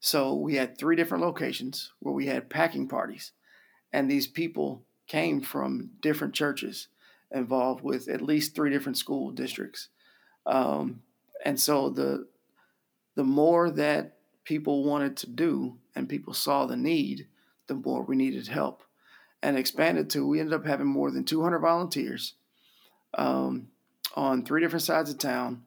So 0.00 0.34
we 0.34 0.56
had 0.56 0.78
three 0.78 0.94
different 0.96 1.24
locations 1.24 1.92
where 2.00 2.14
we 2.14 2.26
had 2.26 2.50
packing 2.50 2.88
parties, 2.88 3.32
and 3.92 4.10
these 4.10 4.26
people 4.26 4.84
came 5.06 5.40
from 5.40 5.90
different 6.00 6.34
churches 6.34 6.88
involved 7.30 7.82
with 7.82 8.08
at 8.08 8.22
least 8.22 8.54
three 8.54 8.70
different 8.70 8.98
school 8.98 9.30
districts. 9.30 9.88
Um, 10.44 11.02
and 11.44 11.58
so 11.58 11.90
the 11.90 12.26
the 13.14 13.24
more 13.24 13.70
that 13.70 14.16
people 14.44 14.84
wanted 14.84 15.16
to 15.16 15.30
do 15.30 15.78
and 15.94 16.08
people 16.08 16.34
saw 16.34 16.66
the 16.66 16.76
need, 16.76 17.26
the 17.66 17.74
more 17.74 18.02
we 18.02 18.16
needed 18.16 18.48
help. 18.48 18.82
And 19.42 19.56
expanded 19.56 20.10
to 20.10 20.26
we 20.26 20.40
ended 20.40 20.54
up 20.54 20.66
having 20.66 20.86
more 20.86 21.10
than 21.10 21.24
200 21.24 21.58
volunteers. 21.58 22.34
Um, 23.14 23.68
on 24.16 24.44
three 24.44 24.60
different 24.60 24.82
sides 24.82 25.10
of 25.10 25.18
town 25.18 25.62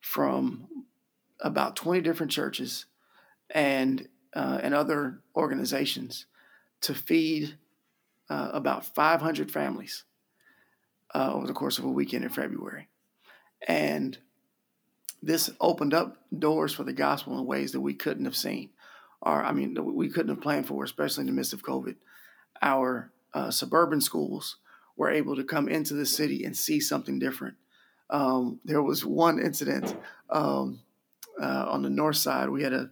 from 0.00 0.66
about 1.40 1.76
20 1.76 2.00
different 2.00 2.32
churches 2.32 2.86
and 3.50 4.08
uh, 4.34 4.58
and 4.62 4.74
other 4.74 5.20
organizations 5.36 6.26
to 6.80 6.92
feed 6.92 7.56
uh, 8.28 8.50
about 8.52 8.84
500 8.84 9.50
families 9.50 10.04
uh, 11.14 11.32
over 11.32 11.46
the 11.46 11.52
course 11.52 11.78
of 11.78 11.84
a 11.84 11.90
weekend 11.90 12.24
in 12.24 12.30
February. 12.30 12.88
And 13.68 14.18
this 15.22 15.50
opened 15.60 15.94
up 15.94 16.16
doors 16.36 16.74
for 16.74 16.82
the 16.82 16.92
gospel 16.92 17.38
in 17.38 17.46
ways 17.46 17.72
that 17.72 17.80
we 17.80 17.94
couldn't 17.94 18.24
have 18.24 18.34
seen, 18.34 18.70
or 19.22 19.44
I 19.44 19.52
mean, 19.52 19.76
we 19.94 20.08
couldn't 20.08 20.34
have 20.34 20.42
planned 20.42 20.66
for, 20.66 20.82
especially 20.82 21.22
in 21.22 21.26
the 21.28 21.32
midst 21.32 21.52
of 21.52 21.62
COVID. 21.62 21.94
Our 22.60 23.12
uh, 23.32 23.52
suburban 23.52 24.00
schools 24.00 24.56
were 24.96 25.10
able 25.10 25.36
to 25.36 25.44
come 25.44 25.68
into 25.68 25.94
the 25.94 26.06
city 26.06 26.44
and 26.44 26.56
see 26.56 26.80
something 26.80 27.20
different 27.20 27.54
um, 28.14 28.60
there 28.64 28.80
was 28.80 29.04
one 29.04 29.40
incident 29.40 29.96
um, 30.30 30.78
uh, 31.42 31.66
on 31.68 31.82
the 31.82 31.90
north 31.90 32.16
side. 32.16 32.48
We 32.48 32.62
had 32.62 32.72
a 32.72 32.90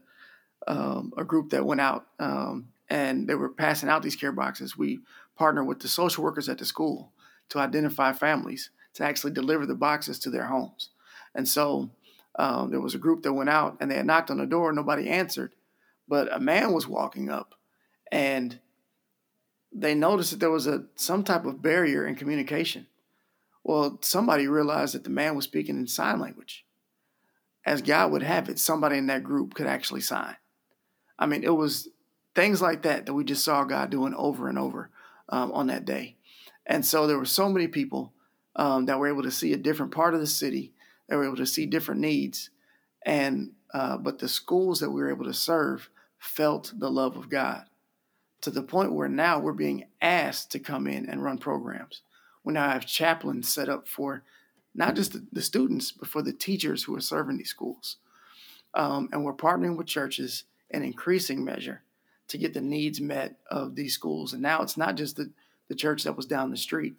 um, 0.66 1.12
a 1.16 1.25
group 1.25 1.51
that 1.51 1.64
went 1.64 1.81
out 1.81 2.07
um, 2.18 2.68
and 2.89 3.29
they 3.29 3.35
were 3.35 3.49
passing 3.49 3.89
out 3.89 4.03
these 4.03 4.16
care 4.16 4.33
boxes. 4.33 4.77
We 4.77 5.01
partnered 5.37 5.66
with 5.66 5.81
the 5.81 5.89
social 5.89 6.25
workers 6.25 6.49
at 6.49 6.59
the 6.59 6.64
school 6.64 7.12
to 7.51 7.59
identify 7.59 8.12
families 8.12 8.70
to 8.95 9.05
actually 9.05 9.33
deliver 9.33 9.66
the 9.66 9.75
boxes 9.75 10.18
to 10.20 10.31
their 10.31 10.47
homes. 10.47 10.91
And 11.35 11.49
so 11.49 11.91
um, 12.37 12.70
there 12.70 12.81
was 12.81 12.95
a 12.95 12.99
group 12.99 13.23
that 13.23 13.33
went 13.33 13.51
out 13.51 13.77
and 13.81 13.91
they 13.91 13.97
had 13.97 14.07
knocked 14.07 14.31
on 14.31 14.39
the 14.39 14.47
door, 14.47 14.73
nobody 14.73 15.09
answered, 15.09 15.53
but 16.07 16.33
a 16.33 16.39
man 16.41 16.73
was 16.73 16.87
walking 16.87 17.29
up 17.29 17.55
and 18.11 18.59
they 19.73 19.95
noticed 19.95 20.33
that 20.33 20.41
there 20.41 20.51
was 20.51 20.66
a 20.66 20.85
some 20.95 21.25
type 21.25 21.45
of 21.45 21.62
barrier 21.62 22.07
in 22.07 22.14
communication. 22.14 22.87
Well, 23.65 23.99
somebody 24.03 24.49
realized 24.49 24.95
that 24.95 25.05
the 25.05 25.11
man 25.11 25.37
was 25.37 25.45
speaking 25.45 25.77
in 25.77 25.87
sign 25.87 26.21
language. 26.21 26.65
As 27.65 27.81
God 27.81 28.11
would 28.11 28.23
have 28.23 28.49
it, 28.49 28.59
somebody 28.59 28.99
in 28.99 29.07
that 29.07 29.23
group 29.23 29.55
could 29.55 29.69
actually 29.69 30.01
sign. 30.01 30.37
I 31.19 31.27
mean, 31.27 31.45
it 31.45 31.55
was 31.55 31.89
things 32.35 32.61
like 32.61 32.83
that 32.83 33.07
that 33.07 33.15
we 33.15 33.25
just 33.25 33.45
saw 33.45 33.63
God 33.65 33.91
doing 33.91 34.15
over 34.15 34.49
and 34.49 34.59
over 34.59 34.91
um, 35.29 35.53
on 35.53 35.69
that 35.69 35.85
day. 35.85 36.17
And 36.67 36.85
so 36.85 37.07
there 37.07 37.19
were 37.19 37.25
so 37.25 37.49
many 37.49 37.69
people 37.69 38.13
um, 38.57 38.87
that 38.87 38.99
were 38.99 39.09
able 39.09 39.23
to 39.23 39.31
see 39.31 39.53
a 39.53 39.59
different 39.59 39.93
part 39.93 40.15
of 40.15 40.21
the 40.21 40.27
city. 40.27 40.73
They 41.09 41.17
were 41.17 41.25
able 41.25 41.37
to 41.37 41.47
see 41.47 41.67
different 41.67 42.01
needs, 42.01 42.51
and 43.05 43.53
uh, 43.75 43.97
but 43.97 44.19
the 44.19 44.29
schools 44.29 44.81
that 44.81 44.91
we 44.91 45.01
were 45.01 45.11
able 45.11 45.25
to 45.25 45.35
serve 45.35 45.91
felt 46.19 46.73
the 46.77 46.91
love 46.91 47.17
of 47.17 47.29
God 47.29 47.65
to 48.43 48.51
the 48.51 48.63
point 48.63 48.93
where 48.93 49.09
now 49.09 49.39
we're 49.39 49.53
being 49.53 49.85
asked 50.01 50.53
to 50.53 50.59
come 50.59 50.87
in 50.87 51.09
and 51.09 51.23
run 51.23 51.39
programs. 51.39 52.03
We 52.45 52.53
now 52.53 52.70
have 52.70 52.86
chaplains 52.86 53.53
set 53.53 53.68
up 53.68 53.86
for 53.88 54.22
not 54.74 54.97
just 54.97 55.12
the, 55.12 55.24
the 55.32 55.43
students, 55.43 55.93
but 55.93 56.09
for 56.09 56.22
the 56.22 56.32
teachers 56.32 56.84
who 56.84 56.95
are 56.97 57.01
serving 57.01 57.38
these 57.38 57.51
schools. 57.51 57.97
Um, 58.74 59.09
and 59.12 59.24
we're 59.24 59.34
partnering 59.34 59.76
with 59.76 59.86
churches 59.86 60.45
in 60.70 60.82
increasing 60.82 61.45
measure 61.45 61.82
to 62.28 62.38
get 62.38 62.55
the 62.55 62.61
needs 62.61 63.01
met 63.01 63.36
of 63.51 63.74
these 63.74 63.95
schools. 63.95 64.32
And 64.32 64.43
now 64.43 64.62
it's 64.62 64.76
not 64.76 64.97
just 64.97 65.16
the, 65.16 65.30
the 65.68 65.74
church 65.74 66.05
that 66.05 66.16
was 66.16 66.26
down 66.26 66.51
the 66.51 66.57
street, 66.57 66.95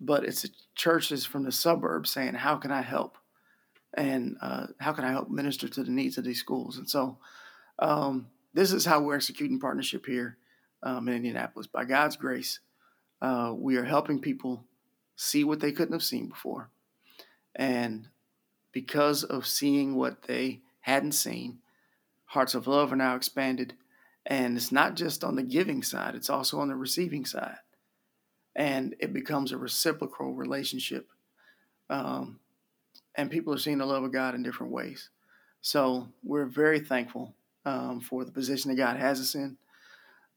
but 0.00 0.24
it's 0.24 0.46
churches 0.74 1.24
from 1.24 1.44
the 1.44 1.52
suburbs 1.52 2.10
saying, 2.10 2.34
How 2.34 2.56
can 2.56 2.70
I 2.70 2.82
help? 2.82 3.16
And 3.94 4.36
uh, 4.42 4.66
how 4.78 4.92
can 4.92 5.04
I 5.04 5.10
help 5.10 5.30
minister 5.30 5.66
to 5.66 5.82
the 5.82 5.90
needs 5.90 6.18
of 6.18 6.24
these 6.24 6.38
schools? 6.38 6.76
And 6.76 6.88
so 6.88 7.16
um, 7.78 8.28
this 8.52 8.72
is 8.72 8.84
how 8.84 9.00
we're 9.00 9.16
executing 9.16 9.58
partnership 9.58 10.04
here 10.04 10.36
um, 10.82 11.08
in 11.08 11.14
Indianapolis. 11.14 11.66
By 11.66 11.84
God's 11.84 12.16
grace, 12.16 12.60
uh, 13.20 13.52
we 13.56 13.76
are 13.76 13.84
helping 13.84 14.20
people 14.20 14.64
see 15.16 15.44
what 15.44 15.60
they 15.60 15.72
couldn't 15.72 15.92
have 15.92 16.02
seen 16.02 16.28
before. 16.28 16.70
And 17.54 18.08
because 18.72 19.24
of 19.24 19.46
seeing 19.46 19.96
what 19.96 20.22
they 20.22 20.60
hadn't 20.80 21.12
seen, 21.12 21.58
Hearts 22.26 22.54
of 22.54 22.66
Love 22.66 22.92
are 22.92 22.96
now 22.96 23.16
expanded. 23.16 23.74
And 24.26 24.56
it's 24.56 24.70
not 24.70 24.94
just 24.94 25.24
on 25.24 25.36
the 25.36 25.42
giving 25.42 25.82
side, 25.82 26.14
it's 26.14 26.30
also 26.30 26.60
on 26.60 26.68
the 26.68 26.76
receiving 26.76 27.24
side. 27.24 27.56
And 28.54 28.94
it 28.98 29.12
becomes 29.12 29.52
a 29.52 29.58
reciprocal 29.58 30.34
relationship. 30.34 31.08
Um, 31.88 32.40
and 33.14 33.30
people 33.30 33.54
are 33.54 33.58
seeing 33.58 33.78
the 33.78 33.86
love 33.86 34.04
of 34.04 34.12
God 34.12 34.34
in 34.34 34.42
different 34.42 34.72
ways. 34.72 35.10
So 35.60 36.08
we're 36.22 36.46
very 36.46 36.80
thankful 36.80 37.34
um, 37.64 38.00
for 38.00 38.24
the 38.24 38.32
position 38.32 38.70
that 38.70 38.76
God 38.76 38.96
has 38.96 39.20
us 39.20 39.34
in, 39.34 39.56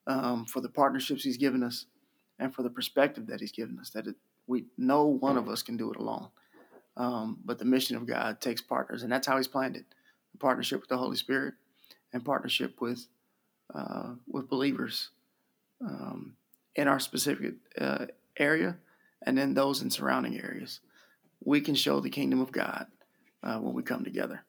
um, 0.07 0.45
for 0.45 0.61
the 0.61 0.69
partnerships 0.69 1.23
He's 1.23 1.37
given 1.37 1.63
us, 1.63 1.85
and 2.41 2.53
for 2.53 2.63
the 2.63 2.69
perspective 2.69 3.27
that 3.27 3.39
He's 3.39 3.51
given 3.51 3.79
us. 3.79 3.91
That 3.91 4.07
it, 4.07 4.15
we 4.47 4.65
no 4.77 5.05
one 5.05 5.37
of 5.37 5.47
us 5.47 5.61
can 5.61 5.77
do 5.77 5.91
it 5.91 5.97
alone, 5.97 6.27
um, 6.97 7.39
but 7.45 7.59
the 7.59 7.65
mission 7.65 7.95
of 7.95 8.05
God 8.07 8.41
takes 8.41 8.61
partners, 8.61 9.03
and 9.03 9.11
that's 9.11 9.27
how 9.27 9.37
He's 9.37 9.47
planned 9.47 9.77
it: 9.77 9.85
partnership 10.39 10.81
with 10.81 10.89
the 10.89 10.97
Holy 10.97 11.15
Spirit, 11.15 11.53
and 12.11 12.25
partnership 12.25 12.81
with 12.81 13.07
uh, 13.73 14.15
with 14.27 14.49
believers 14.49 15.09
um, 15.81 16.35
in 16.75 16.87
our 16.87 16.99
specific 16.99 17.53
uh, 17.79 18.07
area, 18.37 18.75
and 19.25 19.37
then 19.37 19.53
those 19.53 19.81
in 19.81 19.89
surrounding 19.89 20.37
areas. 20.37 20.81
We 21.43 21.61
can 21.61 21.75
show 21.75 21.99
the 21.99 22.09
kingdom 22.09 22.39
of 22.39 22.51
God 22.51 22.85
uh, 23.41 23.57
when 23.57 23.73
we 23.73 23.81
come 23.81 24.03
together. 24.03 24.43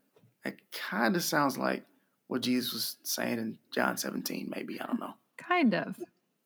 It 0.45 0.57
kind 0.73 1.17
of 1.17 1.23
sounds 1.23 1.57
like 1.57 1.85
what 2.27 2.43
Jesus 2.43 2.73
was 2.73 2.97
saying 3.03 3.39
in 3.39 3.59
John 3.75 3.97
17, 3.97 4.53
maybe. 4.55 4.79
I 4.81 4.87
don't 4.87 5.01
know. 5.01 5.15
Kind 5.39 5.75
of. 5.75 5.99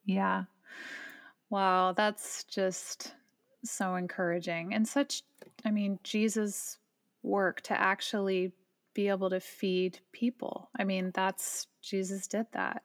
Yeah. 0.04 0.44
Wow. 1.50 1.92
That's 1.92 2.44
just 2.44 3.14
so 3.64 3.94
encouraging 3.96 4.74
and 4.74 4.86
such, 4.86 5.22
I 5.64 5.70
mean, 5.70 5.98
Jesus' 6.02 6.78
work 7.22 7.60
to 7.62 7.80
actually 7.80 8.52
be 8.94 9.08
able 9.08 9.30
to 9.30 9.40
feed 9.40 10.00
people. 10.12 10.70
I 10.78 10.84
mean, 10.84 11.10
that's 11.14 11.66
Jesus 11.82 12.26
did 12.26 12.46
that. 12.52 12.82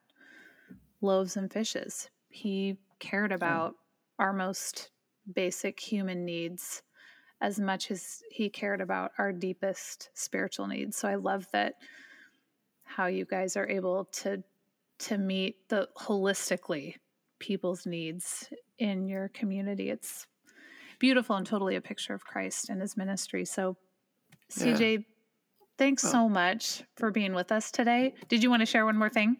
Loaves 1.02 1.38
and 1.38 1.52
fishes. 1.52 2.10
He 2.30 2.78
cared 3.00 3.32
about 3.32 3.76
our 4.20 4.34
most 4.34 4.90
basic 5.34 5.80
human 5.80 6.26
needs 6.26 6.84
as 7.40 7.60
much 7.60 7.90
as 7.90 8.22
he 8.30 8.50
cared 8.50 8.82
about 8.82 9.12
our 9.18 9.32
deepest 9.32 10.10
spiritual 10.14 10.68
needs. 10.68 10.98
So 10.98 11.08
I 11.08 11.16
love 11.16 11.48
that 11.54 11.76
how 12.84 13.08
you 13.08 13.26
guys 13.26 13.56
are 13.58 13.68
able 13.68 14.06
to 14.06 14.44
to 15.00 15.18
meet 15.18 15.68
the 15.70 15.90
holistically 15.98 16.96
people's 17.42 17.86
needs 17.86 18.48
in 18.78 19.08
your 19.08 19.28
community. 19.30 19.90
It's 19.90 20.28
beautiful 21.00 21.36
and 21.36 21.46
totally 21.46 21.76
a 21.76 21.82
picture 21.82 22.14
of 22.14 22.24
Christ 22.24 22.70
and 22.70 22.80
his 22.80 22.96
ministry. 22.96 23.44
So 23.44 23.76
CJ, 24.52 24.92
yeah. 24.92 25.04
thanks 25.78 26.04
so 26.04 26.30
much 26.30 26.84
for 26.96 27.12
being 27.12 27.34
with 27.34 27.52
us 27.52 27.72
today. 27.72 28.14
Did 28.30 28.44
you 28.44 28.50
want 28.50 28.62
to 28.62 28.66
share 28.66 28.86
one 28.86 28.98
more 28.98 29.10
thing? 29.10 29.38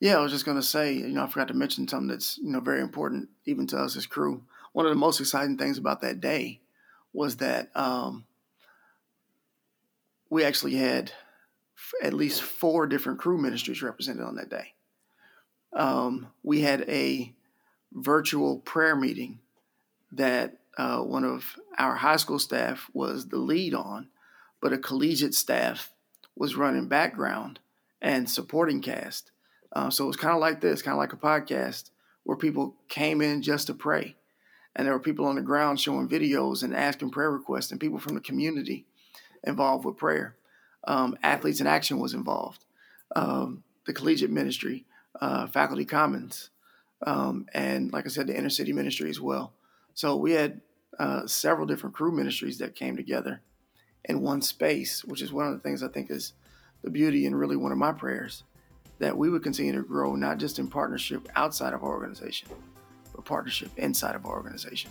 Yeah, 0.00 0.16
I 0.16 0.20
was 0.20 0.32
just 0.32 0.44
going 0.44 0.58
to 0.58 0.62
say, 0.62 0.92
you 0.92 1.08
know, 1.08 1.22
I 1.22 1.28
forgot 1.28 1.48
to 1.48 1.54
mention 1.54 1.88
something 1.88 2.08
that's, 2.08 2.36
you 2.38 2.50
know, 2.50 2.60
very 2.60 2.82
important 2.82 3.30
even 3.46 3.66
to 3.68 3.78
us 3.78 3.96
as 3.96 4.04
Cru. 4.04 4.42
One 4.72 4.84
of 4.84 4.90
the 4.90 4.98
most 4.98 5.20
exciting 5.20 5.56
things 5.56 5.78
about 5.78 6.02
that 6.02 6.20
day 6.20 6.60
was 7.14 7.36
that 7.36 7.70
um, 7.74 8.26
we 10.28 10.44
actually 10.44 10.74
had 10.74 11.12
at 12.02 12.12
least 12.12 12.42
four 12.42 12.86
different 12.86 13.20
Cru 13.20 13.38
ministries 13.38 13.82
represented 13.82 14.24
on 14.24 14.36
that 14.36 14.50
day. 14.50 14.74
Um, 15.76 16.28
we 16.42 16.62
had 16.62 16.82
a 16.88 17.32
virtual 17.92 18.58
prayer 18.58 18.96
meeting 18.96 19.38
that 20.12 20.58
uh, 20.76 20.98
one 20.98 21.24
of 21.24 21.56
our 21.78 21.94
high 21.94 22.16
school 22.16 22.38
staff 22.38 22.90
was 22.92 23.28
the 23.28 23.38
lead 23.38 23.74
on, 23.74 24.08
but 24.60 24.72
a 24.72 24.78
collegiate 24.78 25.34
staff 25.34 25.92
was 26.34 26.56
running 26.56 26.88
background 26.88 27.60
and 28.02 28.28
supporting 28.28 28.80
cast. 28.80 29.30
Uh, 29.72 29.90
so 29.90 30.04
it 30.04 30.08
was 30.08 30.16
kind 30.16 30.34
of 30.34 30.40
like 30.40 30.60
this, 30.60 30.82
kind 30.82 30.94
of 30.94 30.98
like 30.98 31.12
a 31.12 31.16
podcast 31.16 31.90
where 32.24 32.36
people 32.36 32.74
came 32.88 33.20
in 33.20 33.42
just 33.42 33.68
to 33.68 33.74
pray. 33.74 34.16
And 34.74 34.86
there 34.86 34.94
were 34.94 35.00
people 35.00 35.26
on 35.26 35.36
the 35.36 35.42
ground 35.42 35.80
showing 35.80 36.08
videos 36.08 36.62
and 36.62 36.74
asking 36.74 37.10
prayer 37.10 37.30
requests, 37.30 37.70
and 37.70 37.80
people 37.80 37.98
from 37.98 38.14
the 38.14 38.20
community 38.20 38.86
involved 39.44 39.84
with 39.84 39.96
prayer 39.96 40.36
um, 40.86 41.16
Athletes 41.22 41.60
in 41.60 41.66
Action 41.66 41.98
was 41.98 42.14
involved, 42.14 42.64
um, 43.14 43.62
the 43.86 43.92
collegiate 43.92 44.30
ministry, 44.30 44.84
uh, 45.20 45.46
Faculty 45.46 45.84
Commons, 45.84 46.50
um, 47.06 47.46
and 47.54 47.92
like 47.92 48.06
I 48.06 48.08
said, 48.08 48.26
the 48.26 48.36
inner 48.36 48.50
city 48.50 48.72
ministry 48.72 49.10
as 49.10 49.20
well. 49.20 49.52
So 49.94 50.16
we 50.16 50.32
had 50.32 50.60
uh, 50.98 51.26
several 51.26 51.66
different 51.66 51.94
Cru 51.94 52.12
ministries 52.12 52.58
that 52.58 52.74
came 52.74 52.96
together 52.96 53.42
in 54.04 54.20
one 54.20 54.42
space, 54.42 55.04
which 55.04 55.22
is 55.22 55.32
one 55.32 55.46
of 55.46 55.52
the 55.52 55.60
things 55.60 55.82
I 55.82 55.88
think 55.88 56.10
is 56.10 56.32
the 56.82 56.90
beauty 56.90 57.26
and 57.26 57.38
really 57.38 57.56
one 57.56 57.72
of 57.72 57.78
my 57.78 57.92
prayers 57.92 58.44
that 58.98 59.16
we 59.16 59.28
would 59.28 59.42
continue 59.42 59.72
to 59.72 59.82
grow 59.82 60.14
not 60.14 60.38
just 60.38 60.58
in 60.58 60.68
partnership 60.68 61.28
outside 61.36 61.74
of 61.74 61.82
our 61.82 61.90
organization, 61.90 62.48
but 63.14 63.24
partnership 63.24 63.70
inside 63.76 64.14
of 64.14 64.24
our 64.24 64.32
organization. 64.32 64.90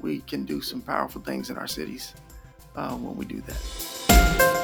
We 0.00 0.20
can 0.20 0.44
do 0.44 0.60
some 0.60 0.80
powerful 0.80 1.22
things 1.22 1.50
in 1.50 1.56
our 1.56 1.66
cities 1.66 2.14
uh, 2.76 2.94
when 2.96 3.16
we 3.16 3.24
do 3.24 3.42
that. 3.42 4.59